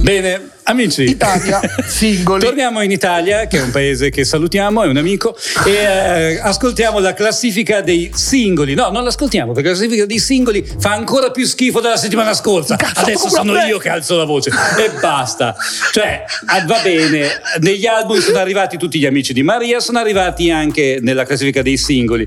Bene, 0.00 0.52
amici. 0.62 1.02
Italia, 1.02 1.60
singoli. 1.86 2.42
Torniamo 2.42 2.80
in 2.80 2.90
Italia, 2.90 3.46
che 3.46 3.58
è 3.58 3.62
un 3.62 3.70
paese 3.70 4.08
che 4.08 4.24
salutiamo, 4.24 4.82
è 4.82 4.86
un 4.86 4.96
amico, 4.96 5.36
e 5.66 5.72
eh, 5.72 6.40
ascoltiamo 6.40 7.00
la 7.00 7.12
classifica 7.12 7.82
dei 7.82 8.10
singoli. 8.14 8.72
No, 8.74 8.88
non 8.90 9.04
l'ascoltiamo 9.04 9.52
perché 9.52 9.68
la 9.68 9.74
classifica 9.74 10.06
dei 10.06 10.18
singoli 10.18 10.66
fa 10.78 10.92
ancora 10.92 11.30
più 11.30 11.44
schifo 11.44 11.80
della 11.80 11.98
settimana 11.98 12.32
scorsa. 12.32 12.76
Cazzo, 12.76 13.00
Adesso 13.00 13.28
sono 13.28 13.54
io 13.58 13.76
che 13.76 13.90
alzo 13.90 14.16
la 14.16 14.24
voce 14.24 14.50
e 14.78 14.90
basta. 15.00 15.54
Cioè, 15.92 16.24
ah, 16.46 16.64
va 16.64 16.80
bene, 16.82 17.28
negli 17.60 17.86
album 17.86 18.20
sono 18.20 18.38
arrivati 18.38 18.78
tutti 18.78 18.98
gli 18.98 19.06
amici 19.06 19.34
di 19.34 19.42
Maria, 19.42 19.80
sono 19.80 19.98
arrivati 19.98 20.50
anche 20.50 20.98
nella 21.02 21.24
classifica 21.24 21.60
dei 21.60 21.76
singoli. 21.76 22.26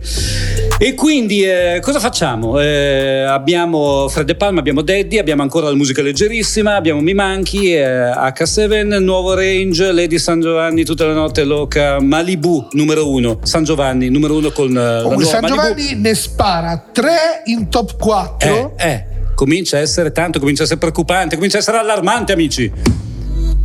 E 0.79 0.95
quindi 0.95 1.43
eh, 1.43 1.79
cosa 1.81 1.99
facciamo? 1.99 2.59
Eh, 2.59 3.23
abbiamo 3.23 4.07
Fred 4.09 4.25
De 4.25 4.36
Palma, 4.36 4.59
abbiamo 4.59 4.81
Daddy, 4.81 5.17
abbiamo 5.17 5.43
ancora 5.43 5.69
la 5.69 5.75
musica 5.75 6.01
leggerissima, 6.01 6.75
abbiamo 6.75 6.99
Mi 6.99 7.13
Manchi, 7.13 7.73
eh, 7.73 7.83
H7, 7.83 8.99
Nuovo 8.99 9.33
Range, 9.36 9.91
Lady 9.91 10.17
San 10.17 10.41
Giovanni, 10.41 10.83
tutta 10.83 11.05
la 11.05 11.13
notte 11.13 11.43
loca, 11.43 12.01
Malibu 12.01 12.67
numero 12.71 13.09
uno, 13.09 13.39
San 13.43 13.63
Giovanni 13.63 14.09
numero 14.09 14.36
uno 14.36 14.51
con 14.51 14.71
eh, 14.71 14.73
la 14.73 15.01
nuova 15.03 15.23
San 15.23 15.41
Malibu. 15.41 15.62
Giovanni 15.62 15.95
ne 15.95 16.15
spara 16.15 16.83
tre 16.91 17.43
in 17.45 17.69
top 17.69 17.95
4. 17.97 18.75
Eh, 18.77 18.89
eh, 18.89 19.05
comincia 19.36 19.77
a 19.77 19.79
essere 19.79 20.12
tanto, 20.12 20.39
comincia 20.39 20.63
a 20.63 20.65
essere 20.65 20.79
preoccupante, 20.79 21.36
comincia 21.36 21.57
a 21.57 21.59
essere 21.62 21.77
allarmante, 21.77 22.33
amici. 22.33 22.69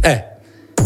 Eh, 0.03 0.25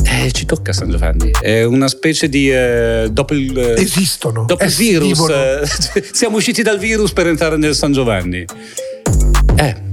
eh, 0.04 0.30
ci 0.32 0.44
tocca 0.46 0.72
San 0.72 0.90
Giovanni. 0.90 1.30
È 1.40 1.62
una 1.64 1.88
specie 1.88 2.28
di 2.28 2.50
eh, 2.50 3.08
dopo 3.10 3.34
il 3.34 3.56
eh, 3.58 3.80
Esistono, 3.80 4.44
dopo 4.44 4.64
il 4.64 4.70
virus. 4.70 5.28
eh, 5.28 5.62
siamo 6.12 6.36
usciti 6.36 6.62
dal 6.62 6.78
virus 6.78 7.12
per 7.12 7.26
entrare 7.26 7.56
nel 7.56 7.74
San 7.74 7.92
Giovanni. 7.92 8.44
Eh. 9.56 9.90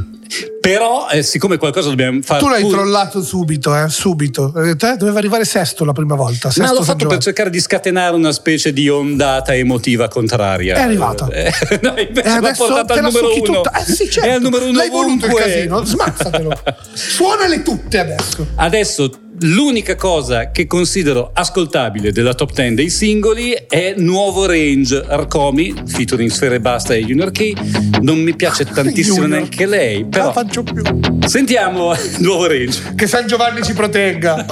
Però, 0.61 1.07
eh, 1.09 1.23
siccome 1.23 1.57
qualcosa 1.57 1.89
dobbiamo 1.89 2.19
fare. 2.21 2.41
Tu 2.41 2.47
l'hai 2.49 2.61
pur- 2.61 2.73
trollato 2.73 3.23
subito, 3.23 3.75
eh, 3.75 3.89
subito. 3.89 4.53
Eh, 4.55 4.75
doveva 4.75 5.17
arrivare 5.17 5.43
sesto 5.45 5.83
la 5.85 5.93
prima 5.93 6.13
volta. 6.15 6.47
Ma 6.49 6.53
Sesto 6.53 6.73
l'ho 6.73 6.83
San 6.83 6.97
fatto 6.97 7.07
per 7.07 7.17
cercare 7.17 7.49
di 7.49 7.59
scatenare 7.59 8.15
una 8.15 8.31
specie 8.31 8.71
di 8.71 8.87
ondata 8.89 9.55
emotiva 9.55 10.07
contraria. 10.09 10.75
È 10.75 10.81
arrivata. 10.81 11.27
Eh, 11.31 11.51
no, 11.81 11.95
invece 11.97 12.27
adesso 12.27 12.65
portata 12.65 12.93
al 12.93 13.01
numero 13.03 13.33
uno. 13.33 13.41
tutta. 13.61 13.71
Eh 13.79 13.85
sì, 13.91 14.09
certo. 14.09 14.29
È 14.29 14.33
al 14.33 14.41
numero 14.41 14.65
uno 14.65 14.77
L'hai 14.77 14.89
voluto 14.89 15.25
il 15.25 15.31
ovunque. 15.31 15.51
casino, 15.51 15.83
smazzatelo. 15.83 16.61
Suonale 16.93 17.63
tutte 17.63 17.97
adesso. 17.97 18.47
Adesso 18.55 19.11
l'unica 19.41 19.95
cosa 19.95 20.51
che 20.51 20.67
considero 20.67 21.31
ascoltabile 21.33 22.11
della 22.11 22.33
top 22.33 22.53
10 22.53 22.73
dei 22.75 22.89
singoli 22.89 23.51
è 23.67 23.93
Nuovo 23.97 24.45
Range 24.45 25.03
Arcomi, 25.07 25.73
featuring 25.85 26.29
Sfere 26.29 26.59
Basta 26.59 26.93
e 26.93 27.03
Junior 27.03 27.31
K. 27.31 27.53
Non 28.01 28.19
mi 28.19 28.35
piace 28.35 28.65
tantissimo 28.65 29.21
Junior. 29.21 29.39
neanche 29.39 29.65
lei, 29.65 30.01
Non 30.01 30.09
però 30.09 30.25
la 30.25 30.31
faccio 30.33 30.63
più. 30.63 30.81
sentiamo 31.25 31.93
Nuovo 32.19 32.47
Range. 32.47 32.93
Che 32.95 33.07
San 33.07 33.27
Giovanni 33.27 33.61
ci 33.63 33.73
protegga. 33.73 34.45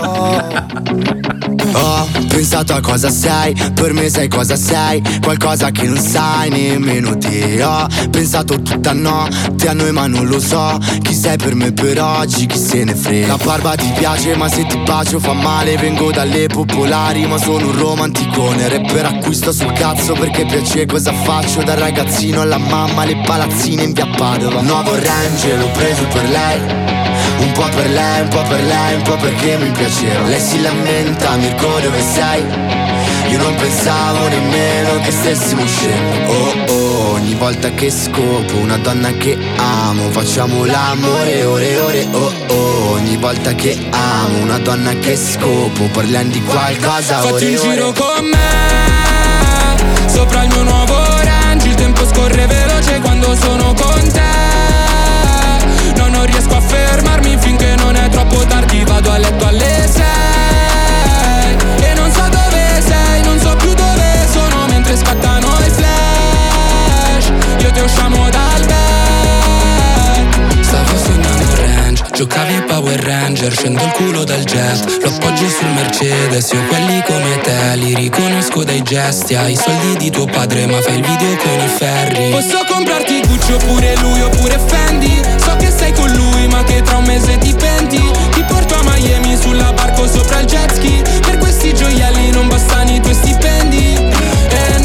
Ho 1.74 2.08
pensato 2.28 2.74
a 2.74 2.80
cosa 2.82 3.10
sei, 3.10 3.54
per 3.74 3.94
me 3.94 4.10
sai 4.10 4.28
cosa 4.28 4.56
sei, 4.56 5.02
qualcosa 5.22 5.72
che 5.72 5.84
non 5.84 5.98
sai 5.98 6.50
nemmeno 6.50 7.18
te. 7.18 7.62
Ho 7.64 7.88
pensato 8.10 8.62
tutta 8.62 8.94
notte 8.94 9.68
a 9.68 9.74
noi 9.74 9.92
ma 9.92 10.08
non 10.08 10.28
lo 10.28 10.40
so, 10.40 10.78
chi 11.02 11.14
sei 11.14 11.36
per 11.38 11.56
me 11.56 11.72
per 11.74 12.02
oggi, 12.02 12.46
chi 12.46 12.58
se 12.58 12.84
ne 12.84 12.96
frega. 12.96 13.28
La 13.28 13.38
barba 13.38 13.76
ti 13.76 13.92
piace 13.98 14.36
ma 14.36 14.48
se 14.48 14.66
ti 14.66 14.77
bacio 14.84 15.20
fa 15.20 15.34
male, 15.34 15.78
vengo 15.78 16.12
dalle 16.12 16.48
popolari 16.48 17.26
ma 17.26 17.38
sono 17.38 17.68
un 17.68 17.78
romanticone. 17.78 18.68
Rapper 18.68 19.06
acquisto 19.06 19.52
sul 19.52 19.72
cazzo 19.74 20.14
perché 20.14 20.46
piace 20.46 20.86
cosa 20.86 21.12
faccio, 21.12 21.64
dal 21.64 21.78
ragazzino 21.78 22.42
alla 22.42 22.58
mamma, 22.58 23.06
le 23.06 23.22
palazzine 23.26 23.84
in 23.84 23.94
via 23.94 24.08
Padova. 24.08 24.62
Nuovo 24.62 24.94
range 24.96 25.56
l'ho 25.56 25.70
preso 25.72 26.04
per 26.08 26.30
lei. 26.30 26.60
Un 27.40 27.52
po' 27.52 27.70
per 27.70 27.90
lei, 27.90 28.22
un 28.22 28.28
po' 28.30 28.42
per 28.42 28.64
lei, 28.64 28.96
un 28.96 29.02
po' 29.04 29.16
perché 29.16 29.58
mi 29.58 29.70
piaceva 29.70 30.28
Lei 30.28 30.40
si 30.40 30.60
lamenta, 30.60 31.36
Mirko 31.36 31.80
dove 31.80 32.02
sei? 32.02 32.44
Io 33.30 33.38
non 33.38 33.54
pensavo 33.56 34.28
nemmeno 34.28 35.00
che 35.04 35.12
stessimo 35.12 35.62
uscendo 35.62 36.32
Oh 36.32 36.54
oh, 36.68 36.77
ogni 37.18 37.34
volta 37.34 37.72
che 37.72 37.90
scopo 37.90 38.58
una 38.58 38.78
donna 38.78 39.12
che 39.12 39.38
amo 39.58 40.10
Facciamo 40.12 40.66
l'amore 40.66 41.44
ore 41.44 41.78
ore 41.80 42.08
oh 42.12 42.34
oh. 42.48 42.92
Ogni 42.92 43.18
volta 43.18 43.54
che 43.54 43.78
amo 43.90 44.38
una 44.40 44.60
donna 44.60 44.94
che 44.94 45.16
scopo 45.18 45.86
Parliamo 45.92 46.32
di 46.32 46.42
qualcosa 46.42 47.20
Fatti 47.20 47.30
ore 47.32 47.48
un 47.48 47.58
ore. 47.58 47.70
giro 47.70 47.92
con 47.94 48.26
me 48.26 50.08
Sopra 50.08 50.44
il 50.44 50.50
mio 50.50 50.64
nuovo 50.64 50.94
range 51.24 51.68
Il 51.68 51.76
tempo 51.76 52.06
scorre 52.06 52.46
veloce 52.46 53.00
quando 53.00 53.36
sono 53.36 53.74
con 53.74 54.12
te. 54.12 54.22
No, 55.96 56.08
non 56.08 56.26
riesco 56.26 56.56
a 56.56 56.62
fermarmi 56.62 57.38
finché 57.40 57.76
non 57.78 57.96
è 57.96 58.08
troppo 58.10 58.46
tardi 58.46 58.84
Vado 58.84 59.12
a 59.12 59.18
letto 59.18 59.46
alle 59.46 59.90
sei 59.92 60.37
ti 67.78 67.84
usciamo 67.84 68.30
dal 68.30 68.66
bed. 68.66 68.76
Stavo 70.64 70.98
sognando 70.98 71.56
range 71.56 72.04
Giocavi 72.12 72.54
ai 72.56 72.64
Power 72.64 73.00
Ranger 73.00 73.56
Scendo 73.56 73.84
il 73.84 73.92
culo 73.92 74.24
dal 74.24 74.44
jet. 74.44 75.00
Lo 75.02 75.10
appoggio 75.10 75.48
sul 75.48 75.68
Mercedes 75.68 76.52
Io 76.52 76.62
quelli 76.68 77.02
come 77.06 77.40
te 77.42 77.76
Li 77.76 77.94
riconosco 77.96 78.64
dai 78.64 78.82
gesti. 78.82 79.36
Hai 79.36 79.54
i 79.54 79.56
soldi 79.56 79.96
di 79.98 80.10
tuo 80.10 80.26
padre 80.26 80.66
Ma 80.66 80.82
fai 80.82 80.96
il 80.98 81.06
video 81.06 81.36
con 81.38 81.60
i 81.64 81.68
ferri. 81.68 82.30
Posso 82.32 82.60
comprarti 82.68 83.22
Gucci 83.28 83.54
oppure 83.54 83.96
lui 83.98 84.22
oppure 84.22 84.60
Fendi? 84.66 85.22
So 85.38 85.56
che 85.58 85.72
sei 85.72 85.94
con 85.94 86.12
lui 86.12 86.48
Ma 86.48 86.64
che 86.64 86.82
tra 86.82 86.98
un 86.98 87.06
mese 87.06 87.38
ti 87.38 87.54
penti. 87.54 88.02
Ti 88.32 88.44
porto 88.48 88.76
a 88.76 88.82
Miami 88.84 89.38
Sulla 89.38 89.72
barco 89.72 90.08
sopra 90.08 90.40
il 90.40 90.48
jet 90.48 90.74
ski. 90.74 91.02
Per 91.22 91.38
questi 91.38 91.74
gioielli 91.74 92.32
Non 92.32 92.48
bastano 92.48 92.92
i 92.92 93.00
tuoi 93.00 93.14
stipendi 93.14 94.07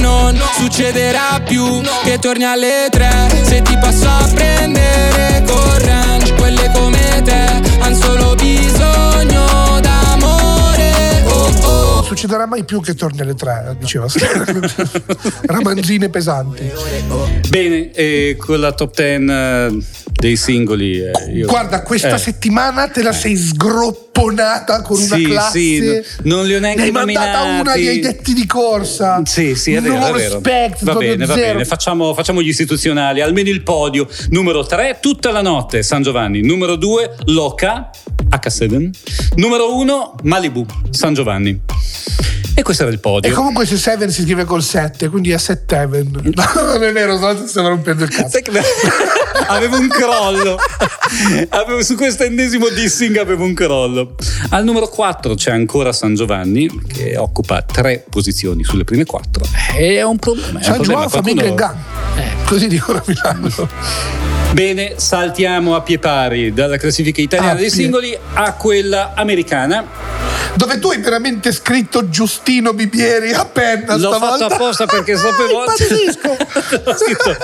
non 0.02 0.38
succederà 0.58 1.40
più 1.42 1.80
Che 2.02 2.18
torni 2.18 2.44
alle 2.44 2.88
tre. 2.90 3.10
Se 3.42 3.62
ti 3.62 3.78
passo 3.78 4.06
a 4.06 4.28
prendere 4.34 5.44
con 5.46 5.78
range 5.78 6.34
Quelle 6.34 6.70
come 6.74 7.22
te 7.24 7.60
Han 7.78 7.94
solo 7.94 8.34
bisogno 8.34 9.71
succederà 12.14 12.46
mai 12.46 12.64
più 12.64 12.80
che 12.82 12.94
torni 12.94 13.20
alle 13.20 13.34
tre, 13.34 13.74
diceva. 13.78 14.06
Ramanzine 15.46 16.08
pesanti. 16.10 16.70
Bene, 17.48 17.90
e 17.92 18.36
con 18.38 18.60
la 18.60 18.72
top 18.72 18.94
10 18.94 19.86
dei 20.12 20.36
singoli. 20.36 20.98
eh, 21.00 21.10
io- 21.32 21.46
Guarda, 21.46 21.82
questa 21.82 22.14
eh, 22.14 22.18
settimana 22.18 22.88
te 22.88 23.02
la 23.02 23.12
sei 23.12 23.34
sgropponata 23.36 24.82
con 24.82 25.00
una 25.00 25.16
Sì, 25.16 25.24
classe. 25.24 25.58
sì, 25.58 25.78
no- 26.22 26.34
non 26.36 26.46
li 26.46 26.54
ho 26.54 26.60
neanche 26.60 26.78
Ne 26.80 26.84
hai 26.86 26.90
mandata 26.92 27.38
nominati. 27.44 27.60
una 27.60 27.72
agli 27.72 28.00
detti 28.00 28.32
di 28.34 28.46
corsa. 28.46 29.20
Sì, 29.24 29.54
sì, 29.54 29.72
è 29.72 29.80
no 29.80 29.92
vero, 29.94 30.06
è 30.06 30.12
vero. 30.12 30.34
respect, 30.34 30.84
va 30.84 30.94
bene, 30.94 31.24
va 31.26 31.34
zero. 31.34 31.52
bene. 31.52 31.64
Facciamo, 31.64 32.14
facciamo 32.14 32.42
gli 32.42 32.48
istituzionali. 32.48 33.20
Almeno 33.20 33.48
il 33.48 33.62
podio. 33.62 34.06
Numero 34.30 34.64
3, 34.64 34.98
tutta 35.00 35.30
la 35.30 35.42
notte, 35.42 35.82
San 35.82 36.02
Giovanni. 36.02 36.42
Numero 36.42 36.76
2, 36.76 37.14
Loca, 37.26 37.90
H7. 38.28 38.90
Numero 39.36 39.76
1, 39.76 40.14
Malibu, 40.24 40.64
San 40.90 41.14
Giovanni. 41.14 41.60
E 42.54 42.62
questo 42.62 42.82
era 42.82 42.92
il 42.92 42.98
E 42.98 43.00
podio. 43.00 43.34
comunque 43.34 43.64
se 43.64 43.76
Seven 43.78 44.10
si 44.10 44.22
scrive 44.22 44.44
col 44.44 44.62
7, 44.62 45.08
quindi 45.08 45.30
è 45.30 45.38
7 45.38 45.74
Heaven. 45.74 46.20
No, 46.34 46.62
non 46.62 46.82
è 46.82 46.92
vero, 46.92 47.18
ti 47.34 47.46
stavo 47.48 47.68
rompendo 47.68 48.04
il 48.04 48.10
cazzo. 48.10 48.38
Avevo 49.48 49.78
un 49.78 49.88
crollo. 49.88 50.58
Avevo- 51.48 51.82
su 51.82 51.94
questo 51.96 52.24
ennesimo 52.24 52.68
dissing 52.68 53.16
avevo 53.16 53.44
un 53.44 53.54
crollo. 53.54 54.14
Al 54.50 54.64
numero 54.64 54.88
4 54.88 55.34
c'è 55.34 55.50
ancora 55.50 55.92
San 55.92 56.14
Giovanni, 56.14 56.68
che 56.86 57.16
occupa 57.16 57.62
tre 57.62 58.04
posizioni 58.08 58.62
sulle 58.64 58.84
prime 58.84 59.04
quattro. 59.06 59.44
E 59.74 59.96
è 59.96 60.02
un 60.02 60.18
problema. 60.18 60.62
San. 60.62 60.82
Giovanni 60.82 61.08
famiglia 61.10 61.42
e 61.44 61.54
Qualcuno- 61.54 61.74
gang. 62.14 62.44
Così 62.44 62.66
dicono 62.68 62.98
a 62.98 63.02
Milano. 63.06 63.48
Bene, 64.52 64.94
saltiamo 64.96 65.74
a 65.74 65.80
pie 65.80 65.98
pari 65.98 66.52
dalla 66.52 66.76
classifica 66.76 67.20
italiana 67.20 67.54
dei 67.54 67.70
singoli 67.70 68.16
a 68.34 68.52
quella 68.54 69.12
americana. 69.14 70.10
Dove 70.54 70.78
tu 70.78 70.90
hai 70.90 70.98
veramente 71.00 71.50
scritto 71.50 72.10
Giustino 72.10 72.74
Bibieri 72.74 73.32
a 73.32 73.46
penna 73.46 73.96
L'ho 73.96 74.10
stavolta. 74.12 74.36
fatto 74.48 74.54
apposta 74.54 74.84
perché 74.86 75.16
sapevo. 75.16 75.64
L'ho 76.84 76.94
scritto 76.94 77.36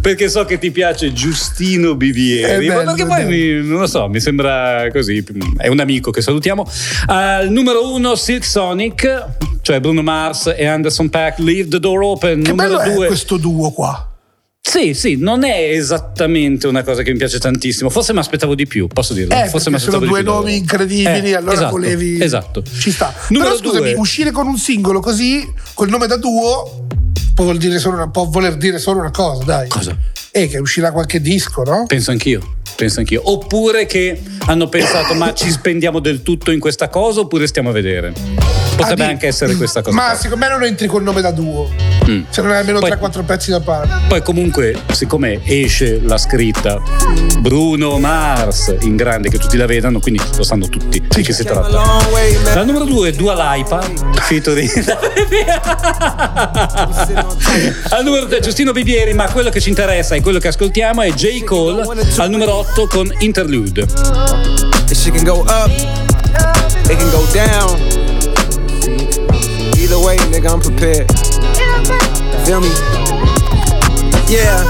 perché 0.00 0.30
so 0.30 0.46
che 0.46 0.58
ti 0.58 0.70
piace 0.70 1.12
Giustino 1.12 1.94
Bivieri 1.94 2.66
È 2.66 2.68
ma 2.68 2.74
bello, 2.76 2.94
perché 2.94 3.06
poi 3.06 3.24
bello. 3.24 3.28
mi- 3.62 3.68
non 3.68 3.80
lo 3.80 3.86
so 3.86 4.08
mi 4.08 4.20
sembra 4.20 4.86
così 4.90 5.22
è 5.58 5.68
un 5.68 5.80
amico 5.80 6.10
che 6.10 6.22
salutiamo 6.22 6.66
al 7.06 7.50
numero 7.50 7.92
uno 7.92 8.14
Silk 8.14 8.44
Sonic 8.44 9.24
cioè 9.60 9.80
Bruno 9.80 10.02
Mars 10.02 10.52
e 10.56 10.66
Anderson 10.66 11.10
Pack 11.10 11.38
Leave 11.40 11.68
the 11.68 11.78
Door 11.80 12.02
Open 12.02 12.42
Che 12.42 12.48
numero 12.50 12.76
bello 12.78 12.90
è 12.90 12.94
due 12.94 13.06
questo 13.06 13.36
duo 13.36 13.70
qua. 13.70 14.08
Sì 14.74 14.92
sì 14.94 15.16
non 15.16 15.44
è 15.44 15.70
esattamente 15.72 16.66
una 16.66 16.82
cosa 16.82 17.02
che 17.02 17.12
mi 17.12 17.18
piace 17.18 17.38
tantissimo 17.38 17.90
forse 17.90 18.12
mi 18.12 18.18
aspettavo 18.18 18.54
di 18.56 18.66
più 18.66 18.86
posso 18.88 19.12
dirlo 19.14 19.32
Eh, 19.34 19.46
forse 19.48 19.70
mi 19.70 19.76
perché 19.76 19.90
sono 19.90 20.04
aspettavo 20.04 20.06
due 20.06 20.22
da 20.22 20.30
nomi 20.30 20.44
loro. 20.44 20.56
incredibili, 20.56 21.30
Eh, 21.30 21.34
allora 21.34 21.52
esatto, 21.52 21.70
volevi. 21.70 22.22
esatto 22.22 22.62
Ci 22.62 22.90
sta. 22.90 23.14
numero 23.28 23.54
Però 23.56 23.62
scusami, 23.68 23.90
due 23.92 24.00
uscire 24.00 24.30
con 24.32 24.46
un 24.48 24.58
singolo 24.58 24.98
così, 25.00 25.48
col 25.74 25.88
nome 25.90 26.06
da 26.08 26.16
duo, 26.16 26.86
può, 27.34 27.52
dire 27.54 27.80
una- 27.86 28.08
può 28.10 28.24
voler 28.24 28.56
dire 28.56 28.78
solo 28.78 29.00
una 29.00 29.10
cosa, 29.10 29.44
dai. 29.44 29.68
Cosa? 29.68 29.96
E 30.32 30.48
che 30.48 30.58
uscirà 30.58 30.90
qualche 30.90 31.20
disco, 31.20 31.62
no? 31.62 31.84
Penso 31.86 32.10
anch'io, 32.10 32.56
penso 32.74 32.98
anch'io. 32.98 33.20
Oppure 33.30 33.86
che 33.86 34.20
hanno 34.46 34.68
pensato, 34.68 35.14
ma 35.14 35.32
ci 35.34 35.48
spendiamo 35.50 36.00
del 36.00 36.22
tutto 36.22 36.50
in 36.50 36.58
questa 36.58 36.88
cosa 36.88 37.20
oppure 37.20 37.46
stiamo 37.46 37.68
a 37.68 37.72
vedere. 37.72 38.63
Potrebbe 38.76 39.04
Ah, 39.04 39.08
anche 39.08 39.26
essere 39.28 39.54
questa 39.54 39.82
cosa. 39.82 39.94
Ma 39.94 40.08
qua. 40.10 40.16
secondo 40.16 40.44
me 40.44 40.50
non 40.50 40.64
entri 40.64 40.86
col 40.86 41.02
nome 41.02 41.20
da 41.20 41.30
duo. 41.30 41.70
Mm. 42.08 42.22
Se 42.28 42.42
non 42.42 42.50
hai 42.50 42.58
almeno 42.58 42.80
Poi- 42.80 42.90
3-4 42.90 43.24
pezzi 43.24 43.50
da 43.50 43.60
parte. 43.60 43.88
Poi 44.08 44.22
comunque, 44.22 44.76
siccome 44.92 45.40
esce 45.44 46.00
la 46.02 46.18
scritta 46.18 46.80
Bruno 47.38 47.98
Mars 47.98 48.74
in 48.80 48.96
grande 48.96 49.30
che 49.30 49.38
tutti 49.38 49.56
la 49.56 49.66
vedano, 49.66 50.00
quindi 50.00 50.20
lo 50.36 50.42
sanno 50.42 50.68
tutti 50.68 51.02
di 51.08 51.22
che 51.22 51.32
si 51.32 51.44
tratta. 51.44 51.68
La 52.54 52.64
numero 52.64 52.84
due 52.84 53.08
è 53.08 53.12
Dua 53.12 53.54
Lipa, 53.54 53.80
featuring 54.20 54.70
Al 57.90 58.04
numero 58.04 58.26
3 58.26 58.40
Giustino 58.40 58.72
Bibieri, 58.72 59.14
ma 59.14 59.30
quello 59.30 59.50
che 59.50 59.60
ci 59.60 59.68
interessa 59.70 60.14
e 60.14 60.20
quello 60.20 60.38
che 60.38 60.48
ascoltiamo 60.48 61.02
è 61.02 61.12
J. 61.12 61.42
Cole 61.44 61.82
al 62.16 62.30
numero 62.30 62.54
8 62.56 62.86
con 62.86 63.12
Interlude. 63.18 63.86
Shit 64.90 65.12
can 65.14 65.24
go 65.24 65.44
up, 65.48 65.70
it 66.88 66.96
can 66.96 67.10
go 67.10 67.24
down. 67.32 68.03
Either 69.84 70.00
way, 70.00 70.16
nigga, 70.32 70.48
I'm 70.48 70.64
prepared. 70.64 71.04
Feel 72.48 72.64
me? 72.64 72.72
Yeah. 74.32 74.64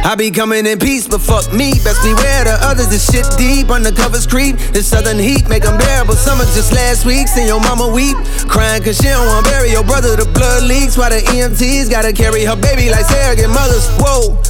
I 0.00 0.14
be 0.16 0.30
coming 0.30 0.64
in 0.64 0.78
peace, 0.78 1.06
but 1.06 1.20
fuck 1.20 1.52
me. 1.52 1.76
Best 1.84 2.00
beware 2.00 2.48
the 2.48 2.56
others. 2.64 2.88
This 2.88 3.04
shit 3.04 3.28
deep, 3.36 3.66
undercovers 3.68 4.26
creep. 4.26 4.56
This 4.72 4.88
southern 4.88 5.18
heat 5.18 5.46
make 5.50 5.66
unbearable. 5.66 6.14
Summer 6.14 6.44
just 6.56 6.72
last 6.72 7.04
week, 7.04 7.28
seen 7.28 7.46
your 7.46 7.60
mama 7.60 7.86
weep. 7.92 8.16
Crying 8.48 8.82
cause 8.82 8.96
she 8.96 9.12
don't 9.12 9.26
wanna 9.26 9.46
bury 9.46 9.72
your 9.72 9.84
brother. 9.84 10.16
The 10.16 10.24
blood 10.24 10.62
leaks 10.62 10.96
while 10.96 11.10
the 11.10 11.20
EMTs 11.20 11.90
gotta 11.90 12.14
carry 12.14 12.42
her 12.46 12.56
baby 12.56 12.88
like 12.88 13.04
surrogate 13.04 13.50
mothers. 13.50 13.84
Whoa. 14.00 14.40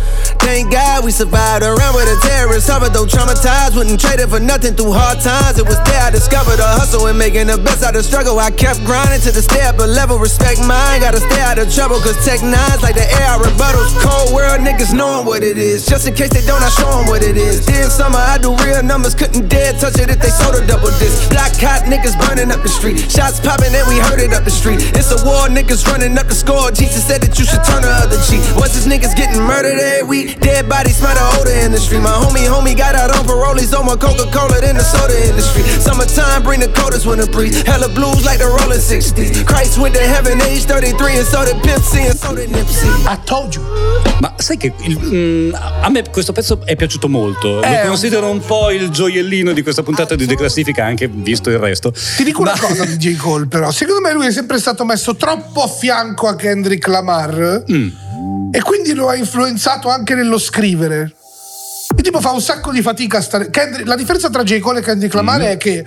Thank 0.47 0.71
God 0.71 1.03
we 1.03 1.11
survived 1.11 1.67
around 1.67 1.99
with 1.99 2.07
a 2.07 2.15
terrorist. 2.23 2.71
Suffered 2.71 2.95
though 2.95 3.03
traumatized, 3.03 3.75
wouldn't 3.75 3.99
trade 3.99 4.23
it 4.23 4.31
for 4.31 4.39
nothing 4.39 4.79
through 4.79 4.95
hard 4.95 5.19
times. 5.19 5.59
It 5.59 5.67
was 5.67 5.75
there 5.91 5.99
I 6.07 6.15
discovered 6.15 6.63
the 6.63 6.71
hustle 6.79 7.11
and 7.11 7.19
making 7.19 7.51
the 7.51 7.59
best 7.59 7.83
out 7.83 7.99
of 7.99 8.07
struggle. 8.07 8.39
I 8.39 8.55
kept 8.55 8.79
grinding 8.87 9.19
to 9.27 9.35
the 9.35 9.43
step, 9.43 9.75
but 9.75 9.91
level 9.91 10.23
respect 10.23 10.63
mine. 10.63 11.03
Gotta 11.03 11.19
stay 11.19 11.43
out 11.43 11.59
of 11.59 11.67
trouble, 11.75 11.99
cause 11.99 12.15
tech 12.23 12.47
nines 12.47 12.79
like 12.79 12.95
the 12.95 13.03
air 13.03 13.27
I 13.27 13.43
rebuttals. 13.43 13.91
Cold 13.99 14.39
world 14.39 14.63
niggas 14.63 14.95
knowing 14.95 15.27
what 15.27 15.43
it 15.43 15.59
is. 15.59 15.83
Just 15.83 16.07
in 16.07 16.15
case 16.15 16.31
they 16.31 16.47
don't, 16.47 16.63
I 16.63 16.71
show 16.79 16.95
them 16.95 17.11
what 17.11 17.27
it 17.27 17.35
is. 17.35 17.67
Dear 17.67 17.91
summer, 17.91 18.23
I 18.23 18.39
do 18.39 18.55
real 18.63 18.87
numbers, 18.87 19.19
couldn't 19.19 19.51
dare 19.51 19.75
touch 19.75 19.99
it 19.99 20.15
if 20.15 20.23
they 20.23 20.31
sold 20.31 20.55
a 20.55 20.63
double 20.63 20.95
disc. 21.03 21.27
Black 21.27 21.59
hot 21.59 21.91
niggas 21.91 22.15
burning 22.23 22.55
up 22.55 22.63
the 22.63 22.71
street. 22.71 23.03
Shots 23.11 23.43
popping 23.43 23.75
and 23.75 23.83
we 23.91 23.99
heard 23.99 24.23
it 24.23 24.31
up 24.31 24.47
the 24.47 24.55
street. 24.55 24.79
It's 24.95 25.11
a 25.11 25.19
war, 25.27 25.51
niggas 25.51 25.83
running 25.91 26.15
up 26.15 26.31
the 26.31 26.39
score. 26.39 26.71
Jesus 26.71 27.03
said 27.03 27.19
that 27.27 27.35
you 27.35 27.43
should 27.43 27.67
turn 27.67 27.83
the 27.83 27.91
other 27.91 28.23
cheek. 28.31 28.47
What's 28.55 28.79
this 28.79 28.87
niggas 28.87 29.19
getting 29.19 29.43
murdered 29.43 29.83
every 29.83 30.07
week? 30.07 30.36
Dead 30.41 30.69
body 30.69 30.91
smell 30.91 31.15
the 31.15 31.41
odor 31.41 31.51
in 31.65 31.73
the 31.73 31.79
street. 31.79 32.01
My 32.01 32.11
homie, 32.13 32.47
homie 32.47 32.77
got 32.77 32.95
out 32.95 33.11
on 33.17 33.25
parole. 33.27 33.57
He's 33.59 33.75
on 33.75 33.85
my 33.87 33.97
Coca 33.97 34.31
Cola 34.31 34.61
than 34.61 34.77
the 34.77 34.85
soda 34.85 35.15
industry. 35.29 35.63
Summertime 35.81 36.43
bring 36.43 36.61
the 36.61 36.69
coldest 36.69 37.07
winter 37.07 37.27
breeze. 37.27 37.63
Hella 37.63 37.89
blues 37.89 38.25
like 38.25 38.39
the 38.39 38.47
rolling 38.47 38.79
60s. 38.79 39.45
Christ 39.45 39.79
went 39.79 39.95
to 39.95 40.01
heaven 40.03 40.41
age 40.43 40.65
33 40.65 41.19
and 41.19 41.27
so 41.27 41.45
did 41.45 41.57
C 41.83 42.07
and 42.07 42.17
so 42.17 42.35
did 42.35 42.51
Nipsey. 42.51 42.89
I 43.07 43.17
told 43.25 43.55
you. 43.55 43.63
Ma 44.21 44.35
sai 44.39 44.57
che 44.57 44.73
il- 44.83 44.99
mm, 44.99 45.55
a 45.83 45.89
me 45.91 46.05
questo 46.11 46.33
pezzo 46.33 46.61
è 46.65 46.77
piaciuto 46.77 47.09
molto. 47.09 47.63
Eh, 47.63 47.83
Lo 47.83 47.89
considero 47.89 48.31
un 48.31 48.41
po' 48.41 48.71
il 48.71 48.91
gioiellino 48.91 49.53
di 49.53 49.63
questa 49.63 49.83
puntata 49.83 50.15
di 50.15 50.27
declassifica, 50.27 50.85
anche 50.85 51.09
visto 51.09 51.51
il 51.51 51.59
resto. 51.59 51.93
Ti 52.17 52.23
dico 52.25 52.41
una 52.43 52.57
cosa 52.59 52.85
di 52.87 52.97
J. 52.97 53.17
Cole, 53.17 53.47
però. 53.47 53.71
Secondo 53.71 54.01
me 54.01 54.13
lui 54.13 54.27
è 54.27 54.33
sempre 54.33 54.59
stato 54.59 54.85
messo 54.85 55.17
troppo 55.17 55.63
a 55.63 55.69
fianco 55.69 56.29
a 56.29 56.37
Kendrick 56.37 56.87
Lamar. 56.87 57.65
E 58.51 58.63
quindi 58.63 58.95
lo 58.95 59.09
ha 59.09 59.15
influenzato 59.17 59.89
anche 59.89 60.15
nello 60.15 60.39
scrivere. 60.39 61.13
E 61.97 62.03
tipo 62.03 62.21
fa 62.21 62.31
un 62.33 62.41
sacco 62.41 62.73
di 62.73 62.83
fatica 62.83 63.19
a 63.19 63.21
stare. 63.21 63.49
Kendrick- 63.51 63.87
la 63.87 63.95
differenza 63.97 64.29
tra 64.29 64.43
J. 64.43 64.59
Cole 64.59 64.81
e 64.81 64.83
Kendrick 64.83 65.15
Lamar 65.15 65.41
è 65.43 65.57
che 65.57 65.85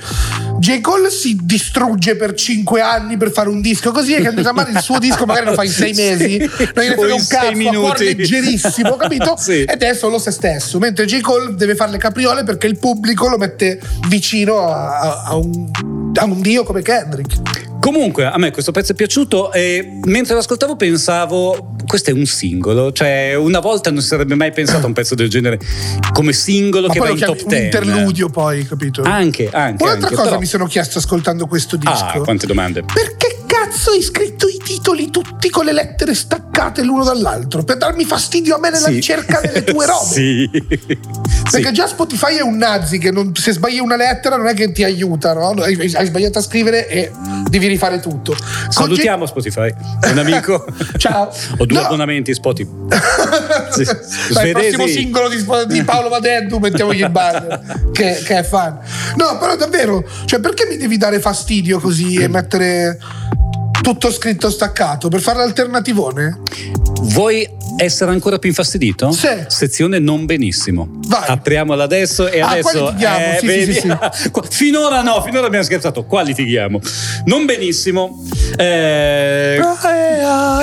J. 0.60 0.80
Cole 0.82 1.10
si 1.12 1.38
distrugge 1.42 2.16
per 2.16 2.34
5 2.34 2.82
anni 2.82 3.18
per 3.18 3.32
fare 3.32 3.50
un 3.50 3.60
disco 3.62 3.92
così 3.92 4.14
e 4.14 4.22
Kendrick 4.22 4.46
Lamar 4.46 4.70
il 4.70 4.80
suo 4.80 4.98
disco 4.98 5.26
magari 5.26 5.48
lo 5.48 5.54
fa 5.54 5.64
in 5.64 5.72
6 5.72 5.94
mesi. 5.96 6.38
Non 6.38 6.48
O 6.48 6.52
frega 6.74 7.14
un 7.14 7.26
cazzo, 7.28 7.52
minuti. 7.56 8.04
leggerissimo, 8.06 8.96
capito? 8.96 9.36
Sì. 9.38 9.64
Ed 9.64 9.82
è 9.84 9.94
solo 9.94 10.18
se 10.20 10.32
stesso. 10.32 10.80
Mentre 10.80 11.06
J. 11.06 11.20
Cole 11.22 11.54
deve 11.56 11.76
fare 11.76 11.92
le 11.92 11.98
capriole 11.98 12.44
perché 12.44 12.68
il 12.68 12.78
pubblico 12.80 13.28
lo 13.28 13.38
mette 13.38 13.80
vicino 14.08 14.68
a, 14.72 15.00
a- 15.00 15.24
a 15.28 15.36
un, 15.36 15.70
a 16.20 16.26
un 16.26 16.42
dio 16.42 16.64
come 16.64 16.82
Kendrick. 16.82 17.58
Comunque, 17.80 18.26
a 18.26 18.38
me 18.38 18.52
questo 18.52 18.72
pezzo 18.72 18.92
è 18.92 18.96
piaciuto 18.96 19.54
e 19.54 20.00
mentre 20.04 20.34
lo 20.34 20.42
ascoltavo 20.42 20.76
pensavo, 20.76 21.76
questo 21.88 22.10
è 22.10 22.14
un 22.14 22.26
singolo, 22.26 22.92
cioè 22.92 23.36
una 23.36 23.60
volta 23.60 23.90
non 23.90 24.02
si 24.02 24.08
sarebbe 24.08 24.36
mai 24.36 24.52
pensato 24.52 24.84
a 24.84 24.88
un 24.88 24.94
pezzo 24.94 25.16
del 25.16 25.30
genere 25.30 25.58
come 26.12 26.34
singolo 26.34 26.88
Ma 26.88 26.94
che 26.94 27.00
va 27.00 27.10
in 27.10 27.20
top 27.20 27.42
un 27.42 27.48
10. 27.48 27.64
interludio 27.64 28.30
poi, 28.30 28.66
capito? 28.68 29.02
Anche, 29.04 29.50
anche. 29.50 29.82
Un'altra 29.84 30.08
anche, 30.08 30.16
cosa 30.16 30.24
però- 30.24 30.40
mi 30.40 30.46
sono 30.46 30.66
chiesto 30.66 30.98
ascoltando 30.98 31.48
questo 31.48 31.78
disco. 31.78 32.04
Ah, 32.06 32.20
quante 32.22 32.46
domande. 32.46 32.84
Perché 32.84 33.40
cazzo 33.46 33.92
hai 33.92 34.02
scritto 34.02 34.48
titoli 34.80 35.10
tutti 35.10 35.50
con 35.50 35.66
le 35.66 35.74
lettere 35.74 36.14
staccate 36.16 36.84
l'uno 36.84 37.04
dall'altro? 37.04 37.64
Per 37.64 37.78
darmi 37.78 38.06
fastidio 38.06 38.56
a 38.56 38.60
me 38.60 38.70
nella 38.70 38.88
Sì. 38.88 38.94
ricerca 38.94 39.42
delle 39.42 39.64
tue 39.64 39.86
robe? 39.86 40.06
sì. 40.10 40.50
Perché 41.52 41.68
Sì. 41.68 41.74
già 41.74 41.88
Spotify 41.88 42.38
è 42.38 42.42
un 42.42 42.58
nazi 42.58 42.98
che 42.98 43.12
non- 43.12 43.36
se 43.36 43.52
sbagli 43.52 43.80
una 43.80 43.96
lettera 43.96 44.36
non 44.38 44.48
è 44.48 44.54
che 44.54 44.72
ti 44.72 44.84
aiuta, 44.84 45.34
no? 45.34 45.50
Hai, 45.62 45.76
hai 45.94 46.06
sbagliato 46.06 46.40
a 46.40 46.42
scrivere 46.42 46.88
e 46.88 47.12
devi 47.50 47.68
rifare 47.68 48.00
tutto. 48.00 48.36
Salutiamo 48.70 49.26
Spotify, 49.26 49.74
un 50.12 50.18
amico. 50.18 50.66
Ciao. 50.98 51.34
Ho 51.58 51.66
due 51.66 51.80
No. 51.80 51.86
abbonamenti 51.86 52.34
Spotify. 52.34 52.68
Sì. 53.70 53.84
Dai, 54.34 54.48
il 54.48 54.54
prossimo 54.54 54.88
singolo 54.88 55.30
di, 55.30 55.46
di 55.68 55.84
Paolo 55.84 56.10
Madeddu 56.10 56.58
mettiamogli 56.58 57.02
il 57.02 57.10
banner 57.10 57.90
che, 57.92 58.20
che 58.26 58.40
è 58.40 58.44
fan 58.44 58.78
no 59.16 59.38
però 59.38 59.56
davvero 59.56 60.04
cioè 60.26 60.40
perché 60.40 60.66
mi 60.68 60.76
devi 60.78 60.98
dare 60.98 61.20
fastidio 61.20 61.80
così 61.80 62.16
e 62.16 62.28
mettere 62.28 62.98
tutto 63.82 64.12
scritto 64.12 64.50
staccato 64.50 65.08
per 65.10 65.22
fare 65.22 65.40
l'alternativone 65.40 66.40
Vuoi 67.02 67.48
essere 67.78 68.12
ancora 68.12 68.40
più 68.40 68.50
infastidito? 68.50 69.10
Sì. 69.12 69.28
Sezione 69.48 70.00
non 70.00 70.26
benissimo. 70.26 71.00
Vai. 71.08 71.24
Apriamola 71.30 71.86
adesso 71.86 72.28
e 72.28 72.42
Ah, 72.42 72.50
adesso. 72.50 72.92
qualifichiamo, 72.92 73.40
sì, 73.40 73.48
sì, 73.48 73.74
sì, 73.74 73.80
sì. 73.80 74.30
Qua- 74.32 74.44
Finora 74.50 75.02
no, 75.02 75.22
finora 75.24 75.48
abbiamo 75.48 75.64
scherzato. 75.64 76.04
Qualifichiamo. 76.04 76.82
Non 77.26 77.46
benissimo. 77.46 78.22
Eh, 78.58 79.60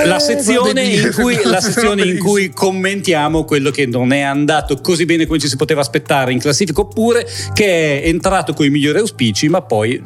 la 0.05 0.19
sezione, 0.19 0.83
in 0.83 1.11
cui, 1.15 1.39
la 1.43 1.59
sezione 1.59 2.03
in 2.05 2.19
cui 2.19 2.49
commentiamo 2.51 3.43
quello 3.45 3.71
che 3.71 3.87
non 3.87 4.11
è 4.13 4.21
andato 4.21 4.79
così 4.79 5.05
bene 5.05 5.25
come 5.25 5.39
ci 5.39 5.47
si 5.47 5.55
poteva 5.55 5.81
aspettare 5.81 6.31
in 6.31 6.39
classifica 6.39 6.81
oppure 6.81 7.25
che 7.53 8.01
è 8.03 8.07
entrato 8.07 8.53
con 8.53 8.65
i 8.65 8.69
migliori 8.69 8.99
auspici 8.99 9.49
ma 9.49 9.61
poi 9.63 9.99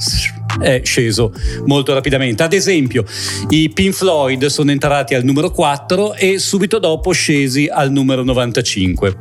è 0.60 0.82
sceso 0.84 1.34
molto 1.66 1.94
rapidamente. 1.94 2.44
Ad 2.44 2.54
esempio 2.54 3.06
i 3.50 3.70
Pink 3.70 3.94
Floyd 3.94 4.46
sono 4.48 4.72
entrati 4.72 5.14
al 5.14 5.24
numero 5.24 5.52
4 5.52 6.16
e 6.16 6.40
subito 6.40 6.80
dopo 6.80 7.12
scesi 7.12 7.68
al 7.72 7.92
numero 7.92 8.24
95 8.24 9.16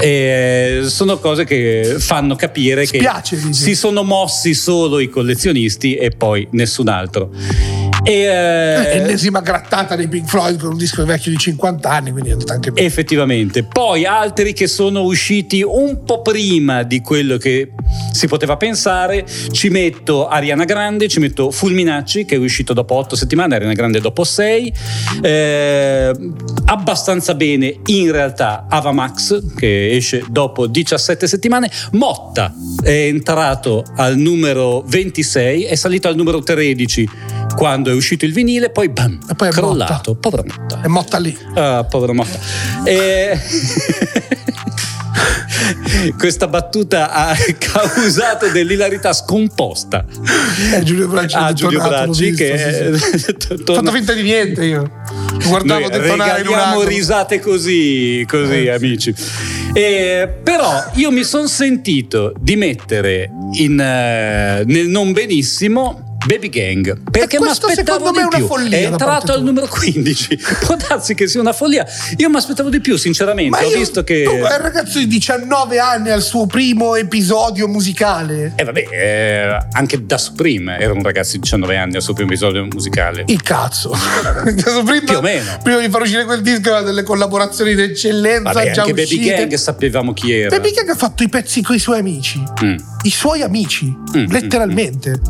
e 0.00 0.82
sono 0.84 1.18
cose 1.18 1.44
che 1.44 1.96
fanno 1.98 2.36
capire 2.36 2.86
Spiace, 2.86 3.36
che 3.36 3.52
si 3.52 3.74
sono 3.74 4.02
mossi 4.02 4.54
solo 4.54 4.98
i 4.98 5.08
collezionisti 5.08 5.94
e 5.94 6.10
poi 6.10 6.46
nessun 6.52 6.88
altro 6.88 7.30
e, 8.02 8.12
eh, 8.12 8.96
ennesima 8.98 9.40
grattata 9.40 9.96
dei 9.96 10.08
Pink 10.08 10.28
Floyd 10.28 10.58
con 10.58 10.70
un 10.70 10.76
disco 10.78 11.04
vecchio 11.04 11.30
di 11.30 11.36
50 11.36 11.90
anni 11.90 12.10
quindi 12.10 12.30
è 12.30 12.32
andata 12.32 12.54
anche 12.54 12.70
bene. 12.70 12.86
Effettivamente, 12.86 13.64
poi 13.64 14.06
altri 14.06 14.52
che 14.52 14.66
sono 14.66 15.02
usciti 15.02 15.62
un 15.62 16.04
po' 16.04 16.22
prima 16.22 16.82
di 16.82 17.00
quello 17.00 17.36
che 17.36 17.72
si 18.12 18.26
poteva 18.26 18.56
pensare, 18.56 19.26
ci 19.50 19.68
metto 19.68 20.28
Ariana 20.28 20.64
Grande, 20.64 21.08
ci 21.08 21.20
metto 21.20 21.50
Fulminacci 21.50 22.24
che 22.24 22.36
è 22.36 22.38
uscito 22.38 22.72
dopo 22.72 22.94
8 22.94 23.16
settimane, 23.16 23.54
Ariana 23.54 23.74
Grande 23.74 24.00
dopo 24.00 24.24
6, 24.24 24.72
abbastanza 26.66 27.34
bene 27.34 27.76
in 27.86 28.10
realtà 28.12 28.66
Avamax 28.68 29.54
che 29.56 29.90
esce 29.90 30.24
dopo 30.28 30.66
17 30.66 31.26
settimane, 31.26 31.70
Motta 31.92 32.54
è 32.82 32.90
entrato 32.90 33.84
al 33.96 34.16
numero 34.16 34.82
26, 34.86 35.64
è 35.64 35.74
salito 35.74 36.08
al 36.08 36.16
numero 36.16 36.40
13 36.40 37.08
quando 37.56 37.89
è 37.90 37.94
uscito 37.94 38.24
il 38.24 38.32
vinile, 38.32 38.70
poi 38.70 38.88
bam, 38.88 39.18
E 39.30 39.34
poi 39.34 39.48
è 39.48 39.50
crollato, 39.50 40.14
povera 40.14 40.42
Motta. 40.44 40.80
è 40.82 40.86
motta 40.86 41.18
lì 41.18 41.36
Ah, 41.54 41.84
povera 41.84 42.12
Motta. 42.12 42.38
E- 42.84 43.38
Questa 46.16 46.46
battuta 46.48 47.10
ha 47.10 47.36
causato 47.58 48.48
dell'ilarità 48.48 49.12
scomposta 49.12 50.04
è 50.72 50.80
Giulio 50.80 51.06
Bracci 51.08 51.36
a 51.36 51.46
Ah, 51.46 51.52
Giulio 51.52 51.80
Bracci 51.80 52.30
visto, 52.30 52.44
che 52.44 52.98
sì, 52.98 53.18
sì. 53.18 53.34
torna- 53.36 53.72
ho 53.72 53.74
fatto 53.84 53.92
finta 53.96 54.12
di 54.14 54.22
niente 54.22 54.64
io 54.64 54.90
guardavo 55.46 55.80
Noi 55.80 55.90
detonare 55.90 56.40
in 56.40 56.46
un 56.46 56.52
regaliamo 56.54 56.62
angolo. 56.62 56.88
risate 56.88 57.38
così, 57.40 58.24
così 58.28 58.64
Eh, 58.64 58.70
amici. 58.70 59.14
Eh, 59.72 60.28
però 60.42 60.82
io 60.94 61.10
mi 61.10 61.22
sono 61.24 61.46
sentito 61.46 62.32
di 62.40 62.56
mettere 62.56 63.30
in, 63.58 63.78
eh, 63.78 64.62
nel 64.64 64.88
non 64.88 65.12
benissimo 65.12 66.09
Baby 66.30 66.48
Gang 66.48 67.10
perché 67.10 67.40
mi 67.40 67.48
aspettavo 67.48 68.04
secondo 68.04 68.10
me 68.12 68.12
di 68.12 68.18
è 68.20 68.24
una 68.26 68.36
più. 68.36 68.46
follia 68.46 68.78
è 68.78 68.84
entrato 68.84 69.32
al 69.32 69.42
numero 69.42 69.66
15 69.66 70.38
può 70.64 70.76
darsi 70.76 71.14
che 71.14 71.26
sia 71.26 71.40
una 71.40 71.52
follia. 71.52 71.84
Io 72.18 72.28
mi 72.30 72.36
aspettavo 72.36 72.68
di 72.68 72.80
più 72.80 72.96
sinceramente. 72.96 73.50
Ma 73.50 73.64
ho 73.64 73.68
io, 73.70 73.78
visto 73.78 74.04
che 74.04 74.22
tu, 74.22 74.30
è 74.30 74.34
un 74.40 74.60
ragazzo 74.62 74.98
di 74.98 75.06
19 75.08 75.78
anni 75.80 76.10
al 76.10 76.22
suo 76.22 76.46
primo 76.46 76.94
episodio 76.94 77.66
musicale. 77.66 78.52
Eh, 78.54 78.62
vabbè, 78.64 78.86
eh, 78.90 79.66
anche 79.72 80.06
da 80.06 80.18
Supreme 80.18 80.78
era 80.78 80.92
un 80.92 81.02
ragazzo 81.02 81.32
di 81.32 81.40
19 81.40 81.76
anni 81.76 81.96
al 81.96 82.02
suo 82.02 82.14
primo 82.14 82.30
episodio 82.30 82.64
musicale. 82.70 83.24
Il 83.26 83.42
cazzo. 83.42 83.90
Prima, 84.90 85.00
Più 85.04 85.16
o 85.16 85.20
meno. 85.20 85.58
prima 85.62 85.80
di 85.80 85.88
far 85.88 86.02
uscire 86.02 86.24
quel 86.24 86.42
disco 86.42 86.70
aveva 86.70 86.82
delle 86.82 87.02
collaborazioni 87.02 87.74
d'eccellenza 87.74 88.52
Vabbè, 88.52 88.70
già 88.72 88.82
anche 88.82 88.92
Baby 88.94 89.02
uscite. 89.16 89.34
Gang 89.34 89.54
sapevamo 89.54 90.12
chi 90.12 90.32
era. 90.32 90.56
Baby 90.56 90.72
Gang 90.72 90.88
ha 90.90 90.94
fatto 90.94 91.22
i 91.22 91.28
pezzi 91.28 91.62
con 91.62 91.74
i 91.74 91.78
suoi 91.78 91.98
amici. 91.98 92.42
Mm. 92.64 92.76
i 93.02 93.10
suoi 93.10 93.42
amici 93.42 93.96
Mm, 94.16 94.26
letteralmente. 94.30 95.20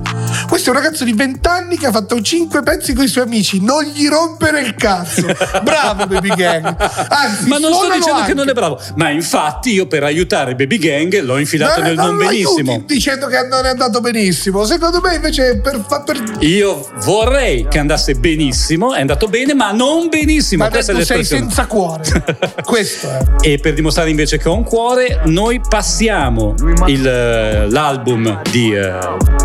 questo 0.48 0.70
è 0.70 0.72
un 0.74 0.78
ragazzo 0.78 0.89
di 1.05 1.12
20 1.12 1.49
anni 1.49 1.78
che 1.78 1.86
ha 1.86 1.93
fatto 1.93 2.20
5 2.20 2.62
pezzi 2.62 2.93
con 2.93 3.05
i 3.05 3.09
suoi 3.09 3.24
amici. 3.24 3.62
Non 3.62 3.82
gli 3.84 4.09
rompere 4.09 4.61
il 4.61 4.74
cazzo. 4.74 5.26
Bravo 5.62 6.07
Baby 6.07 6.34
Gang. 6.34 6.64
Anzi 7.09 7.49
ma 7.49 7.59
non 7.59 7.72
sto 7.72 7.86
dicendo 7.86 8.12
anche. 8.12 8.28
che 8.28 8.34
non 8.34 8.49
è 8.49 8.53
bravo. 8.53 8.80
Ma 8.97 9.11
infatti 9.11 9.72
io 9.72 9.86
per 9.86 10.03
aiutare 10.03 10.55
Baby 10.55 10.78
Gang 10.78 11.20
l'ho 11.20 11.38
infilato 11.38 11.80
Ma 11.80 11.86
nel 11.86 11.97
non 11.97 12.20
aiuti 12.20 12.62
benissimo. 12.62 12.82
dicendo 12.86 13.26
che 13.26 13.47
non 13.47 13.64
è 13.64 13.68
andato 13.68 14.01
benissimo. 14.01 14.64
Secondo 14.64 15.01
me 15.01 15.14
invece 15.14 15.59
per, 15.59 15.84
per 16.05 16.22
Io 16.41 16.88
vorrei 17.05 17.66
che 17.68 17.78
andasse 17.78 18.14
benissimo, 18.14 18.95
è 18.95 19.01
andato 19.01 19.28
bene, 19.28 19.55
ma 19.55 19.72
non 19.72 20.09
benissimo. 20.09 20.64
ma 20.64 20.70
Questa 20.70 20.93
è 20.93 21.05
sei 21.05 21.24
senza 21.24 21.66
cuore. 21.66 22.05
Questo 22.64 23.09
è. 23.09 23.24
E 23.41 23.59
per 23.59 23.74
dimostrare 23.74 24.11
invece 24.11 24.38
che 24.38 24.49
ho 24.49 24.55
un 24.55 24.64
cuore, 24.64 25.20
noi 25.24 25.61
passiamo 25.66 26.55
il, 26.86 27.07
eh, 27.07 27.68
l'album 27.70 28.43
di 28.51 28.74
eh, 28.74 28.99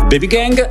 Baby 0.08 0.26
Gang 0.26 0.66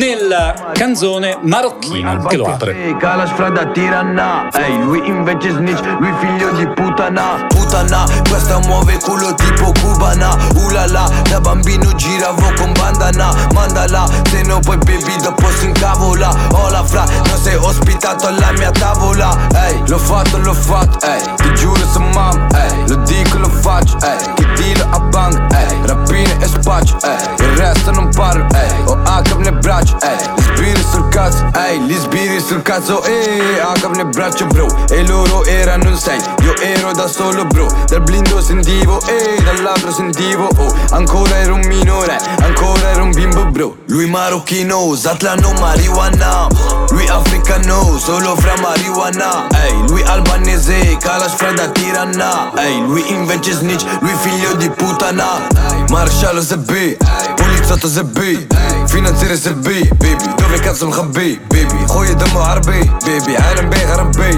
nella 0.00 0.70
canzone 0.72 1.38
Marocchino 1.42 2.24
che 2.24 2.36
lo 2.38 2.46
apre. 2.46 2.96
la 2.98 3.26
strada 3.26 3.66
tiranna. 3.66 4.48
Ehi, 4.50 4.78
lui 4.78 5.06
invece 5.06 5.50
snitch, 5.50 5.84
lui 5.98 6.10
figlio 6.20 6.50
di 6.52 6.66
puttana 6.68 7.46
Puttana, 7.48 8.06
questa 8.26 8.58
muove 8.60 8.98
culo 8.98 9.34
tipo 9.34 9.70
cubana. 9.82 10.34
Ulala, 10.54 11.06
da 11.28 11.38
bambino 11.40 11.92
giravo 11.94 12.50
con 12.56 12.72
bandana. 12.72 13.30
Mandala, 13.52 14.08
se 14.30 14.42
no 14.42 14.58
poi 14.60 14.78
baby 14.78 15.20
dopo 15.20 15.46
si 15.50 15.66
incavola. 15.66 16.34
Hola 16.52 16.82
fra, 16.82 17.04
non 17.04 17.36
sei 17.36 17.56
ospitato 17.56 18.26
alla 18.26 18.52
mia 18.52 18.70
tavola. 18.70 19.36
Ehi, 19.52 19.82
l'ho 19.86 19.98
fatto, 19.98 20.38
l'ho 20.38 20.54
fatto, 20.54 21.06
ehi. 21.06 21.22
Ti 21.36 21.54
giuro 21.54 21.86
su 21.92 22.00
mam, 22.00 22.48
ehi. 22.54 22.88
Lo 22.88 22.96
dico, 23.04 23.36
lo 23.36 23.48
faccio, 23.50 23.98
ehi 24.00 24.49
Tiro 24.60 24.86
a 24.90 25.00
bang, 25.00 25.34
ehi 25.54 25.86
Rapine 25.86 26.36
e 26.38 26.46
spaccio, 26.46 26.98
ehi 27.02 27.16
Il 27.38 27.56
resto 27.56 27.90
non 27.92 28.10
parlo, 28.14 28.46
ehi 28.54 28.82
Ho 28.84 28.98
H 29.04 29.36
nel 29.38 29.58
braccio, 29.58 29.96
ehi 30.02 30.18
Gli 30.36 30.42
sbirri 30.42 30.84
sul 30.90 31.08
cazzo, 31.08 31.50
ehi 31.54 31.80
Gli 31.80 31.94
sbirri 31.94 32.40
sul 32.40 32.60
cazzo 32.60 33.02
e 33.04 33.58
Agam 33.58 33.92
nel 33.92 34.08
braccio 34.08 34.44
bro. 34.46 34.66
E 34.90 35.06
loro 35.06 35.44
erano 35.46 35.88
in 35.88 35.96
sei 35.96 36.20
Io 36.42 36.54
ero 36.60 36.92
da 36.92 37.06
solo 37.08 37.46
bro. 37.46 37.68
Dal 37.88 38.02
blindo 38.02 38.42
sentivo 38.42 39.00
e 39.06 39.40
dal 39.42 39.62
labbro 39.62 39.90
sentivo 39.90 40.48
Oh. 40.58 40.74
Ancora 40.90 41.36
ero 41.38 41.54
un 41.54 41.64
minore. 41.66 42.18
Ancora 42.42 42.90
ero 42.90 43.04
un 43.04 43.12
bimbo 43.12 43.46
bro. 43.46 43.76
Lui 43.86 44.06
marocchino 44.10 44.94
Zatlano 44.94 45.52
marijuana. 45.58 46.48
Lui 46.90 47.08
africano 47.08 47.96
Solo 47.98 48.36
fra 48.36 48.54
marijuana. 48.60 49.46
Ehi 49.64 49.88
lui 49.88 50.02
albanese 50.02 50.98
Kalash 51.00 51.34
fra 51.34 51.52
da 51.52 51.68
Tirana 51.68 52.52
Ehi 52.56 52.80
lui 52.80 53.02
invece 53.10 53.52
snitch 53.52 53.84
Lui 54.00 54.14
figlio 54.20 54.49
di 54.57 54.69
puttana 54.71 55.47
Marsciallo 55.89 56.41
SB 56.41 56.97
Poliziotto 57.35 57.87
SB 57.87 58.47
Finanziere 58.87 59.35
SB 59.35 59.87
Baby 59.93 60.33
dove 60.35 60.59
cazzo 60.59 60.87
مخبي 60.87 61.39
بيبي 61.51 61.87
خويا 61.87 62.13
دمه 62.13 62.41
عربي 62.41 62.89
بيبي 63.05 63.37
عالم 63.37 63.69
بيه 63.69 63.93
غربي 63.93 64.31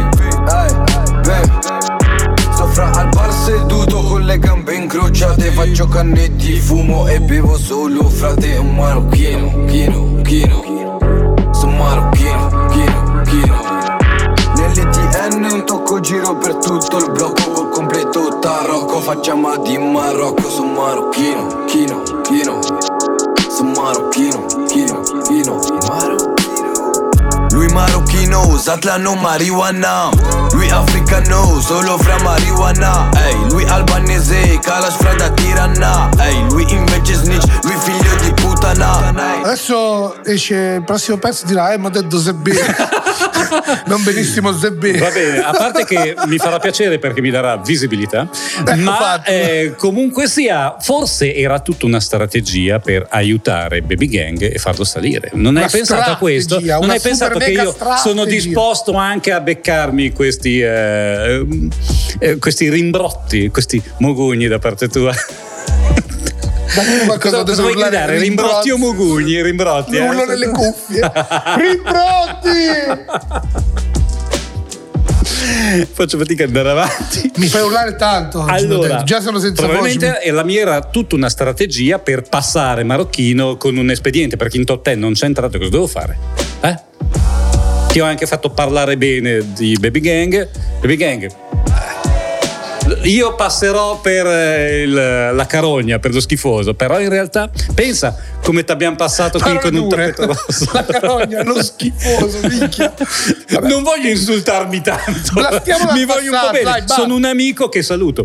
Ehi, 0.47 0.73
baby 1.23 1.51
Sopra 2.57 2.91
al 2.91 3.09
bar 3.09 3.31
seduto 3.31 4.01
con 4.01 4.23
le 4.23 4.37
gambe 4.39 4.73
incrociate 4.73 5.51
Faccio 5.51 5.87
cannetti, 5.87 6.59
fumo 6.59 7.07
e 7.07 7.19
bevo 7.21 7.57
solo 7.57 8.09
frate 8.09 8.57
Un 8.57 8.75
marocchino, 8.75 9.65
chino, 9.67 10.21
chino 10.23 10.97
Sono 11.51 11.71
marocchino, 11.77 12.67
chino, 12.71 13.21
chino 13.25 13.57
Nell'ETN 14.55 15.47
un 15.51 15.65
tocco 15.65 15.99
giro 15.99 16.35
per 16.35 16.55
tutto 16.55 16.97
il 16.97 17.11
blocco 17.11 17.69
Tarocco, 18.62 19.00
facciamo 19.00 19.56
di 19.56 19.76
Marocco 19.76 20.48
Sono 20.48 20.72
marocchino, 20.74 21.64
chino, 21.64 22.02
chino. 22.22 22.60
Sono 23.50 23.72
marocchino, 23.72 24.46
chino, 24.66 25.00
chino. 25.24 25.58
Marocchino 25.88 26.31
lui 27.52 27.68
marocchino, 27.68 28.56
Zatlano 28.56 29.14
marijuana 29.14 30.10
Lui 30.52 30.70
africano, 30.70 31.60
solo 31.60 31.98
fra 31.98 32.20
marijuana 32.22 33.10
Ehi, 33.14 33.50
lui 33.50 33.64
albanese, 33.64 34.58
Kalash 34.60 34.96
fra 34.96 35.14
da 35.14 35.30
Tirana 35.30 36.10
Ehi, 36.18 36.46
lui 36.50 36.64
invece 36.70 37.14
snitch, 37.14 37.44
lui 37.62 37.76
figlio 37.78 38.14
di 38.22 38.32
puttana 38.34 39.12
Adesso 39.44 40.24
esce 40.24 40.54
il 40.76 40.84
prossimo 40.84 41.18
pezzo 41.18 41.46
dirà, 41.46 41.72
eh, 41.72 41.78
ma 41.78 41.88
ho 41.88 41.90
detto 41.90 42.18
Zebbi. 42.18 42.52
non 43.86 44.02
benissimo 44.02 44.56
Zebbi. 44.56 44.96
Va 44.98 45.10
bene, 45.10 45.40
a 45.40 45.52
parte 45.52 45.84
che 45.84 46.14
mi 46.26 46.38
farà 46.38 46.58
piacere 46.58 46.98
perché 46.98 47.20
mi 47.20 47.30
darà 47.30 47.56
visibilità, 47.56 48.28
Ecco 48.64 48.80
ma 48.80 49.22
eh, 49.24 49.74
comunque 49.76 50.28
sia, 50.28 50.76
forse 50.80 51.34
era 51.34 51.58
tutta 51.60 51.86
una 51.86 52.00
strategia 52.00 52.78
per 52.78 53.06
aiutare 53.10 53.82
Baby 53.82 54.08
Gang 54.08 54.42
e 54.42 54.58
farlo 54.58 54.84
salire. 54.84 55.30
Non 55.34 55.56
hai 55.56 55.62
Una 55.62 55.70
pensato 55.70 56.10
a 56.10 56.16
questo? 56.16 56.60
Non 56.60 56.90
hai 56.90 57.00
pensato 57.00 57.38
che 57.44 57.50
mega 57.50 57.62
io 57.62 57.76
sono 58.02 58.24
disposto 58.24 58.94
anche 58.94 59.32
a 59.32 59.40
beccarmi 59.40 60.12
questi, 60.12 60.60
eh, 60.60 61.46
eh, 62.18 62.38
questi 62.38 62.68
rimbrotti, 62.68 63.48
questi 63.48 63.82
mogugni 63.98 64.46
da 64.48 64.58
parte 64.58 64.88
tua? 64.88 65.12
Qualcosa 67.06 67.44
Cosa, 67.44 67.60
vuoi 67.62 67.74
urlare? 67.74 68.18
Rimbrotti 68.18 68.70
o 68.70 68.78
mogugni? 68.78 69.42
Rimbrotti. 69.42 69.96
eh? 69.96 70.08
Urlo 70.08 70.24
nelle 70.24 70.48
cuffie. 70.48 71.00
Rimbrotti! 71.58 72.60
Faccio 75.92 76.18
fatica 76.18 76.44
ad 76.44 76.48
andare 76.48 76.70
avanti. 76.70 77.30
Mi 77.36 77.48
fai 77.48 77.62
urlare 77.62 77.96
tanto. 77.96 78.44
Allora, 78.44 79.02
già 79.02 79.20
sono 79.20 79.38
senza 79.38 79.62
voce. 79.62 79.74
probabilmente 79.74 80.30
la 80.30 80.44
mia 80.44 80.60
era 80.60 80.80
tutta 80.82 81.14
una 81.14 81.28
strategia 81.28 81.98
per 81.98 82.22
passare 82.22 82.84
Marocchino 82.84 83.56
con 83.56 83.76
un 83.76 83.90
espediente 83.90 84.36
perché 84.36 84.56
in 84.56 84.64
top 84.64 84.82
10 84.84 84.98
non 84.98 85.12
c'è 85.12 85.26
entrato. 85.26 85.58
Cosa 85.58 85.70
devo 85.70 85.86
fare? 85.86 86.18
Eh? 86.62 86.76
Ti 87.92 88.00
ho 88.00 88.06
anche 88.06 88.24
fatto 88.24 88.48
parlare 88.48 88.96
bene 88.96 89.52
di 89.52 89.76
Baby 89.78 90.00
Gang. 90.00 90.48
Baby 90.80 90.96
Gang. 90.96 91.51
Io 93.04 93.34
passerò 93.34 94.00
per 94.00 94.26
eh, 94.26 94.82
il- 94.82 94.92
la 95.34 95.46
carogna, 95.46 95.98
per 95.98 96.12
lo 96.12 96.20
schifoso, 96.20 96.74
però 96.74 97.00
in 97.00 97.08
realtà 97.08 97.50
pensa 97.74 98.16
come 98.42 98.64
ti 98.64 98.72
abbiamo 98.72 98.96
passato 98.96 99.38
qui 99.38 99.58
con 99.58 99.74
un 99.74 99.88
tappeto 99.88 100.26
rosso. 100.26 100.68
La 100.72 100.84
carogna, 100.84 101.42
lo 101.42 101.62
schifoso, 101.62 102.38
minchia. 102.48 102.92
Vabbè. 103.50 103.68
Non 103.68 103.82
voglio 103.82 104.08
insultarmi 104.08 104.80
tanto. 104.82 105.32
Mi 105.92 106.04
voglio 106.04 106.32
un 106.32 106.38
po' 106.46 106.50
bene. 106.52 106.62
dai. 106.64 106.82
Sono 106.86 107.14
un 107.14 107.24
amico 107.24 107.68
che 107.68 107.82
saluto. 107.82 108.24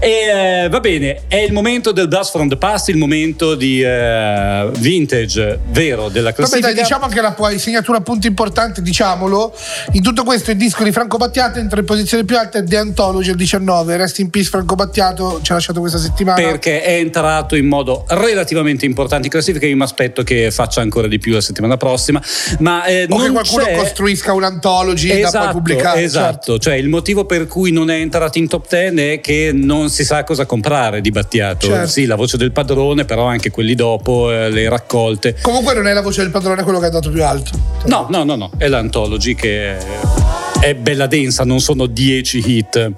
E 0.00 0.64
eh, 0.64 0.68
va 0.68 0.80
bene, 0.80 1.22
è 1.28 1.36
il 1.36 1.52
momento 1.52 1.92
del 1.92 2.08
Blast 2.08 2.30
from 2.32 2.48
the 2.48 2.56
Past, 2.56 2.88
il 2.88 2.96
momento 2.96 3.54
di 3.54 3.82
eh, 3.82 4.68
vintage 4.78 5.60
vero 5.70 6.08
della 6.08 6.30
Vabbè, 6.30 6.34
classifica. 6.36 6.72
dai, 6.72 6.82
diciamo 6.82 7.06
che 7.08 7.20
la 7.20 7.32
poi 7.32 7.58
segnatura 7.58 8.00
punto 8.00 8.26
importante, 8.26 8.82
diciamolo. 8.82 9.54
In 9.92 10.02
tutto 10.02 10.24
questo 10.24 10.50
il 10.50 10.56
disco 10.56 10.82
di 10.82 10.92
Franco 10.92 11.16
Battiato 11.16 11.58
entra 11.58 11.80
in 11.80 11.86
posizione 11.86 12.24
più 12.24 12.36
alta 12.38 12.58
è 12.58 12.64
The 12.64 12.76
Anthology 12.76 13.30
al 13.30 13.36
19. 13.36 13.96
Rest 14.14 14.18
in 14.20 14.30
peace 14.30 14.48
Franco 14.48 14.74
Battiato, 14.74 15.40
ci 15.42 15.50
ha 15.50 15.54
lasciato 15.54 15.80
questa 15.80 15.98
settimana. 15.98 16.40
perché 16.40 16.82
è 16.82 16.94
entrato 16.94 17.56
in 17.56 17.66
modo 17.66 18.04
relativamente 18.08 18.86
importante 18.86 19.26
in 19.26 19.32
classifica. 19.32 19.66
Io 19.66 19.76
mi 19.76 19.82
aspetto 19.82 20.22
che 20.22 20.50
faccia 20.50 20.80
ancora 20.80 21.08
di 21.08 21.18
più 21.18 21.32
la 21.32 21.40
settimana 21.40 21.76
prossima. 21.76 22.22
Ma 22.60 22.84
eh, 22.84 23.06
o 23.08 23.18
che 23.18 23.30
qualcuno 23.30 23.64
c'è... 23.64 23.76
costruisca 23.76 24.32
un'anthology 24.32 25.20
da 25.20 25.30
poi 25.30 25.48
pubblicare. 25.50 26.00
certo. 26.00 26.04
Esatto, 26.04 26.58
cioè 26.58 26.74
il 26.74 26.88
motivo 26.88 27.24
per 27.24 27.46
cui 27.46 27.70
non 27.70 27.90
è 27.90 27.96
entrato 27.96 28.38
in 28.38 28.48
top 28.48 28.68
10 28.68 29.12
è 29.12 29.20
che 29.20 29.50
non 29.52 29.90
si 29.90 30.04
sa 30.04 30.24
cosa 30.24 30.46
comprare 30.46 31.00
di 31.00 31.10
Battiato. 31.10 31.66
Certo. 31.66 31.88
Sì, 31.88 32.06
la 32.06 32.16
voce 32.16 32.36
del 32.36 32.52
padrone, 32.52 33.04
però 33.04 33.24
anche 33.24 33.50
quelli 33.50 33.74
dopo, 33.74 34.30
eh, 34.30 34.50
le 34.50 34.68
raccolte. 34.68 35.36
Comunque 35.40 35.74
non 35.74 35.86
è 35.86 35.92
la 35.92 36.02
voce 36.02 36.22
del 36.22 36.30
padrone 36.30 36.62
quello 36.62 36.78
che 36.78 36.84
è 36.84 36.88
andato 36.88 37.10
più 37.10 37.24
alto. 37.24 37.50
No, 37.86 38.06
no, 38.10 38.24
no, 38.24 38.36
no, 38.36 38.50
è 38.56 38.68
l'Anthology 38.68 39.34
che 39.34 40.52
è 40.64 40.74
bella 40.74 41.06
densa, 41.06 41.44
non 41.44 41.60
sono 41.60 41.84
10 41.84 42.42
hit. 42.46 42.92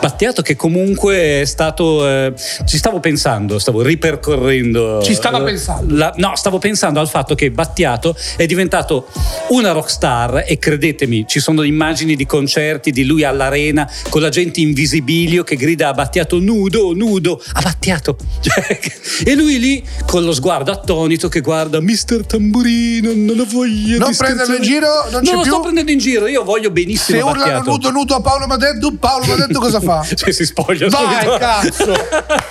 Battiato 0.00 0.40
che 0.40 0.54
comunque 0.54 1.40
è 1.40 1.44
stato, 1.46 2.08
eh, 2.08 2.32
ci 2.64 2.76
stavo 2.76 3.00
pensando, 3.00 3.58
stavo 3.58 3.82
ripercorrendo. 3.82 5.02
Ci 5.02 5.14
stava 5.14 5.40
eh, 5.40 5.44
pensando? 5.44 5.96
la- 5.96 6.14
no, 6.16 6.36
stavo 6.36 6.58
pensando 6.58 7.00
al 7.00 7.08
fatto 7.08 7.34
che 7.34 7.50
Battiato 7.50 8.16
è 8.36 8.46
diventato 8.46 9.08
una 9.48 9.72
rockstar 9.72 10.44
e 10.46 10.58
credetemi, 10.58 11.24
ci 11.26 11.40
sono 11.40 11.64
immagini 11.64 12.14
di 12.14 12.24
concerti 12.24 12.92
di 12.92 13.04
lui 13.04 13.24
all'arena 13.24 13.90
con 14.10 14.20
la 14.22 14.28
gente 14.28 14.60
in 14.60 14.72
visibilio 14.72 15.42
che 15.42 15.56
grida 15.56 15.88
a 15.88 15.94
Battiato 15.94 16.38
nudo, 16.38 16.92
nudo, 16.94 17.42
a 17.54 17.60
Battiato. 17.60 18.16
Cioè, 18.40 18.78
e 19.24 19.34
lui 19.34 19.58
lì 19.58 19.84
con 20.06 20.22
lo 20.22 20.32
sguardo 20.32 20.70
attonito 20.70 21.28
che 21.28 21.40
guarda 21.40 21.80
Mister 21.80 22.24
Tamburino, 22.24 23.10
non 23.14 23.40
ho 23.40 23.46
voglia 23.50 23.98
Non 23.98 24.14
prenderlo 24.14 24.54
in 24.54 24.62
scherzare." 24.62 24.62
giro, 24.62 25.10
non 25.10 25.22
c'è 25.24 25.34
lo 25.34 25.40
più? 25.42 25.50
sto 25.50 25.60
prendendo 25.60 25.90
in 25.90 25.98
giro, 25.98 26.26
io 26.28 26.44
voglio 26.44 26.70
benissimo 26.70 27.07
Se 27.08 27.20
urlano 27.20 27.62
nudo 27.62 27.90
nudo 27.90 28.14
a 28.14 28.20
Paolo 28.20 28.46
Madeddu, 28.46 28.98
Paolo 28.98 29.24
Madeddu 29.26 29.58
cosa 29.60 29.80
fa? 29.80 30.04
Cioè, 30.14 30.30
si 30.32 30.44
spoglia 30.44 30.88
Vai 30.88 31.04
subito. 31.14 31.36
cazzo! 31.38 31.92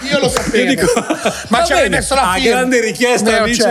Io 0.10 0.20
lo 0.20 0.30
sapevo. 0.30 0.70
Dico, 0.70 0.86
Ma 1.50 1.64
ci 1.64 1.74
bene, 1.74 1.90
messo 1.90 2.16
la 2.16 2.32
firma. 2.36 2.50
grande 2.58 2.82
richiesta, 2.82 3.32
Eh, 3.32 3.40
amici. 3.40 3.62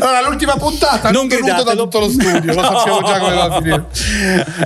Allora, 0.00 0.22
l'ultima 0.28 0.54
puntata 0.56 1.10
Non 1.10 1.28
venuto 1.28 1.62
da 1.62 1.74
tutto 1.74 2.00
lo 2.00 2.08
studio, 2.08 2.52
lo 2.54 2.62
sappiamo 2.62 3.02
già 3.02 3.18
come 3.18 3.34
va 3.34 3.44
a 3.44 3.56
finire. 3.56 3.86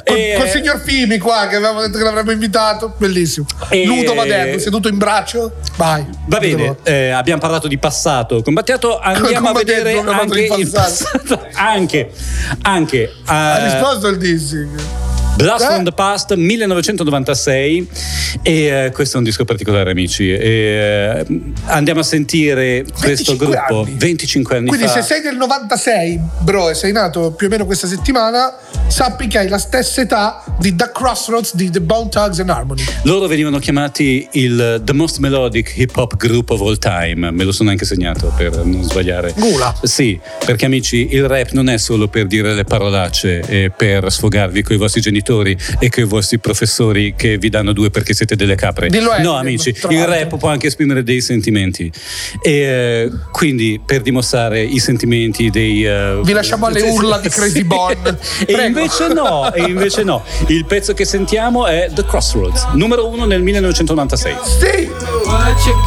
Con, 0.05 0.17
E- 0.17 0.35
col 0.39 0.49
signor 0.49 0.81
Fimi 0.81 1.19
qua 1.19 1.47
che 1.49 1.57
avevamo 1.57 1.81
detto 1.81 1.99
che 1.99 2.05
l'avremmo 2.05 2.31
invitato, 2.31 2.95
bellissimo. 2.97 3.47
E- 3.69 3.85
Nudo 3.85 4.15
Madeddu, 4.15 4.59
seduto 4.59 4.89
in 4.89 4.97
braccio. 4.99 5.53
Vai. 5.77 6.07
Va 6.27 6.39
bene, 6.39 6.77
eh, 6.85 7.11
abbiamo 7.11 7.41
parlato 7.41 7.69
di 7.69 7.79
passato 7.79 8.43
con 8.43 8.55
Battiato, 8.55 8.99
andiamo 8.99 9.49
a 9.51 9.53
vedere 9.53 9.99
anche 9.99 10.41
il 10.59 10.71
passato. 10.71 11.47
Anche, 11.55 12.11
anche 12.63 13.13
Ha 13.27 13.59
eh, 13.59 13.65
risposto 13.73 14.09
il 14.09 14.19
dissing. 14.19 14.69
Blast 15.37 15.64
Eh? 15.64 15.68
from 15.72 15.85
the 15.85 15.93
Past 15.93 16.35
1996 16.35 17.89
e 18.43 18.53
eh, 18.87 18.91
questo 18.93 19.14
è 19.16 19.18
un 19.18 19.24
disco 19.24 19.45
particolare 19.47 19.91
amici 19.91 20.31
e, 20.31 20.39
eh, 20.39 21.26
andiamo 21.66 22.01
a 22.01 22.03
sentire 22.03 22.85
questo 22.85 23.35
25 23.37 23.47
gruppo 23.47 23.81
anni. 23.81 23.95
25 23.97 24.57
anni 24.57 24.66
Quindi 24.68 24.87
fa 24.87 24.93
se 24.93 25.03
sei 25.03 25.22
del 25.22 25.37
96, 25.37 26.20
bro, 26.41 26.68
e 26.68 26.74
sei 26.74 26.93
nato 26.93 27.33
più 27.33 27.47
o 27.47 27.51
meno 27.51 27.64
questa 27.64 27.87
settimana, 27.87 28.55
sappi 28.89 29.28
che 29.28 29.39
hai 29.39 29.49
la 29.49 29.57
stessa 29.59 30.03
età 30.03 30.45
di 30.59 30.76
The 30.76 30.91
Crossroads 30.93 31.55
di 31.55 31.70
The 31.70 31.81
Bone 31.81 32.11
Tugs 32.11 32.39
and 32.41 32.51
Harmony. 32.51 32.83
loro 33.05 33.26
venivano 33.26 33.59
chiamati 33.59 34.28
il 34.33 34.83
The 34.85 34.93
Most 34.93 35.18
Melodic 35.18 35.72
Hip 35.76 35.97
Hop 35.97 36.16
Group 36.16 36.51
of 36.51 36.61
All 36.61 36.76
Time 36.78 37.31
me 37.31 37.45
lo 37.45 37.53
sono 37.53 37.70
anche 37.70 37.87
segnato 37.87 38.31
per 38.37 38.62
non 38.64 38.83
sbagliare 38.83 39.33
Gula. 39.37 39.74
sì 39.83 40.18
perché 40.45 40.66
amici 40.66 41.09
il 41.12 41.26
rap 41.26 41.53
non 41.53 41.68
è 41.70 41.78
solo 41.78 42.09
per 42.09 42.26
dire 42.26 42.53
le 42.55 42.64
parolacce 42.64 43.41
e 43.41 43.70
per 43.74 44.11
sfogarvi 44.12 44.62
con 44.62 44.74
i 44.76 44.78
vostri 44.78 45.01
genitori 45.01 45.20
e 45.23 45.89
con 45.89 46.03
i 46.03 46.07
vostri 46.07 46.39
professori 46.39 47.14
che 47.16 47.39
vi 47.39 47.49
danno 47.49 47.73
due 47.73 47.91
perché 47.91 48.14
siete 48.14 48.37
delle 48.37 48.55
capre. 48.55 48.89
Dillo 48.89 49.18
no 49.21 49.35
amici 49.35 49.75
il 49.89 50.05
rap 50.05 50.37
può 50.37 50.49
anche 50.49 50.68
esprimere 50.68 51.03
dei 51.03 51.21
sentimenti. 51.21 51.91
E 52.43 52.51
eh, 52.51 53.11
quindi 53.33 53.81
per 53.85 54.03
dimostrare 54.03 54.62
i 54.62 54.79
sentimenti 54.79 55.51
dei 55.51 55.85
eh, 55.85 56.21
Vi 56.23 56.33
lasciamo 56.33 56.66
alle 56.66 56.83
urla 56.83 57.18
di 57.18 57.29
Crazy 57.31 57.64
Bone. 57.64 57.97
e 58.47 58.66
invece 58.66 59.09
no 59.09 59.53
e 59.53 59.62
invece 59.62 60.03
no. 60.03 60.25
Il 60.47 60.64
pezzo 60.64 60.95
che 60.95 61.05
sentiamo 61.05 61.66
è 61.66 61.91
The 61.93 62.05
Crossroads 62.05 62.68
numero 62.75 63.09
uno 63.09 63.25
nel 63.25 63.43
1996 63.43 64.37
Sì! 64.45 64.89
What 65.25 65.66
you 65.66 65.81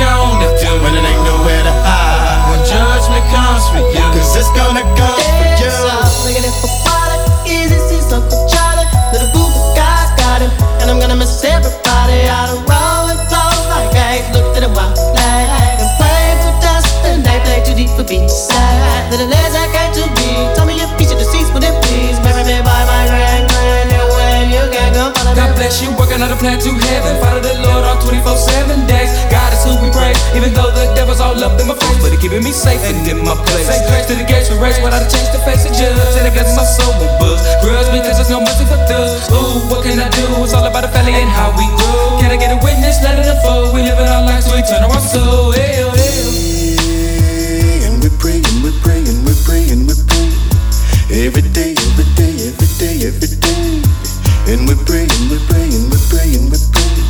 Little 9.13 9.29
group 9.29 9.53
of 9.53 9.77
got 9.77 10.41
him, 10.41 10.49
and 10.81 10.89
I'm 10.89 10.97
gonna 10.97 11.13
miss 11.13 11.37
everybody. 11.45 12.25
I 12.25 12.49
don't 12.49 12.65
roll 12.65 13.13
and 13.13 13.21
flow 13.29 13.53
like 13.69 13.93
eggs. 13.93 14.25
Look 14.33 14.57
at 14.57 14.65
the 14.65 14.73
wild 14.73 14.97
flag 14.97 15.77
and 15.77 15.91
Playing 16.01 16.39
for 16.41 16.53
dust, 16.65 16.89
and 17.05 17.21
they 17.21 17.37
play 17.45 17.61
too 17.61 17.77
deep 17.77 17.93
for 17.93 18.01
beach 18.01 18.33
side. 18.33 19.05
Little 19.13 19.29
legs 19.29 19.53
I 19.53 19.69
got 19.69 19.93
to 20.01 20.09
be. 20.17 20.33
Tell 20.57 20.65
me 20.65 20.81
if 20.81 20.89
each 20.97 21.13
of 21.13 21.21
the 21.21 21.29
seats 21.29 21.53
would 21.53 21.61
it 21.61 21.77
please. 21.85 22.17
Marry 22.25 22.41
me 22.41 22.57
by 22.65 22.73
my 22.89 23.05
grand 23.05 23.45
grand 23.53 23.93
when 24.17 24.49
you 24.49 24.65
can 24.73 24.89
go 24.97 25.13
follow 25.13 25.37
God 25.37 25.53
bless 25.61 25.77
you, 25.77 25.93
working 25.93 26.17
on 26.17 26.33
the 26.33 26.39
plan 26.41 26.57
to 26.57 26.73
heaven. 26.73 27.13
Follow 27.21 27.37
the 27.37 27.53
Lord 27.69 27.85
on 27.85 28.01
24 28.01 28.33
7 28.33 28.89
days. 28.89 29.13
God 29.29 29.53
is 29.53 29.61
who 29.61 29.77
we 29.77 29.93
pray, 29.93 30.17
even 30.33 30.57
though 30.57 30.73
the 30.73 30.89
devil's 30.97 31.21
all 31.21 31.37
up 31.37 31.53
in 31.61 31.69
my 31.69 31.77
face. 31.77 32.01
But 32.01 32.09
he 32.09 32.17
keeping 32.17 32.41
me 32.41 32.49
safe 32.49 32.81
and 32.81 33.05
in 33.05 33.21
my 33.21 33.37
place. 33.45 33.69
Say 33.69 33.77
grace 33.85 34.09
to 34.09 34.17
the 34.17 34.25
gates, 34.25 34.49
we 34.49 34.57
race 34.57 34.81
without 34.81 35.05
a 35.05 35.09
change 35.13 35.29
to 35.37 35.39
face 35.45 35.61
the 35.61 35.69
judge. 35.69 36.17
And 36.17 36.25
it 36.25 36.33
blesses 36.33 36.57
my 36.57 36.65
soul 36.65 37.22
what 39.69 39.83
can 39.83 39.99
I 39.99 40.09
do? 40.09 40.25
It's 40.43 40.53
all 40.53 40.65
about 40.65 40.81
the 40.81 40.89
family 40.89 41.13
and 41.13 41.29
how 41.29 41.51
we 41.53 41.65
grow. 41.77 42.17
Can 42.19 42.31
I 42.31 42.37
get 42.37 42.51
a 42.51 42.59
witness? 42.63 43.01
Let 43.03 43.19
it 43.19 43.27
unfold. 43.27 43.73
We 43.73 43.81
living 43.83 44.07
our 44.07 44.25
lives, 44.25 44.49
we 44.49 44.61
turn 44.65 44.83
our 44.83 44.99
soul. 44.99 45.51
Hey, 45.53 45.83
oh, 45.83 45.91
hey, 45.93 46.77
oh. 46.79 47.85
And 47.85 48.01
we're 48.01 48.17
praying, 48.17 48.45
we're 48.65 48.75
praying, 48.81 49.25
we're 49.25 49.37
praying, 49.45 49.85
we're 49.85 49.99
praying. 50.09 50.33
Every 51.13 51.45
day, 51.53 51.77
every 51.77 52.07
day, 52.17 52.33
every 52.49 52.69
day, 52.81 52.95
every 53.05 53.29
day. 53.37 53.81
And 54.49 54.65
we're 54.65 54.81
praying, 54.89 55.13
we're 55.29 55.43
praying, 55.45 55.89
we're 55.93 56.07
praying, 56.09 56.49
we're 56.49 56.67
praying. 56.73 57.05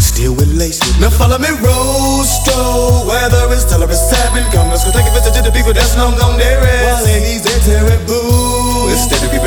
Still 0.00 0.32
with 0.34 0.52
laces. 0.56 0.96
Now 1.00 1.10
follow 1.10 1.38
me, 1.38 1.50
Rosto. 1.60 3.06
Weather 3.08 3.52
is 3.52 3.64
tolerance 3.68 4.08
having 4.10 4.48
come. 4.52 4.68
Let's 4.70 4.84
go 4.84 4.92
take 4.92 5.06
a 5.06 5.12
visit 5.12 5.34
to 5.36 5.42
the 5.42 5.52
people 5.52 5.72
that's 5.72 5.96
long 5.96 6.16
gone 6.16 6.38
there. 6.38 6.60
While 6.60 7.04
ladies, 7.04 7.44
they're 7.44 7.60
terrible. 7.60 8.21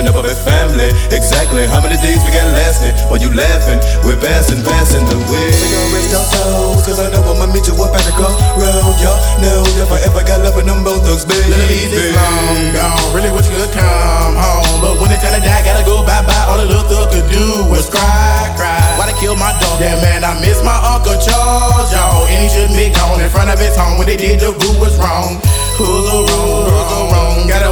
Instead 0.06 0.14
of 0.14 0.14
keeping 0.14 0.14
up 0.14 0.16
with 0.16 0.30
their 0.30 0.42
family. 0.46 0.90
Exactly 1.10 1.66
how 1.66 1.82
many 1.82 1.98
days 1.98 2.22
we 2.22 2.30
got 2.30 2.46
lasting? 2.54 2.94
While 3.10 3.22
you 3.22 3.34
laughing, 3.34 3.82
we're 4.06 4.20
passing, 4.22 4.62
passing 4.62 5.06
the 5.10 5.18
way. 5.32 5.50
Cigarettes 5.50 6.12
don't 6.14 6.30
toes, 6.30 6.86
cause 6.86 7.00
I 7.02 7.10
know 7.10 7.26
I'ma 7.26 7.50
meet 7.50 7.66
you 7.66 7.74
up 7.82 7.94
at 7.94 8.04
the 8.06 8.14
crossroad. 8.14 8.98
Y'all 9.02 9.18
know 9.42 9.66
if 9.82 9.90
I 9.90 10.00
ever 10.06 10.22
got 10.22 10.46
love 10.46 10.56
with 10.56 10.70
them 10.70 10.84
both 10.86 11.02
thugs, 11.06 11.26
baby. 11.26 11.50
Ladies, 11.50 11.90
it's 11.90 12.14
long 12.14 12.74
gone. 12.74 13.18
Really 13.18 13.32
wish 13.34 13.50
you 13.50 13.58
could 13.58 13.74
come 13.74 14.36
home. 14.38 14.78
But 14.82 15.02
when 15.02 15.10
it's 15.10 15.26
time 15.26 15.34
to 15.34 15.42
die, 15.42 15.64
gotta 15.66 15.82
go 15.86 16.06
bye 16.06 16.22
bye. 16.22 16.46
All 16.50 16.62
the 16.62 16.70
little 16.70 16.86
thug 16.86 17.10
could 17.10 17.28
do 17.34 17.66
was 17.70 17.90
cry, 17.90 18.54
cry. 18.54 18.78
Why 19.02 19.10
they 19.10 19.18
kill 19.18 19.36
my 19.36 19.58
dog? 19.58 19.82
Yeah, 19.82 19.98
man, 20.06 20.22
I 20.22 20.38
miss 20.38 20.62
my 20.62 20.76
Uncle 20.94 21.18
Charles, 21.18 21.90
y'all. 21.90 22.30
And 22.30 22.46
he 22.46 22.48
shouldn't 22.50 22.78
be 22.78 22.94
gone 22.94 23.18
in 23.22 23.30
front 23.34 23.50
of 23.50 23.58
his 23.58 23.74
home. 23.74 23.98
When 23.98 24.06
they 24.06 24.18
did, 24.18 24.40
the 24.40 24.54
group 24.54 24.78
was 24.78 24.94
wrong. 25.02 25.42
Who's 25.76 26.06
the 26.08 26.20
wrong? 26.30 26.70
Who's 26.70 26.88
the 26.94 27.02
wrong? 27.12 27.38
Gotta 27.50 27.70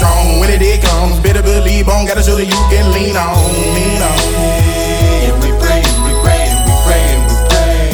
strong. 0.00 0.40
When 0.40 0.48
it 0.48 0.60
did 0.60 0.80
comes, 0.80 1.20
better 1.20 1.42
believe 1.42 1.88
on. 1.88 2.06
Gotta 2.06 2.22
show 2.22 2.36
that 2.36 2.48
you 2.48 2.60
can 2.72 2.88
lean 2.96 3.16
on, 3.16 3.36
lean 3.76 4.00
on. 4.00 4.16
And 5.28 5.36
we 5.44 5.52
praying, 5.60 5.96
we 6.06 6.12
praying, 6.24 6.56
we 6.64 6.74
praying, 6.88 7.20
we 7.28 7.36
praying. 7.52 7.92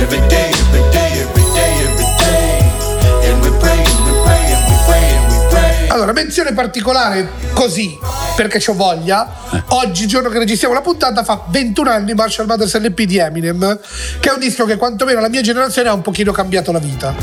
Every 0.00 0.22
day, 0.32 0.48
every 0.64 0.84
day, 0.96 1.10
every 1.20 1.44
day, 1.52 1.72
every 1.84 2.08
day. 2.24 2.48
And 3.28 3.36
we 3.44 3.50
praying, 3.60 3.96
we 4.08 4.12
praying, 4.24 4.60
we 4.64 4.76
praying, 4.88 5.22
we 5.28 5.38
praying. 5.52 5.90
Allora, 5.92 6.12
menzione 6.12 6.54
particolare 6.54 7.28
così, 7.56 7.96
perché 8.36 8.58
c'ho 8.58 8.74
voglia. 8.74 9.64
Oggi, 9.68 10.06
giorno 10.06 10.28
che 10.28 10.38
registriamo 10.38 10.74
la 10.74 10.82
puntata, 10.82 11.24
fa 11.24 11.44
21 11.48 11.90
anni 11.90 12.12
Marshall 12.12 12.46
Mathers 12.46 12.78
LP 12.78 13.02
di 13.04 13.16
Eminem, 13.16 13.80
che 14.20 14.28
è 14.28 14.32
un 14.32 14.38
disco 14.38 14.66
che 14.66 14.76
quantomeno 14.76 15.20
la 15.20 15.30
mia 15.30 15.40
generazione 15.40 15.88
ha 15.88 15.94
un 15.94 16.02
pochino 16.02 16.32
cambiato 16.32 16.70
la 16.70 16.78
vita. 16.78 17.14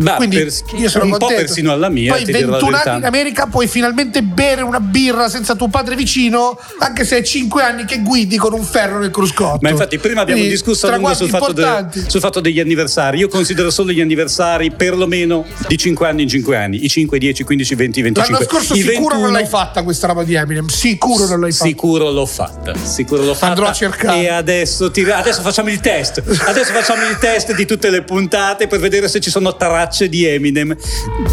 Ma 0.00 0.14
Quindi 0.14 0.36
per- 0.36 0.52
io 0.76 0.88
sono 0.88 1.04
un 1.04 1.10
po' 1.10 1.18
contento. 1.18 1.44
persino 1.44 1.72
alla 1.72 1.88
mia, 1.88 2.12
Poi 2.14 2.24
ti 2.24 2.32
dirò 2.32 2.46
la 2.46 2.52
21 2.58 2.70
verità. 2.70 2.90
anni 2.90 3.00
in 3.00 3.06
America 3.06 3.46
puoi 3.46 3.66
finalmente 3.66 4.22
bere 4.22 4.62
una 4.62 4.80
birra 4.80 5.28
senza 5.28 5.54
tuo 5.56 5.68
padre 5.68 5.94
vicino, 5.96 6.58
anche 6.78 7.04
se 7.04 7.18
è 7.18 7.22
5 7.22 7.62
anni 7.62 7.84
che 7.84 8.00
guidi 8.00 8.36
con 8.36 8.52
un 8.52 8.62
ferro 8.64 8.98
nel 8.98 9.10
cruscotto. 9.10 9.58
Ma 9.60 9.70
infatti 9.70 9.98
prima 9.98 10.20
abbiamo 10.20 10.40
Quindi, 10.40 10.56
discusso 10.56 10.86
sul 11.14 11.28
fatto, 11.28 11.52
de- 11.52 12.04
sul 12.06 12.20
fatto 12.20 12.40
degli 12.40 12.60
anniversari. 12.60 13.18
Io 13.18 13.28
considero 13.28 13.70
solo 13.70 13.90
gli 13.92 14.00
anniversari 14.00 14.70
perlomeno 14.70 15.44
di 15.66 15.76
5 15.76 16.06
anni 16.08 16.22
in 16.22 16.28
5 16.28 16.56
anni, 16.56 16.84
i 16.84 16.88
5, 16.88 17.18
10, 17.18 17.42
15, 17.44 17.74
20, 17.74 18.02
25. 18.02 18.44
L'anno 18.44 18.50
scorso 18.52 18.74
I 18.74 18.80
sicuro 18.82 19.14
21 19.14 19.20
non 19.20 19.32
l'hai 19.32 19.46
fatta 19.64 19.82
questa 19.82 20.06
roba 20.06 20.24
di 20.24 20.34
Eminem, 20.34 20.66
sicuro 20.66 21.26
non 21.26 21.40
l'hai 21.40 21.52
fatta. 21.52 21.64
Sicuro 21.68 22.10
l'ho 22.10 22.26
fatta, 22.26 22.74
sicuro 22.76 23.22
l'ho 23.24 23.34
fatta. 23.34 23.46
Andrò 23.52 23.66
a 23.66 23.72
cercare. 23.72 24.20
E 24.20 24.28
adesso, 24.28 24.90
ti- 24.90 25.02
adesso 25.10 25.40
facciamo 25.40 25.70
il 25.70 25.80
test. 25.80 26.22
Adesso 26.46 26.72
facciamo 26.72 27.06
il 27.08 27.16
test 27.18 27.54
di 27.54 27.64
tutte 27.64 27.88
le 27.90 28.02
puntate 28.02 28.66
per 28.66 28.78
vedere 28.78 29.08
se 29.08 29.20
ci 29.20 29.30
sono 29.30 29.56
tracce 29.56 30.08
di 30.08 30.24
Eminem. 30.26 30.76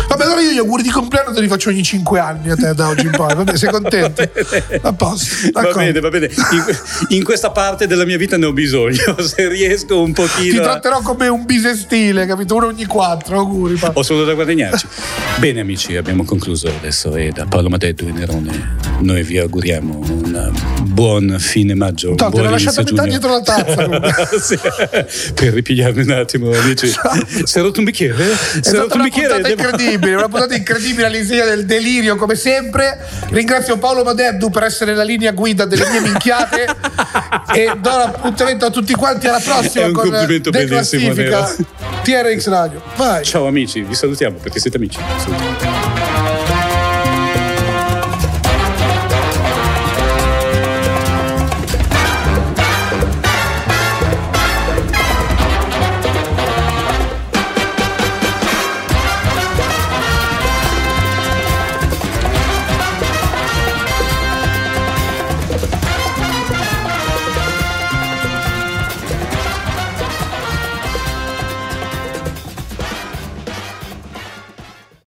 Vabbè, 0.07 0.23
allora 0.23 0.41
io 0.41 0.51
gli 0.51 0.57
auguri 0.57 0.83
di 0.83 0.89
compleanno 0.89 1.33
te 1.33 1.41
li 1.41 1.47
faccio 1.47 1.69
ogni 1.69 1.83
5 1.83 2.19
anni 2.19 2.49
a 2.51 2.55
te 2.55 2.73
da 2.73 2.87
oggi 2.87 3.05
in 3.05 3.11
poi. 3.11 3.35
Vabbè, 3.35 3.57
sei 3.57 3.69
contento? 3.69 4.21
A 4.81 4.93
posto. 4.93 5.49
Va 5.51 5.71
bene, 5.73 5.99
va 5.99 6.09
bene. 6.09 6.29
In, 6.51 6.77
in 7.17 7.23
questa 7.23 7.51
parte 7.51 7.85
della 7.87 8.05
mia 8.05 8.17
vita 8.17 8.37
ne 8.37 8.45
ho 8.45 8.53
bisogno. 8.53 9.15
Se 9.21 9.47
riesco 9.49 9.99
un 10.01 10.13
Ti 10.13 10.21
pochino. 10.21 10.61
a- 10.61 10.63
tratterò 10.63 11.01
come 11.01 11.27
un 11.27 11.43
bisestile, 11.45 12.25
capito? 12.25 12.55
Uno 12.55 12.67
ogni 12.67 12.85
quattro. 12.85 13.37
Auguri. 13.39 13.79
Ho 13.93 14.03
solo 14.03 14.23
da 14.23 14.33
guadagnarci. 14.33 14.87
Bene 15.37 15.59
amici, 15.59 15.95
abbiamo 15.97 16.23
concluso 16.23 16.67
adesso 16.67 17.15
e 17.15 17.31
da 17.31 17.45
Paolo 17.45 17.69
Madeddu 17.69 18.07
e 18.07 18.11
Nerone 18.21 18.81
noi 19.01 19.23
vi 19.23 19.37
auguriamo 19.39 19.97
un 19.97 20.51
buon 20.83 21.37
fine 21.39 21.73
maggio. 21.73 22.13
Tanto, 22.15 22.29
buon 22.29 22.43
l'ho 22.43 22.51
lasciata 22.51 22.83
metà 22.83 23.03
dietro 23.05 23.31
la 23.31 23.41
tazza. 23.41 23.89
Sì, 24.41 24.57
per 25.33 25.53
ripigliarmi 25.53 26.01
un 26.03 26.11
attimo, 26.11 26.51
amici. 26.51 26.87
Si 27.43 27.57
è 27.57 27.61
rotto 27.61 27.79
un 27.79 27.85
bicchiere? 27.85 28.31
È 28.31 28.35
Si 28.61 28.69
è 28.69 28.73
rotto 28.73 28.95
un 28.95 29.01
una 29.01 29.03
bicchiere? 29.05 29.33
puntata 29.33 29.47
Devo- 29.47 29.61
incredibile, 29.69 30.15
una 30.15 30.27
puntata 30.27 30.55
incredibile 30.55 31.07
all'insegna 31.07 31.45
del 31.45 31.65
delirio 31.65 32.15
come 32.15 32.35
sempre. 32.35 32.99
Ringrazio 33.29 33.77
Paolo 33.77 34.03
Madeddu 34.03 34.49
per 34.49 34.63
essere 34.63 34.93
la 34.93 35.03
linea 35.03 35.31
guida 35.31 35.65
delle 35.65 35.89
mie 35.89 36.01
minchiate 36.01 36.65
e 37.55 37.71
do 37.79 37.89
l'appuntamento 37.89 38.65
a 38.65 38.69
tutti 38.69 38.93
quanti 38.93 39.27
alla 39.27 39.41
prossima 39.43 39.85
È 39.85 39.87
un 39.87 39.93
complimento 39.93 40.49
bellissimo, 40.51 41.13
Nero. 41.13 41.55
TRX 42.03 42.47
Radio. 42.47 42.81
Vai. 42.95 43.23
Ciao 43.23 43.47
amici, 43.47 43.81
vi 43.81 43.95
salutiamo 43.95 44.37
perché 44.37 44.59
siete 44.59 44.77
amici. 44.77 44.99
Salutiamo. 45.17 46.10